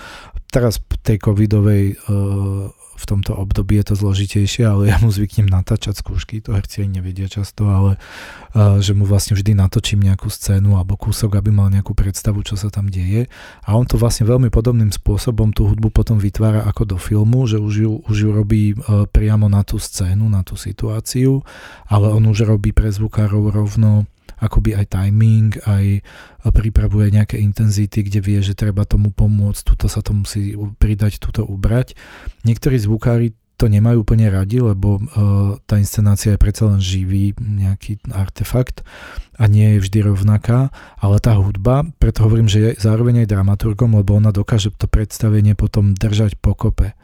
Teraz 0.53 0.77
v 0.77 0.97
tej 1.01 1.19
covidovej 1.25 1.97
uh, 1.97 2.69
v 2.99 3.05
tomto 3.07 3.31
období 3.31 3.79
je 3.79 3.95
to 3.95 3.95
zložitejšie, 3.95 4.67
ale 4.67 4.91
ja 4.91 4.99
mu 4.99 5.07
zvyknem 5.15 5.47
natáčať 5.47 6.03
skúšky, 6.03 6.43
to 6.43 6.51
herci 6.51 6.83
aj 6.83 6.91
nevedia 6.99 7.31
často, 7.31 7.71
ale 7.71 7.95
uh, 7.95 8.83
že 8.83 8.91
mu 8.91 9.07
vlastne 9.07 9.39
vždy 9.39 9.55
natočím 9.55 10.03
nejakú 10.03 10.27
scénu 10.27 10.75
alebo 10.75 10.99
kúsok, 10.99 11.39
aby 11.39 11.55
mal 11.55 11.71
nejakú 11.71 11.95
predstavu, 11.95 12.43
čo 12.43 12.59
sa 12.59 12.75
tam 12.75 12.91
deje. 12.91 13.31
A 13.65 13.79
on 13.79 13.87
to 13.87 13.97
vlastne 13.97 14.27
veľmi 14.27 14.51
podobným 14.51 14.91
spôsobom 14.91 15.55
tú 15.55 15.71
hudbu 15.71 15.95
potom 15.95 16.19
vytvára 16.19 16.67
ako 16.67 16.93
do 16.93 16.97
filmu, 16.99 17.47
že 17.47 17.63
už 17.63 17.75
ju, 17.79 17.93
už 18.03 18.17
ju 18.19 18.31
robí 18.35 18.75
priamo 19.15 19.47
na 19.47 19.63
tú 19.63 19.79
scénu, 19.79 20.27
na 20.27 20.43
tú 20.43 20.59
situáciu, 20.59 21.47
ale 21.87 22.11
on 22.11 22.27
už 22.27 22.51
robí 22.51 22.75
pre 22.75 22.91
zvukárov 22.91 23.55
rovno 23.55 24.11
akoby 24.39 24.79
aj 24.79 24.87
timing, 24.91 25.55
aj 25.67 26.03
pripravuje 26.49 27.13
nejaké 27.15 27.37
intenzity, 27.39 28.07
kde 28.07 28.21
vie, 28.23 28.39
že 28.41 28.59
treba 28.59 28.87
tomu 28.89 29.11
pomôcť, 29.11 29.63
tuto 29.67 29.87
sa 29.91 30.01
to 30.01 30.15
musí 30.15 30.55
pridať, 30.79 31.19
tuto 31.19 31.45
ubrať. 31.45 31.99
Niektorí 32.47 32.79
zvukári 32.79 33.35
to 33.59 33.67
nemajú 33.67 34.07
úplne 34.07 34.31
radi, 34.31 34.63
lebo 34.63 35.03
uh, 35.03 35.59
tá 35.67 35.83
inscenácia 35.83 36.39
je 36.39 36.41
predsa 36.41 36.71
len 36.71 36.79
živý 36.79 37.35
nejaký 37.35 37.99
artefakt 38.15 38.87
a 39.35 39.51
nie 39.51 39.75
je 39.75 39.83
vždy 39.83 39.99
rovnaká, 40.07 40.71
ale 41.03 41.19
tá 41.19 41.35
hudba, 41.35 41.83
preto 41.99 42.23
hovorím, 42.23 42.47
že 42.47 42.59
je 42.63 42.71
zároveň 42.79 43.27
aj 43.27 43.35
dramaturgom, 43.35 43.99
lebo 43.99 44.15
ona 44.15 44.31
dokáže 44.31 44.71
to 44.79 44.87
predstavenie 44.87 45.59
potom 45.59 45.99
držať 45.99 46.39
pokope. 46.39 46.95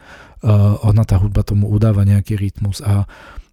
Uh, 0.47 0.79
ona 0.87 1.03
tá 1.03 1.19
hudba 1.19 1.43
tomu 1.43 1.67
udáva 1.67 2.07
nejaký 2.07 2.39
rytmus 2.39 2.79
a 2.87 3.03
uh, 3.03 3.44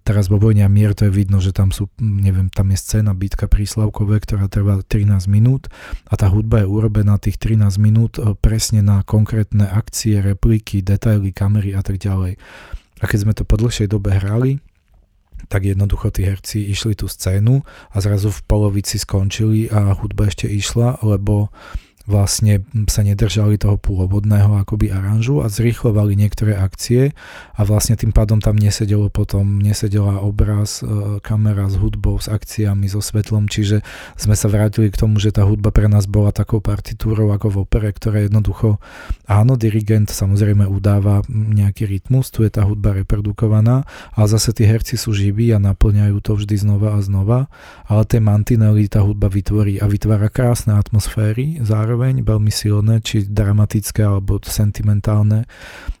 teraz 0.00 0.32
vo 0.32 0.40
vojne 0.40 0.64
a 0.64 0.70
mier 0.70 0.96
to 0.96 1.08
je 1.08 1.12
vidno, 1.12 1.44
že 1.44 1.52
tam 1.52 1.74
sú, 1.74 1.92
mm, 2.00 2.18
neviem, 2.24 2.48
tam 2.48 2.72
je 2.72 2.78
scéna 2.80 3.12
bitka 3.12 3.44
pri 3.50 3.68
Slavkove, 3.68 4.16
ktorá 4.20 4.48
trvá 4.48 4.80
13 4.80 5.28
minút 5.28 5.68
a 6.08 6.16
tá 6.16 6.32
hudba 6.32 6.64
je 6.64 6.70
urobená 6.70 7.20
tých 7.20 7.36
13 7.36 7.76
minút 7.76 8.16
e, 8.16 8.32
presne 8.38 8.80
na 8.80 9.04
konkrétne 9.04 9.68
akcie, 9.68 10.24
repliky, 10.24 10.80
detaily, 10.80 11.36
kamery 11.36 11.76
a 11.76 11.84
tak 11.84 12.00
ďalej. 12.00 12.40
A 12.98 13.04
keď 13.04 13.18
sme 13.22 13.32
to 13.36 13.44
po 13.44 13.60
dlhšej 13.60 13.92
dobe 13.92 14.10
hrali, 14.16 14.58
tak 15.46 15.64
jednoducho 15.64 16.10
tí 16.10 16.26
herci 16.26 16.66
išli 16.66 16.98
tú 16.98 17.06
scénu 17.06 17.62
a 17.94 17.96
zrazu 18.02 18.34
v 18.34 18.40
polovici 18.50 18.98
skončili 18.98 19.70
a 19.70 19.94
hudba 19.94 20.26
ešte 20.26 20.50
išla, 20.50 21.04
lebo 21.06 21.54
vlastne 22.08 22.64
sa 22.88 23.04
nedržali 23.04 23.60
toho 23.60 23.76
pôvodného 23.76 24.56
akoby 24.64 24.88
aranžu 24.88 25.44
a 25.44 25.52
zrýchlovali 25.52 26.16
niektoré 26.16 26.56
akcie 26.56 27.12
a 27.52 27.60
vlastne 27.68 28.00
tým 28.00 28.16
pádom 28.16 28.40
tam 28.40 28.56
nesedelo 28.56 29.12
potom, 29.12 29.60
nesedela 29.60 30.24
obraz, 30.24 30.80
e, 30.80 31.20
kamera 31.20 31.68
s 31.68 31.76
hudbou, 31.76 32.16
s 32.16 32.32
akciami, 32.32 32.88
so 32.88 33.04
svetlom, 33.04 33.52
čiže 33.52 33.84
sme 34.16 34.32
sa 34.32 34.48
vrátili 34.48 34.88
k 34.88 34.96
tomu, 34.96 35.20
že 35.20 35.36
tá 35.36 35.44
hudba 35.44 35.68
pre 35.68 35.84
nás 35.92 36.08
bola 36.08 36.32
takou 36.32 36.64
partitúrou 36.64 37.28
ako 37.36 37.46
v 37.52 37.56
opere, 37.68 37.92
ktorá 37.92 38.24
jednoducho, 38.24 38.80
áno, 39.28 39.60
dirigent 39.60 40.08
samozrejme 40.08 40.64
udáva 40.64 41.20
nejaký 41.28 41.84
rytmus, 41.84 42.32
tu 42.32 42.40
je 42.40 42.50
tá 42.50 42.64
hudba 42.64 42.96
reprodukovaná, 42.96 43.84
ale 44.16 44.26
zase 44.32 44.56
tí 44.56 44.64
herci 44.64 44.96
sú 44.96 45.12
živí 45.12 45.52
a 45.52 45.60
naplňajú 45.60 46.16
to 46.24 46.40
vždy 46.40 46.56
znova 46.56 46.96
a 46.96 47.04
znova, 47.04 47.52
ale 47.84 48.02
tie 48.08 48.24
mantinely 48.24 48.88
tá 48.88 49.04
hudba 49.04 49.28
vytvorí 49.28 49.76
a 49.76 49.84
vytvára 49.84 50.32
krásne 50.32 50.72
atmosféry 50.72 51.60
zároveň 51.60 51.97
zároveň 51.98 52.22
veľmi 52.22 52.52
silné, 52.54 53.02
či 53.02 53.26
dramatické 53.26 54.06
alebo 54.06 54.38
sentimentálne 54.46 55.50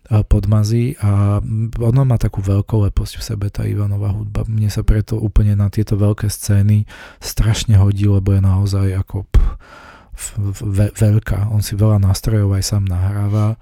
podmazy 0.06 0.94
a 1.02 1.42
ono 1.74 2.02
má 2.06 2.14
takú 2.22 2.38
veľkoleposť 2.38 3.18
v 3.18 3.26
sebe, 3.26 3.46
tá 3.50 3.66
Ivanová 3.66 4.14
hudba. 4.14 4.46
Mne 4.46 4.70
sa 4.70 4.86
preto 4.86 5.18
úplne 5.18 5.58
na 5.58 5.66
tieto 5.74 5.98
veľké 5.98 6.30
scény 6.30 6.86
strašne 7.18 7.82
hodí, 7.82 8.06
lebo 8.06 8.30
je 8.30 8.38
naozaj 8.38 8.94
ako 8.94 9.26
pff, 9.26 10.38
ve, 10.62 10.94
veľká. 10.94 11.50
On 11.50 11.58
si 11.58 11.74
veľa 11.74 11.98
nástrojov 11.98 12.54
aj 12.54 12.62
sám 12.62 12.86
nahráva 12.86 13.58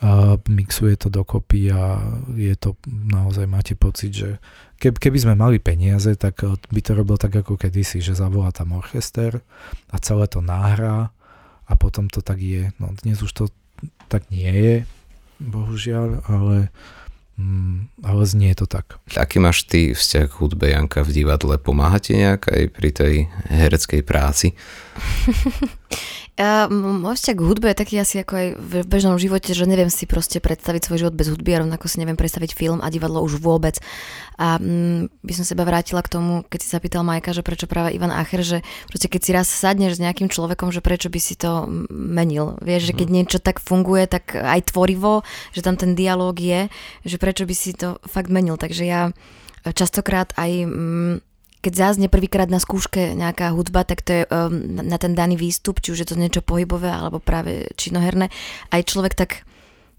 a 0.00 0.40
mixuje 0.48 0.96
to 0.96 1.12
dokopy 1.12 1.68
a 1.68 2.00
je 2.32 2.56
to 2.56 2.80
naozaj, 2.88 3.44
máte 3.44 3.76
pocit, 3.76 4.16
že 4.16 4.30
keby 4.80 5.20
sme 5.20 5.34
mali 5.36 5.60
peniaze, 5.60 6.16
tak 6.16 6.48
by 6.48 6.80
to 6.80 6.96
robil 6.96 7.20
tak 7.20 7.36
ako 7.36 7.60
kedysi, 7.60 8.00
že 8.00 8.16
zavolá 8.16 8.56
tam 8.56 8.72
orchester 8.72 9.44
a 9.92 9.96
celé 10.00 10.24
to 10.32 10.40
nahrá 10.40 11.12
a 11.64 11.72
potom 11.74 12.08
to 12.12 12.20
tak 12.20 12.40
je. 12.40 12.72
No 12.78 12.92
dnes 13.02 13.20
už 13.20 13.32
to 13.32 13.44
tak 14.08 14.28
nie 14.30 14.52
je, 14.52 14.76
bohužiaľ, 15.40 16.24
ale, 16.28 16.70
mm, 17.36 18.04
ale 18.06 18.22
znie 18.24 18.54
to 18.54 18.64
tak. 18.64 19.00
Aký 19.16 19.42
máš 19.42 19.66
ty 19.66 19.92
vzťah 19.92 20.26
k 20.30 20.38
hudbe, 20.38 20.66
Janka, 20.70 21.02
v 21.02 21.24
divadle? 21.24 21.58
Pomáha 21.58 21.98
ti 21.98 22.16
nejak 22.16 22.48
aj 22.48 22.62
pri 22.72 22.90
tej 22.94 23.14
hereckej 23.50 24.02
práci? 24.06 24.54
Uh, 26.34 26.66
môj 26.98 27.14
vzťah 27.14 27.36
k 27.38 27.46
hudbe 27.46 27.66
je 27.70 27.78
taký 27.78 27.94
asi 28.02 28.18
ako 28.18 28.34
aj 28.34 28.48
v 28.58 28.72
bežnom 28.90 29.14
živote, 29.22 29.54
že 29.54 29.70
neviem 29.70 29.86
si 29.86 30.02
proste 30.02 30.42
predstaviť 30.42 30.82
svoj 30.82 31.06
život 31.06 31.14
bez 31.14 31.30
hudby 31.30 31.54
a 31.54 31.62
rovnako 31.62 31.86
si 31.86 32.02
neviem 32.02 32.18
predstaviť 32.18 32.58
film 32.58 32.82
a 32.82 32.90
divadlo 32.90 33.22
už 33.22 33.38
vôbec. 33.38 33.78
A 34.34 34.58
mm, 34.58 35.22
by 35.22 35.32
som 35.38 35.46
seba 35.46 35.62
vrátila 35.62 36.02
k 36.02 36.10
tomu, 36.10 36.42
keď 36.50 36.58
si 36.58 36.68
zapýtal 36.74 37.06
Majka, 37.06 37.30
že 37.30 37.46
prečo 37.46 37.70
práve 37.70 37.94
Ivan 37.94 38.10
Acher, 38.10 38.42
že 38.42 38.58
proste 38.90 39.06
keď 39.06 39.20
si 39.22 39.30
raz 39.30 39.46
sadneš 39.46 39.94
s 39.94 40.02
nejakým 40.02 40.26
človekom, 40.26 40.74
že 40.74 40.82
prečo 40.82 41.06
by 41.06 41.20
si 41.22 41.38
to 41.38 41.70
menil. 41.94 42.58
Vieš, 42.66 42.90
že 42.90 42.96
keď 42.98 43.06
mhm. 43.06 43.14
niečo 43.14 43.38
tak 43.38 43.62
funguje, 43.62 44.10
tak 44.10 44.34
aj 44.34 44.74
tvorivo, 44.74 45.22
že 45.54 45.62
tam 45.62 45.78
ten 45.78 45.94
dialóg 45.94 46.42
je, 46.42 46.66
že 47.06 47.16
prečo 47.22 47.46
by 47.46 47.54
si 47.54 47.78
to 47.78 48.02
fakt 48.10 48.26
menil. 48.26 48.58
Takže 48.58 48.82
ja 48.82 49.14
častokrát 49.62 50.34
aj... 50.34 50.50
Mm, 50.66 51.16
keď 51.64 51.72
zázne 51.72 52.12
prvýkrát 52.12 52.52
na 52.52 52.60
skúške 52.60 53.16
nejaká 53.16 53.56
hudba, 53.56 53.88
tak 53.88 54.04
to 54.04 54.10
je 54.12 54.22
um, 54.28 54.84
na 54.84 55.00
ten 55.00 55.16
daný 55.16 55.40
výstup, 55.40 55.80
či 55.80 55.96
už 55.96 56.04
je 56.04 56.08
to 56.12 56.20
niečo 56.20 56.44
pohybové 56.44 56.92
alebo 56.92 57.24
práve 57.24 57.72
činoherné, 57.80 58.28
aj 58.68 58.84
človek 58.84 59.16
tak 59.16 59.48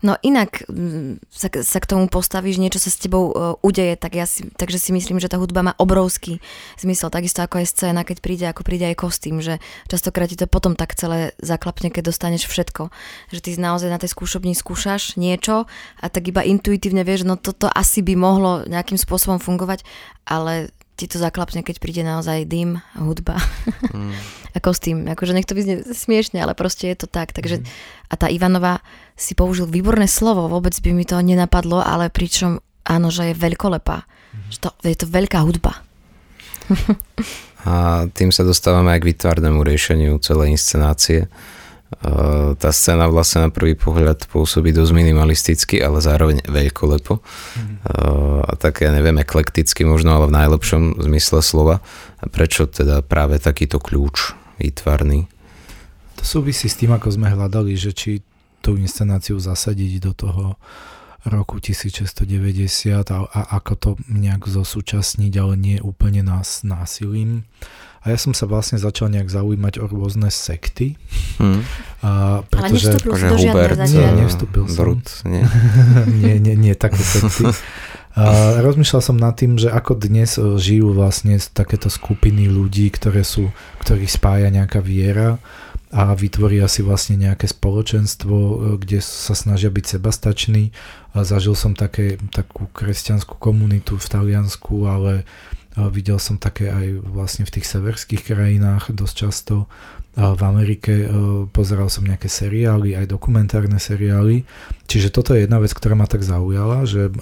no 0.06 0.14
inak 0.22 0.70
mm, 0.70 1.26
sa, 1.34 1.50
sa 1.50 1.80
k 1.82 1.90
tomu 1.90 2.06
postavíš, 2.06 2.62
niečo 2.62 2.78
sa 2.78 2.94
s 2.94 3.02
tebou 3.02 3.34
uh, 3.34 3.58
udeje, 3.66 3.98
tak 3.98 4.14
ja 4.14 4.30
si, 4.30 4.46
takže 4.54 4.78
si 4.78 4.94
myslím, 4.94 5.18
že 5.18 5.32
tá 5.32 5.42
hudba 5.42 5.66
má 5.66 5.74
obrovský 5.82 6.38
zmysel, 6.78 7.10
takisto 7.10 7.42
ako 7.42 7.66
je 7.66 7.74
scéna, 7.74 8.06
keď 8.06 8.18
príde, 8.22 8.46
ako 8.46 8.62
príde 8.62 8.86
aj 8.92 9.02
kostým, 9.02 9.42
že 9.42 9.58
častokrát 9.90 10.30
ti 10.30 10.38
to 10.38 10.46
potom 10.46 10.78
tak 10.78 10.94
celé 10.94 11.34
zaklapne, 11.42 11.90
keď 11.90 12.14
dostaneš 12.14 12.46
všetko, 12.46 12.94
že 13.34 13.40
ty 13.42 13.58
naozaj 13.58 13.90
na 13.90 13.98
tej 13.98 14.14
skúšobni 14.14 14.54
skúšaš 14.54 15.18
niečo 15.18 15.66
a 15.98 16.06
tak 16.06 16.30
iba 16.30 16.46
intuitívne 16.46 17.02
vieš, 17.02 17.26
no 17.26 17.40
toto 17.40 17.66
asi 17.72 18.06
by 18.06 18.14
mohlo 18.14 18.52
nejakým 18.70 19.02
spôsobom 19.02 19.42
fungovať, 19.42 19.82
ale 20.30 20.75
ti 20.96 21.12
to 21.12 21.20
zaklapne, 21.20 21.60
keď 21.60 21.84
príde 21.84 22.04
naozaj 22.08 22.48
dym, 22.48 22.80
hudba 22.96 23.36
mm. 23.92 24.16
a 24.56 24.58
kostým. 24.64 25.06
Akože 25.12 25.36
nech 25.36 25.48
to 25.48 25.54
vyznie 25.54 25.84
smiešne, 25.84 26.40
ale 26.40 26.56
proste 26.56 26.88
je 26.88 27.04
to 27.04 27.08
tak. 27.12 27.36
Takže, 27.36 27.62
mm. 27.62 27.66
A 28.10 28.14
tá 28.16 28.32
Ivanova 28.32 28.80
si 29.20 29.36
použil 29.36 29.68
výborné 29.68 30.08
slovo, 30.08 30.48
vôbec 30.48 30.72
by 30.80 30.92
mi 30.96 31.04
to 31.04 31.20
nenapadlo, 31.20 31.84
ale 31.84 32.08
pričom 32.08 32.64
áno, 32.88 33.12
že 33.12 33.32
je 33.32 33.36
veľkolepá. 33.36 34.08
Mm. 34.08 34.50
Že 34.56 34.58
to, 34.64 34.70
je 34.88 34.98
to 34.98 35.08
veľká 35.12 35.40
hudba. 35.44 35.84
a 37.68 38.06
tým 38.16 38.32
sa 38.32 38.48
dostávame 38.48 38.96
aj 38.96 39.04
k 39.04 39.10
vytvárnemu 39.12 39.60
riešeniu 39.62 40.16
celej 40.24 40.56
inscenácie. 40.56 41.28
Uh, 42.06 42.54
tá 42.54 42.70
scéna 42.70 43.10
vlastne 43.10 43.50
na 43.50 43.50
prvý 43.50 43.74
pohľad 43.74 44.30
pôsobí 44.30 44.70
dosť 44.70 44.94
minimalisticky, 44.94 45.82
ale 45.82 46.06
zároveň 46.06 46.46
veľkolepo. 46.46 47.18
Mm. 47.18 47.76
A 48.46 48.54
tak, 48.62 48.86
ja 48.86 48.94
neviem, 48.94 49.18
eklekticky 49.18 49.82
možno, 49.82 50.14
ale 50.14 50.30
v 50.30 50.38
najlepšom 50.38 51.02
zmysle 51.02 51.42
slova. 51.42 51.82
A 52.22 52.30
prečo 52.30 52.70
teda 52.70 53.02
práve 53.02 53.42
takýto 53.42 53.82
kľúč 53.82 54.38
výtvarný? 54.62 55.26
To 56.22 56.24
súvisí 56.24 56.70
s 56.70 56.78
tým, 56.78 56.94
ako 56.94 57.10
sme 57.10 57.34
hľadali, 57.34 57.74
že 57.74 57.92
či 57.92 58.22
tú 58.62 58.78
inscenáciu 58.78 59.38
zasadiť 59.38 59.92
do 60.02 60.12
toho 60.14 60.46
roku 61.26 61.58
1690 61.58 63.02
a, 63.02 63.20
a 63.26 63.42
ako 63.58 63.74
to 63.78 63.90
nejak 64.10 64.46
zosúčasniť, 64.46 65.34
ale 65.42 65.54
nie 65.58 65.78
úplne 65.82 66.22
nás 66.22 66.62
násilím. 66.62 67.50
A 68.06 68.14
ja 68.14 68.18
som 68.22 68.38
sa 68.38 68.46
vlastne 68.46 68.78
začal 68.78 69.10
nejak 69.10 69.34
zaujímať 69.34 69.82
o 69.82 69.90
rôzne 69.90 70.30
sekty. 70.30 70.94
Hmm. 71.42 71.66
A, 72.06 72.46
pretože, 72.46 72.94
Ale 72.94 73.02
nevstúpil 73.02 73.14
do 73.18 73.38
Hubert, 73.42 73.78
nie, 73.90 74.08
nevstúpil 74.22 74.64
som. 74.70 74.78
Brut, 74.78 75.08
nie. 75.26 75.42
nie, 76.22 76.36
nie, 76.38 76.54
nie, 76.54 76.74
také 76.78 77.02
sekty. 77.02 77.50
A 78.16 78.62
rozmýšľal 78.64 79.02
som 79.04 79.18
nad 79.20 79.36
tým, 79.36 79.60
že 79.60 79.68
ako 79.68 80.00
dnes 80.00 80.40
e, 80.40 80.56
žijú 80.56 80.96
vlastne 80.96 81.36
takéto 81.52 81.92
skupiny 81.92 82.48
ľudí, 82.48 82.88
ktoré 82.88 83.28
sú, 83.28 83.52
ktorých 83.84 84.08
spája 84.08 84.48
nejaká 84.48 84.80
viera 84.80 85.36
a 85.92 86.16
vytvoria 86.16 86.72
si 86.72 86.80
vlastne 86.80 87.20
nejaké 87.20 87.52
spoločenstvo, 87.52 88.36
e, 88.38 88.56
kde 88.80 89.04
sa 89.04 89.36
snažia 89.36 89.68
byť 89.68 90.00
sebastační. 90.00 90.72
A 91.12 91.28
zažil 91.28 91.60
som 91.60 91.76
také, 91.76 92.16
takú 92.32 92.72
kresťanskú 92.72 93.36
komunitu 93.36 94.00
v 94.00 94.08
Taliansku, 94.08 94.88
ale 94.88 95.28
Videl 95.76 96.16
som 96.24 96.40
také 96.40 96.72
aj 96.72 97.04
vlastne 97.04 97.44
v 97.44 97.60
tých 97.60 97.68
severských 97.68 98.24
krajinách 98.24 98.96
dosť 98.96 99.16
často. 99.16 99.68
V 100.16 100.42
Amerike 100.48 100.94
e, 101.04 101.08
pozeral 101.52 101.92
som 101.92 102.08
nejaké 102.08 102.32
seriály, 102.32 102.96
aj 102.96 103.12
dokumentárne 103.12 103.76
seriály. 103.76 104.48
Čiže 104.88 105.12
toto 105.12 105.36
je 105.36 105.44
jedna 105.44 105.60
vec, 105.60 105.76
ktorá 105.76 105.92
ma 106.00 106.08
tak 106.08 106.24
zaujala, 106.24 106.88
že 106.88 107.12
e, 107.12 107.14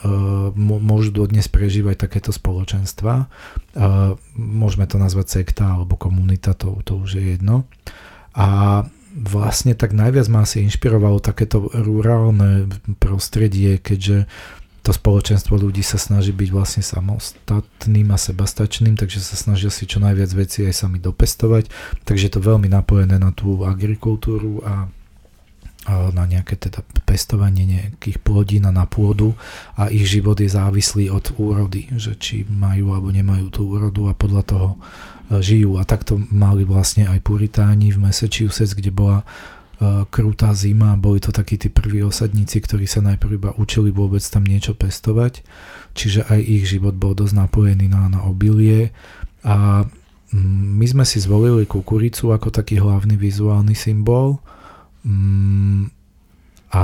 môžu 0.61 1.09
dodnes 1.09 1.49
prežívať 1.49 2.05
takéto 2.05 2.29
spoločenstva. 2.29 3.25
Môžeme 4.37 4.85
to 4.85 5.01
nazvať 5.01 5.41
sekta 5.41 5.73
alebo 5.73 5.97
komunita, 5.97 6.53
to, 6.53 6.77
to 6.85 7.01
už 7.01 7.17
je 7.17 7.23
jedno. 7.33 7.65
A 8.37 8.85
vlastne 9.13 9.77
tak 9.77 9.93
najviac 9.93 10.25
ma 10.29 10.41
asi 10.41 10.65
inšpirovalo 10.65 11.21
takéto 11.21 11.69
rurálne 11.69 12.65
prostredie, 12.97 13.77
keďže 13.77 14.25
to 14.83 14.91
spoločenstvo 14.91 15.55
ľudí 15.55 15.79
sa 15.79 15.95
snaží 15.95 16.35
byť 16.35 16.49
vlastne 16.51 16.83
samostatným 16.83 18.11
a 18.11 18.19
sebastačným, 18.19 18.99
takže 18.99 19.23
sa 19.23 19.39
snažia 19.39 19.71
si 19.71 19.87
čo 19.87 20.03
najviac 20.03 20.27
veci 20.35 20.67
aj 20.67 20.75
sami 20.75 20.99
dopestovať, 20.99 21.71
takže 22.03 22.27
je 22.27 22.33
to 22.35 22.43
veľmi 22.43 22.67
napojené 22.67 23.15
na 23.15 23.31
tú 23.31 23.63
agrikultúru 23.63 24.59
a, 24.67 24.91
na 25.87 26.23
nejaké 26.27 26.55
teda 26.55 26.83
pestovanie 27.03 27.63
nejakých 27.67 28.19
plodín 28.23 28.63
a 28.67 28.71
na 28.71 28.87
pôdu. 28.87 29.35
A 29.75 29.91
ich 29.91 30.07
život 30.07 30.39
je 30.39 30.47
závislý 30.47 31.11
od 31.11 31.35
úrody, 31.35 31.91
že 31.99 32.15
či 32.15 32.47
majú 32.47 32.95
alebo 32.95 33.11
nemajú 33.11 33.51
tú 33.51 33.61
úrodu 33.67 34.07
a 34.07 34.15
podľa 34.15 34.43
toho 34.47 34.69
e, 34.71 34.77
žijú. 35.43 35.75
A 35.75 35.83
takto 35.83 36.23
mali 36.31 36.63
vlastne 36.63 37.11
aj 37.11 37.19
puritáni 37.19 37.91
v 37.91 37.99
Massachusetts, 37.99 38.79
kde 38.79 38.95
bola 38.95 39.27
krutá 40.09 40.51
zima, 40.53 40.95
boli 40.99 41.19
to 41.19 41.31
takí 41.31 41.55
tí 41.59 41.67
prví 41.71 42.03
osadníci, 42.03 42.61
ktorí 42.63 42.85
sa 42.85 43.03
najprv 43.03 43.31
iba 43.37 43.51
učili 43.55 43.89
vôbec 43.89 44.21
tam 44.23 44.43
niečo 44.43 44.75
pestovať, 44.75 45.43
čiže 45.97 46.27
aj 46.27 46.39
ich 46.41 46.63
život 46.67 46.95
bol 46.97 47.13
dosť 47.15 47.35
napojený 47.37 47.87
na, 47.89 48.09
na 48.11 48.25
obilie 48.25 48.91
a 49.43 49.87
mm, 50.31 50.79
my 50.79 50.85
sme 50.89 51.03
si 51.07 51.19
zvolili 51.21 51.67
kukuricu 51.67 52.33
ako 52.33 52.49
taký 52.51 52.79
hlavný 52.79 53.15
vizuálny 53.15 53.75
symbol 53.77 54.39
mm, 55.05 55.91
a, 56.73 56.83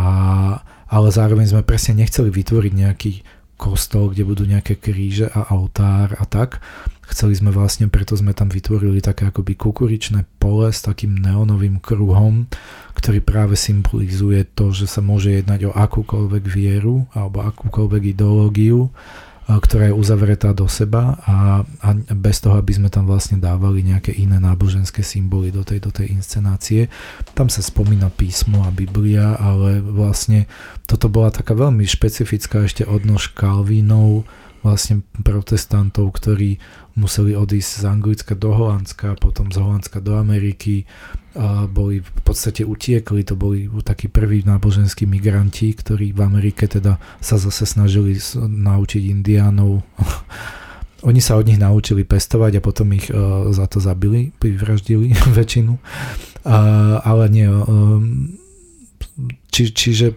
ale 0.89 1.08
zároveň 1.10 1.50
sme 1.50 1.68
presne 1.68 2.06
nechceli 2.06 2.30
vytvoriť 2.30 2.74
nejaký 2.74 3.14
kostol, 3.60 4.16
kde 4.16 4.24
budú 4.24 4.47
nejaké 4.47 4.80
kríže 4.80 5.28
a 5.28 5.52
altár 5.52 6.16
a 6.16 6.24
tak. 6.24 6.64
Chceli 7.10 7.34
sme 7.34 7.49
vlastne, 7.49 7.89
preto 7.89 8.14
sme 8.14 8.38
tam 8.38 8.53
vytvorili 8.53 9.01
také 9.01 9.26
akoby 9.26 9.57
kukuričné 9.57 10.30
pole 10.38 10.70
s 10.70 10.86
takým 10.86 11.18
neonovým 11.18 11.82
kruhom, 11.82 12.45
ktorý 12.93 13.26
práve 13.26 13.57
symbolizuje 13.57 14.45
to, 14.53 14.70
že 14.70 14.86
sa 14.86 15.01
môže 15.01 15.34
jednať 15.34 15.70
o 15.70 15.72
akúkoľvek 15.74 16.43
vieru 16.45 17.10
alebo 17.18 17.41
akúkoľvek 17.41 18.14
ideológiu 18.14 18.93
ktorá 19.57 19.89
je 19.89 19.97
uzavretá 19.97 20.53
do 20.53 20.70
seba 20.70 21.18
a, 21.26 21.66
a 21.66 21.89
bez 22.14 22.38
toho, 22.38 22.62
aby 22.62 22.78
sme 22.78 22.93
tam 22.93 23.10
vlastne 23.10 23.41
dávali 23.41 23.82
nejaké 23.82 24.14
iné 24.14 24.38
náboženské 24.38 25.01
symboly 25.01 25.49
do 25.49 25.66
tej, 25.66 25.82
do 25.82 25.89
tej 25.89 26.14
inscenácie. 26.14 26.86
Tam 27.34 27.49
sa 27.49 27.66
spomína 27.66 28.14
písmo 28.14 28.62
a 28.62 28.70
Biblia, 28.70 29.34
ale 29.41 29.82
vlastne 29.82 30.45
toto 30.86 31.10
bola 31.10 31.34
taká 31.34 31.57
veľmi 31.57 31.82
špecifická 31.82 32.70
ešte 32.70 32.86
odnož 32.86 33.34
Kalvínov, 33.34 34.30
vlastne 34.62 35.01
protestantov, 35.24 36.14
ktorí 36.20 36.60
museli 37.00 37.32
odísť 37.34 37.72
z 37.80 37.84
Anglicka 37.88 38.34
do 38.36 38.52
Holandska, 38.52 39.16
potom 39.16 39.47
z 39.50 39.64
Holandska 39.64 40.04
do 40.04 40.20
Ameriky, 40.20 40.84
boli 41.72 42.04
v 42.04 42.22
podstate 42.26 42.68
utiekli, 42.68 43.24
to 43.24 43.39
boli 43.39 43.72
takí 43.86 44.12
prví 44.12 44.43
náboženskí 44.43 45.08
migranti, 45.08 45.72
ktorí 45.72 46.12
v 46.12 46.20
Amerike 46.20 46.68
teda 46.68 47.00
sa 47.24 47.39
zase 47.39 47.64
snažili 47.64 48.20
naučiť 48.36 49.08
indiánov 49.08 49.80
oni 51.00 51.24
sa 51.24 51.39
od 51.39 51.47
nich 51.47 51.60
naučili 51.60 52.04
pestovať 52.04 52.60
a 52.60 52.66
potom 52.66 52.91
ich 52.91 53.08
uh, 53.08 53.47
za 53.56 53.72
to 53.72 53.80
zabili, 53.80 54.36
vyvraždili 54.43 55.16
väčšinu. 55.39 55.80
Ale 57.04 57.24
nie, 57.32 57.47
uh, 57.47 57.64
či, 59.50 59.74
čiže, 59.74 60.16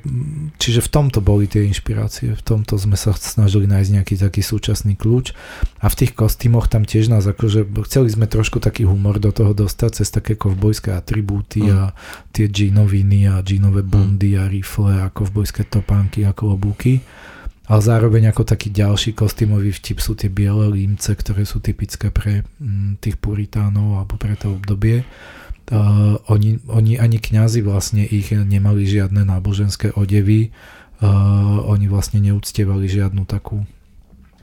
čiže 0.60 0.80
v 0.84 0.92
tomto 0.92 1.18
boli 1.18 1.50
tie 1.50 1.66
inšpirácie, 1.66 2.36
v 2.36 2.44
tomto 2.44 2.78
sme 2.78 2.94
sa 2.94 3.10
snažili 3.16 3.66
nájsť 3.66 3.90
nejaký 3.90 4.14
taký 4.20 4.42
súčasný 4.44 4.94
kľúč. 4.94 5.34
A 5.82 5.90
v 5.90 5.98
tých 5.98 6.12
kostýmoch 6.14 6.70
tam 6.70 6.86
tiež 6.86 7.10
nás 7.10 7.26
akože 7.26 7.66
chceli 7.88 8.08
sme 8.12 8.30
trošku 8.30 8.62
taký 8.62 8.86
humor 8.86 9.18
do 9.18 9.34
toho 9.34 9.50
dostať 9.56 9.90
cez 10.02 10.08
také 10.14 10.38
kovbojské 10.38 10.94
atribúty 10.94 11.66
mm. 11.66 11.72
a 11.74 11.82
tie 12.30 12.46
džínoviny 12.46 13.26
a 13.32 13.42
džínové 13.42 13.82
bundy 13.82 14.38
a 14.38 14.46
rifle 14.46 15.02
a 15.02 15.10
kovbojské 15.10 15.66
topánky 15.66 16.22
a 16.22 16.36
klobúky 16.36 17.02
ale 17.72 17.80
zároveň 17.80 18.34
ako 18.34 18.42
taký 18.42 18.74
ďalší 18.74 19.14
kostýmový 19.14 19.70
vtip 19.70 20.02
sú 20.02 20.18
tie 20.18 20.26
biele 20.26 20.66
límce, 20.68 21.14
ktoré 21.14 21.46
sú 21.46 21.62
typické 21.62 22.10
pre 22.10 22.42
mm, 22.58 22.98
tých 22.98 23.16
puritánov 23.22 24.02
alebo 24.02 24.18
pre 24.18 24.34
to 24.34 24.52
obdobie 24.52 25.06
Uh, 25.72 26.20
oni, 26.28 26.60
oni 26.68 27.00
ani 27.00 27.16
kňazi 27.16 27.64
vlastne 27.64 28.04
ich 28.04 28.28
nemali 28.28 28.84
žiadne 28.84 29.24
náboženské 29.24 29.96
odevy, 29.96 30.52
uh, 31.00 31.64
oni 31.64 31.88
vlastne 31.88 32.20
neúctievali 32.20 32.92
žiadnu 32.92 33.24
takú 33.24 33.64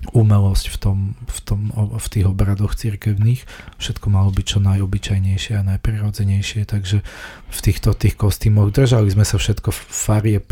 umelosť 0.09 0.65
v, 0.73 0.77
tom, 0.79 0.97
v, 1.27 1.39
tom, 1.43 1.59
v 1.75 2.07
tých 2.07 2.25
obradoch 2.25 2.73
cirkevných. 2.73 3.43
Všetko 3.77 4.07
malo 4.09 4.31
byť 4.31 4.45
čo 4.47 4.59
najobyčajnejšie 4.63 5.53
a 5.59 5.67
najprirodzenejšie, 5.75 6.63
takže 6.65 7.03
v 7.51 7.59
týchto 7.59 7.93
tých 7.93 8.15
kostýmoch 8.15 8.71
držali 8.71 9.11
sme 9.11 9.27
sa 9.27 9.35
všetko 9.37 9.69
farieb 9.75 10.47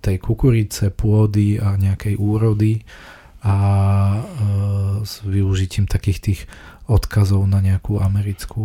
tej 0.00 0.16
kukurice, 0.22 0.94
pôdy 0.94 1.58
a 1.58 1.74
nejakej 1.76 2.14
úrody 2.16 2.86
a 3.42 3.56
e, 4.14 4.20
s 5.02 5.18
využitím 5.26 5.90
takých 5.90 6.18
tých 6.22 6.40
odkazov 6.86 7.42
na 7.50 7.58
nejakú 7.58 7.98
americkú 7.98 8.62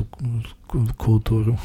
e, 0.00 0.04
tú 0.68 0.86
kultúru. 0.96 1.56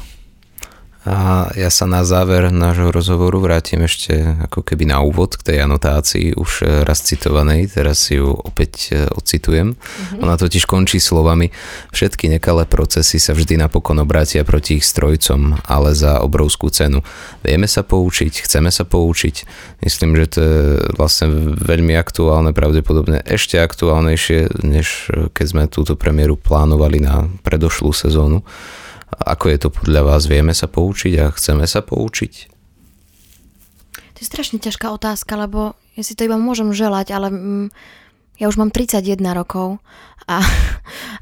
A 1.06 1.48
ja 1.54 1.70
sa 1.70 1.86
na 1.86 2.02
záver 2.02 2.50
nášho 2.50 2.90
rozhovoru 2.90 3.38
vrátim 3.38 3.86
ešte 3.86 4.36
ako 4.50 4.66
keby 4.66 4.90
na 4.90 4.98
úvod 5.02 5.38
k 5.38 5.54
tej 5.54 5.58
anotácii 5.62 6.34
už 6.34 6.82
raz 6.82 7.06
citovanej, 7.06 7.70
teraz 7.70 8.10
si 8.10 8.18
ju 8.18 8.34
opäť 8.34 8.72
e, 8.90 9.06
ocitujem. 9.14 9.78
Mm-hmm. 9.78 10.22
Ona 10.26 10.34
totiž 10.34 10.66
končí 10.66 10.98
slovami 10.98 11.54
Všetky 11.94 12.28
nekalé 12.28 12.68
procesy 12.68 13.16
sa 13.16 13.32
vždy 13.32 13.56
napokon 13.56 13.96
obrátia 14.02 14.44
proti 14.44 14.82
ich 14.82 14.86
strojcom, 14.86 15.56
ale 15.64 15.96
za 15.96 16.20
obrovskú 16.20 16.68
cenu. 16.68 17.00
Vieme 17.40 17.64
sa 17.64 17.86
poučiť, 17.86 18.44
chceme 18.44 18.68
sa 18.68 18.84
poučiť. 18.84 19.48
Myslím, 19.80 20.18
že 20.18 20.26
to 20.28 20.38
je 20.42 20.58
vlastne 20.98 21.56
veľmi 21.56 21.94
aktuálne, 21.96 22.52
pravdepodobne 22.52 23.24
ešte 23.24 23.56
aktuálnejšie, 23.56 24.66
než 24.66 25.08
keď 25.32 25.46
sme 25.46 25.62
túto 25.72 25.94
premiéru 25.96 26.36
plánovali 26.36 27.00
na 27.00 27.30
predošlú 27.46 27.94
sezónu. 27.94 28.44
Ako 29.06 29.50
je 29.54 29.58
to 29.62 29.68
podľa 29.70 30.02
vás? 30.02 30.26
Vieme 30.26 30.50
sa 30.50 30.66
poučiť 30.66 31.14
a 31.22 31.30
chceme 31.30 31.62
sa 31.64 31.80
poučiť? 31.82 32.32
To 34.16 34.18
je 34.18 34.26
strašne 34.26 34.58
ťažká 34.58 34.90
otázka, 34.90 35.36
lebo 35.36 35.76
ja 35.94 36.02
si 36.02 36.16
to 36.16 36.24
iba 36.24 36.40
môžem 36.40 36.72
želať, 36.72 37.12
ale 37.12 37.28
mm, 37.30 37.66
ja 38.40 38.50
už 38.50 38.56
mám 38.58 38.74
31 38.74 39.20
rokov 39.36 39.78
a, 40.26 40.42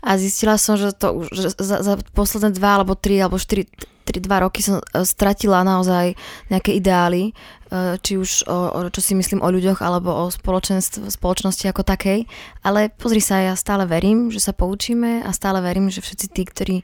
a 0.00 0.10
zistila 0.16 0.56
som, 0.56 0.80
že 0.80 0.94
to 0.96 1.28
že 1.30 1.58
za, 1.58 1.82
za 1.84 1.94
posledné 2.16 2.56
2 2.56 2.62
alebo 2.62 2.96
3 2.96 3.26
alebo 3.26 3.36
4 3.36 3.66
3, 4.04 4.20
2 4.20 4.44
roky 4.44 4.60
som 4.60 4.78
e, 4.78 5.02
stratila 5.02 5.64
naozaj 5.64 6.12
nejaké 6.52 6.76
ideály, 6.76 7.32
e, 7.32 7.96
či 8.04 8.20
už 8.20 8.44
o, 8.44 8.52
o, 8.52 8.78
čo 8.92 9.00
si 9.00 9.16
myslím 9.16 9.40
o 9.40 9.48
ľuďoch 9.48 9.80
alebo 9.80 10.12
o 10.12 10.24
spoločnosti 10.28 11.64
ako 11.64 11.82
takej. 11.82 12.28
Ale 12.60 12.92
pozri 12.92 13.24
sa, 13.24 13.40
ja 13.40 13.56
stále 13.56 13.88
verím, 13.88 14.28
že 14.28 14.44
sa 14.44 14.52
poučíme 14.52 15.24
a 15.24 15.30
stále 15.32 15.64
verím, 15.64 15.88
že 15.88 16.04
všetci 16.04 16.26
tí, 16.30 16.42
ktorí 16.44 16.76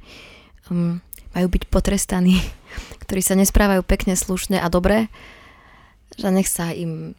um, 0.70 1.02
majú 1.34 1.46
byť 1.50 1.62
potrestaní, 1.68 2.40
ktorí 3.06 3.20
sa 3.20 3.36
nesprávajú 3.36 3.82
pekne, 3.84 4.16
slušne 4.16 4.62
a 4.62 4.66
dobre, 4.72 5.10
že 6.16 6.30
nech 6.30 6.50
sa 6.50 6.72
im 6.74 7.14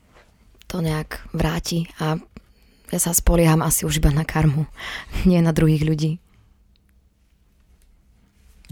to 0.67 0.79
nejak 0.79 1.19
vráti 1.35 1.91
a 1.99 2.15
ja 2.91 2.99
sa 2.99 3.15
spolieham 3.15 3.63
asi 3.63 3.87
už 3.87 4.03
iba 4.03 4.11
na 4.11 4.27
karmu, 4.27 4.67
nie 5.29 5.39
na 5.43 5.55
druhých 5.55 5.83
ľudí. 5.83 6.19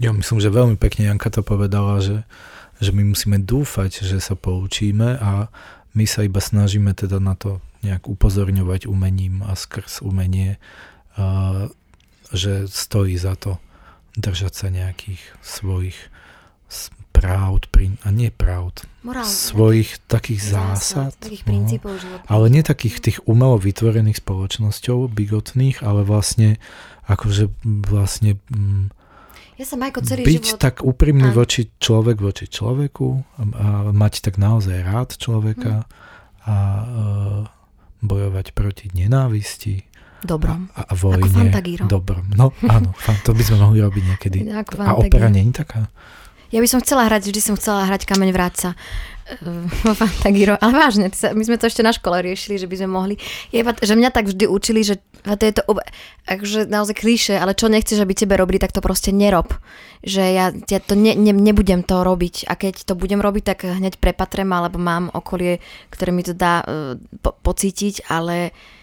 Ja 0.00 0.16
myslím, 0.16 0.40
že 0.40 0.48
veľmi 0.48 0.80
pekne 0.80 1.12
Janka 1.12 1.28
to 1.28 1.44
povedala, 1.44 2.00
že, 2.00 2.24
že 2.80 2.88
my 2.88 3.12
musíme 3.12 3.36
dúfať, 3.36 4.00
že 4.00 4.16
sa 4.16 4.32
poučíme 4.32 5.20
a 5.20 5.52
my 5.92 6.04
sa 6.08 6.24
iba 6.24 6.40
snažíme 6.40 6.96
teda 6.96 7.20
na 7.20 7.36
to 7.36 7.60
nejak 7.84 8.08
upozorňovať 8.08 8.88
umením 8.88 9.44
a 9.44 9.52
skrz 9.52 10.00
umenie, 10.00 10.56
že 12.32 12.64
stojí 12.64 13.20
za 13.20 13.36
to 13.36 13.60
držať 14.18 14.52
sa 14.54 14.66
nejakých 14.72 15.22
svojich 15.42 15.98
pravd, 17.10 17.66
a 18.06 18.08
nie 18.14 18.30
pravd, 18.32 18.86
Morálne, 19.02 19.28
svojich 19.28 19.98
takých 20.06 20.56
zásad, 20.56 21.12
takých 21.18 21.44
no, 21.44 21.66
ale 22.30 22.46
nie 22.48 22.62
takých 22.62 22.96
tých 23.02 23.18
umelo 23.26 23.58
vytvorených 23.58 24.22
spoločnosťou, 24.22 25.10
bigotných, 25.10 25.82
ale 25.84 26.06
vlastne 26.06 26.62
akože 27.10 27.50
vlastne 27.90 28.38
mm, 28.54 28.94
ja 29.60 29.68
som 29.68 29.76
Majko 29.76 30.00
celý 30.00 30.24
byť 30.24 30.44
život... 30.56 30.60
tak 30.62 30.80
úprimný 30.80 31.28
a... 31.28 31.36
voči 31.36 31.68
človek 31.76 32.16
voči 32.16 32.48
človeku 32.48 33.08
a, 33.12 33.42
a 33.44 33.66
mať 33.92 34.24
tak 34.24 34.40
naozaj 34.40 34.80
rád 34.80 35.20
človeka 35.20 35.84
hm. 35.84 35.86
a 36.48 36.56
uh, 36.56 37.42
bojovať 38.00 38.56
proti 38.56 38.88
nenávisti, 38.96 39.84
Dobrom. 40.20 40.68
A, 40.76 40.84
a 40.84 40.92
vojne. 40.92 41.24
Ako 41.24 41.28
Fantagiro. 41.32 41.84
Dobrom. 41.88 42.24
No 42.36 42.52
áno, 42.68 42.92
to 43.24 43.32
by 43.32 43.42
sme 43.44 43.56
mohli 43.64 43.80
robiť 43.80 44.04
niekedy. 44.04 44.38
Ako 44.60 44.80
a 44.84 44.92
opera 45.00 45.32
nie 45.32 45.48
je 45.48 45.64
taká? 45.64 45.88
Ja 46.50 46.58
by 46.58 46.66
som 46.66 46.82
chcela 46.82 47.06
hrať, 47.06 47.30
vždy 47.30 47.40
som 47.40 47.54
chcela 47.54 47.86
hrať 47.86 48.10
Kameň 48.10 48.34
vráca 48.34 48.74
vo 49.86 49.94
Fantagiro. 49.94 50.58
Ale 50.58 50.74
vážne, 50.74 51.06
my 51.06 51.42
sme 51.46 51.54
to 51.54 51.70
ešte 51.70 51.86
na 51.86 51.94
škole 51.94 52.18
riešili, 52.18 52.58
že 52.58 52.66
by 52.66 52.74
sme 52.82 52.90
mohli. 52.90 53.14
Je, 53.54 53.62
že 53.62 53.94
mňa 53.94 54.10
tak 54.10 54.26
vždy 54.26 54.50
učili, 54.50 54.82
že 54.82 54.98
to 55.22 55.44
je 55.46 55.54
to 55.54 55.62
akože 56.26 56.66
naozaj 56.66 56.98
klíše, 56.98 57.38
ale 57.38 57.54
čo 57.54 57.70
nechceš, 57.70 58.02
aby 58.02 58.18
tebe 58.18 58.34
robili, 58.34 58.58
tak 58.58 58.74
to 58.74 58.82
proste 58.82 59.14
nerob. 59.14 59.54
Že 60.02 60.24
ja, 60.34 60.50
ja 60.50 60.80
to 60.82 60.98
ne, 60.98 61.14
ne, 61.14 61.30
nebudem 61.30 61.86
to 61.86 62.02
robiť 62.02 62.50
a 62.50 62.58
keď 62.58 62.82
to 62.82 62.98
budem 62.98 63.22
robiť, 63.22 63.42
tak 63.54 63.70
hneď 63.70 64.02
prepatrem, 64.02 64.50
alebo 64.50 64.82
mám 64.82 65.14
okolie, 65.14 65.62
ktoré 65.94 66.10
mi 66.10 66.26
to 66.26 66.34
dá 66.34 66.66
uh, 66.66 66.98
po, 67.22 67.38
pocítiť, 67.46 68.10
ale 68.10 68.50
uh, 68.50 68.79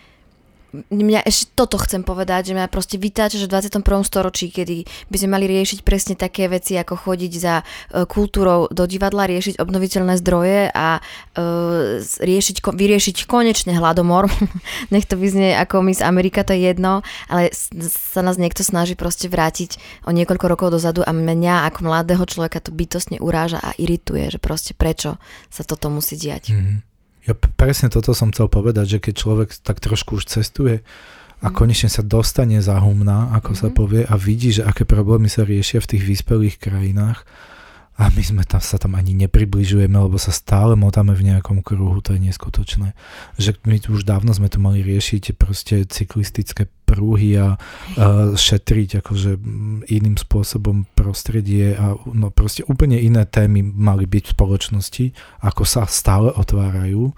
mňa 0.90 1.26
ešte 1.26 1.54
toto 1.58 1.82
chcem 1.82 2.06
povedať, 2.06 2.52
že 2.52 2.56
mňa 2.58 2.70
proste 2.70 3.02
vytáča, 3.02 3.42
že 3.42 3.50
v 3.50 3.58
21. 3.58 3.84
storočí, 4.06 4.54
kedy 4.54 4.86
by 5.10 5.18
sme 5.18 5.30
mali 5.38 5.46
riešiť 5.50 5.82
presne 5.82 6.14
také 6.14 6.48
veci, 6.52 6.78
ako 6.78 6.94
chodiť 6.96 7.34
za 7.38 7.62
uh, 7.62 8.06
kultúrou 8.10 8.70
do 8.70 8.84
divadla, 8.86 9.30
riešiť 9.30 9.60
obnoviteľné 9.62 10.20
zdroje 10.22 10.72
a 10.72 11.00
uh, 11.00 12.00
riešiť, 12.02 12.58
vyriešiť 12.64 13.28
konečne 13.28 13.78
hladomor. 13.78 14.30
Nech 14.94 15.06
to 15.06 15.18
vyznie 15.20 15.54
ako 15.58 15.84
Miss 15.84 16.04
Amerika, 16.04 16.46
to 16.48 16.54
je 16.54 16.70
jedno, 16.70 17.02
ale 17.28 17.52
sa 17.88 18.22
nás 18.24 18.40
niekto 18.40 18.62
snaží 18.66 18.94
proste 18.94 19.28
vrátiť 19.28 20.04
o 20.08 20.12
niekoľko 20.16 20.46
rokov 20.48 20.68
dozadu 20.74 21.04
a 21.04 21.12
mňa 21.12 21.70
ako 21.74 21.80
mladého 21.86 22.24
človeka 22.24 22.64
to 22.64 22.72
bytostne 22.72 23.20
uráža 23.20 23.60
a 23.62 23.76
irituje, 23.78 24.28
že 24.32 24.40
proste 24.40 24.72
prečo 24.74 25.20
sa 25.52 25.64
toto 25.68 25.92
musí 25.92 26.16
diať. 26.16 26.54
Mm-hmm. 26.54 26.87
Ja 27.28 27.36
presne 27.36 27.92
toto 27.92 28.16
som 28.16 28.32
chcel 28.32 28.48
povedať, 28.48 28.98
že 28.98 29.04
keď 29.04 29.14
človek 29.20 29.50
tak 29.60 29.84
trošku 29.84 30.24
už 30.24 30.32
cestuje 30.32 30.82
a 31.44 31.48
mhm. 31.52 31.54
konečne 31.54 31.90
sa 31.92 32.02
dostane 32.02 32.64
za 32.64 32.80
humna, 32.80 33.30
ako 33.36 33.52
mm-hmm. 33.54 33.62
sa 33.62 33.68
mhm. 33.70 33.76
povie, 33.76 34.02
a 34.08 34.16
vidí, 34.16 34.50
že 34.56 34.64
aké 34.64 34.88
problémy 34.88 35.28
sa 35.28 35.44
riešia 35.44 35.84
v 35.84 35.90
tých 35.96 36.04
vyspelých 36.08 36.56
krajinách, 36.58 37.28
a 37.98 38.14
my 38.14 38.22
sme 38.22 38.43
tam, 38.45 38.62
sa 38.62 38.78
tam 38.78 38.93
ani 38.93 39.18
nepribližujeme, 39.26 39.98
lebo 39.98 40.22
sa 40.22 40.30
stále 40.30 40.78
motáme 40.78 41.18
v 41.18 41.34
nejakom 41.34 41.66
kruhu, 41.66 41.98
to 42.06 42.14
je 42.14 42.30
neskutočné. 42.30 42.93
Že 43.41 43.58
my 43.66 43.78
už 43.89 44.06
dávno 44.06 44.30
sme 44.38 44.54
tu 44.54 44.62
mali 44.62 44.86
riešiť 44.86 45.34
proste 45.34 45.82
cyklistické 45.82 46.70
prúhy 46.86 47.36
a, 47.41 47.58
a 47.58 48.38
šetriť 48.38 49.02
akože 49.02 49.41
iným 49.89 50.14
spôsobom 50.14 50.86
prostredie 50.93 51.74
a 51.74 51.98
no 52.14 52.30
proste 52.30 52.62
úplne 52.70 53.02
iné 53.02 53.26
témy 53.26 53.66
mali 53.66 54.06
byť 54.06 54.24
v 54.30 54.36
spoločnosti, 54.38 55.06
ako 55.41 55.64
sa 55.66 55.89
stále 55.89 56.30
otvárajú 56.32 57.18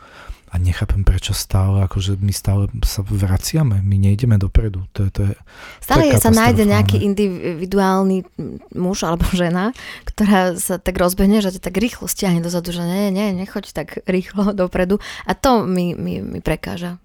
a 0.50 0.58
nechápem, 0.58 1.06
prečo 1.06 1.38
stále, 1.38 1.86
akože 1.86 2.18
my 2.18 2.34
stále 2.34 2.66
sa 2.82 3.06
vraciame, 3.06 3.86
my 3.86 3.96
nejdeme 4.02 4.42
dopredu. 4.42 4.90
To 4.98 5.06
je, 5.06 5.12
to 5.14 5.22
je, 5.30 5.34
stále 5.78 6.10
to 6.10 6.18
je 6.18 6.26
sa 6.26 6.34
nájde 6.34 6.66
nejaký 6.66 6.98
individuálny 7.06 8.26
muž 8.74 9.06
alebo 9.06 9.30
žena, 9.30 9.78
ktorá 10.10 10.58
sa 10.58 10.82
tak 10.82 10.98
rozbehne, 10.98 11.46
že 11.46 11.54
tak 11.62 11.78
rýchlo 11.78 12.10
stiahne 12.10 12.42
dozadu, 12.42 12.74
že 12.74 12.82
nie, 12.82 13.14
nie, 13.14 13.30
nechoď 13.38 13.78
tak 13.78 14.02
rýchlo 14.10 14.50
dopredu 14.66 14.98
a 15.30 15.38
to 15.38 15.62
mi, 15.70 15.94
mi, 15.94 16.26
mi 16.26 16.42
prekáža. 16.42 16.98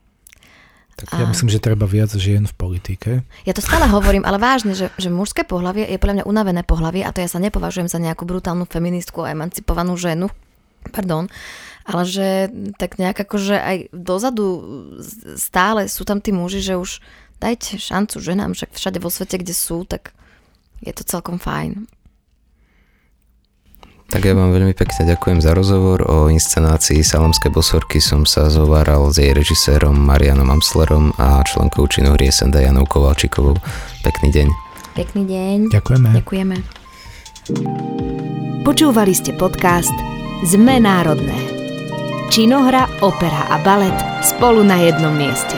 Tak 0.94 1.12
a... 1.12 1.20
ja 1.20 1.26
myslím, 1.28 1.52
že 1.52 1.60
treba 1.60 1.84
viac 1.84 2.16
žien 2.16 2.48
v 2.48 2.54
politike. 2.54 3.10
Ja 3.44 3.52
to 3.52 3.60
stále 3.60 3.90
hovorím, 3.92 4.24
ale 4.24 4.40
vážne, 4.40 4.72
že, 4.72 4.88
že 4.96 5.12
mužské 5.12 5.44
pohlavie 5.44 5.84
je 5.84 6.00
podľa 6.00 6.22
mňa 6.22 6.24
unavené 6.24 6.62
pohlavie 6.64 7.04
a 7.04 7.12
to 7.12 7.20
ja 7.20 7.28
sa 7.28 7.42
nepovažujem 7.42 7.92
za 7.92 8.00
nejakú 8.00 8.24
brutálnu 8.24 8.64
feministku 8.64 9.20
a 9.20 9.34
emancipovanú 9.36 10.00
ženu. 10.00 10.32
Pardon 10.94 11.28
ale 11.84 12.02
že 12.08 12.28
tak 12.80 12.96
nejak 12.96 13.16
akože 13.28 13.56
aj 13.60 13.76
dozadu 13.92 14.64
stále 15.36 15.86
sú 15.86 16.08
tam 16.08 16.24
tí 16.24 16.32
muži, 16.32 16.64
že 16.64 16.80
už 16.80 17.04
dajte 17.44 17.76
šancu 17.76 18.16
ženám, 18.24 18.56
však 18.56 18.72
všade 18.72 18.98
vo 19.04 19.12
svete, 19.12 19.36
kde 19.36 19.52
sú, 19.52 19.84
tak 19.84 20.16
je 20.80 20.92
to 20.96 21.04
celkom 21.04 21.36
fajn. 21.36 21.84
Tak 24.04 24.20
ja 24.20 24.36
vám 24.36 24.52
veľmi 24.52 24.76
pekne 24.76 25.10
ďakujem 25.10 25.40
za 25.40 25.56
rozhovor. 25.56 26.04
O 26.04 26.28
inscenácii 26.28 27.00
Salamské 27.00 27.48
bosorky 27.48 27.98
som 28.04 28.28
sa 28.28 28.52
zováral 28.52 29.08
s 29.08 29.16
jej 29.16 29.32
režisérom 29.32 29.96
Marianom 29.96 30.52
Amslerom 30.52 31.16
a 31.16 31.40
členkou 31.42 31.88
činohry 31.88 32.28
SND 32.28 32.68
Janou 32.68 32.84
Kovalčikovou. 32.84 33.56
Pekný 34.04 34.28
deň. 34.30 34.48
Pekný 34.94 35.22
deň. 35.24 35.56
Ďakujeme. 35.72 36.08
Ďakujeme. 36.20 36.56
Počúvali 38.62 39.12
ste 39.16 39.34
podcast 39.34 39.92
Zme 40.46 40.78
národné. 40.78 41.63
Činohra, 42.30 42.88
opera 43.00 43.44
a 43.50 43.60
balet 43.60 43.94
spolu 44.24 44.64
na 44.64 44.80
jednom 44.80 45.12
mieste. 45.16 45.56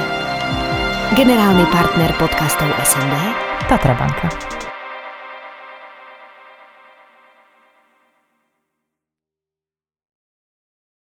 Generálny 1.15 1.63
partner 1.71 2.11
podcastov 2.19 2.69
SND 2.83 3.15
Tatra 3.71 3.95
Banka. 3.95 4.56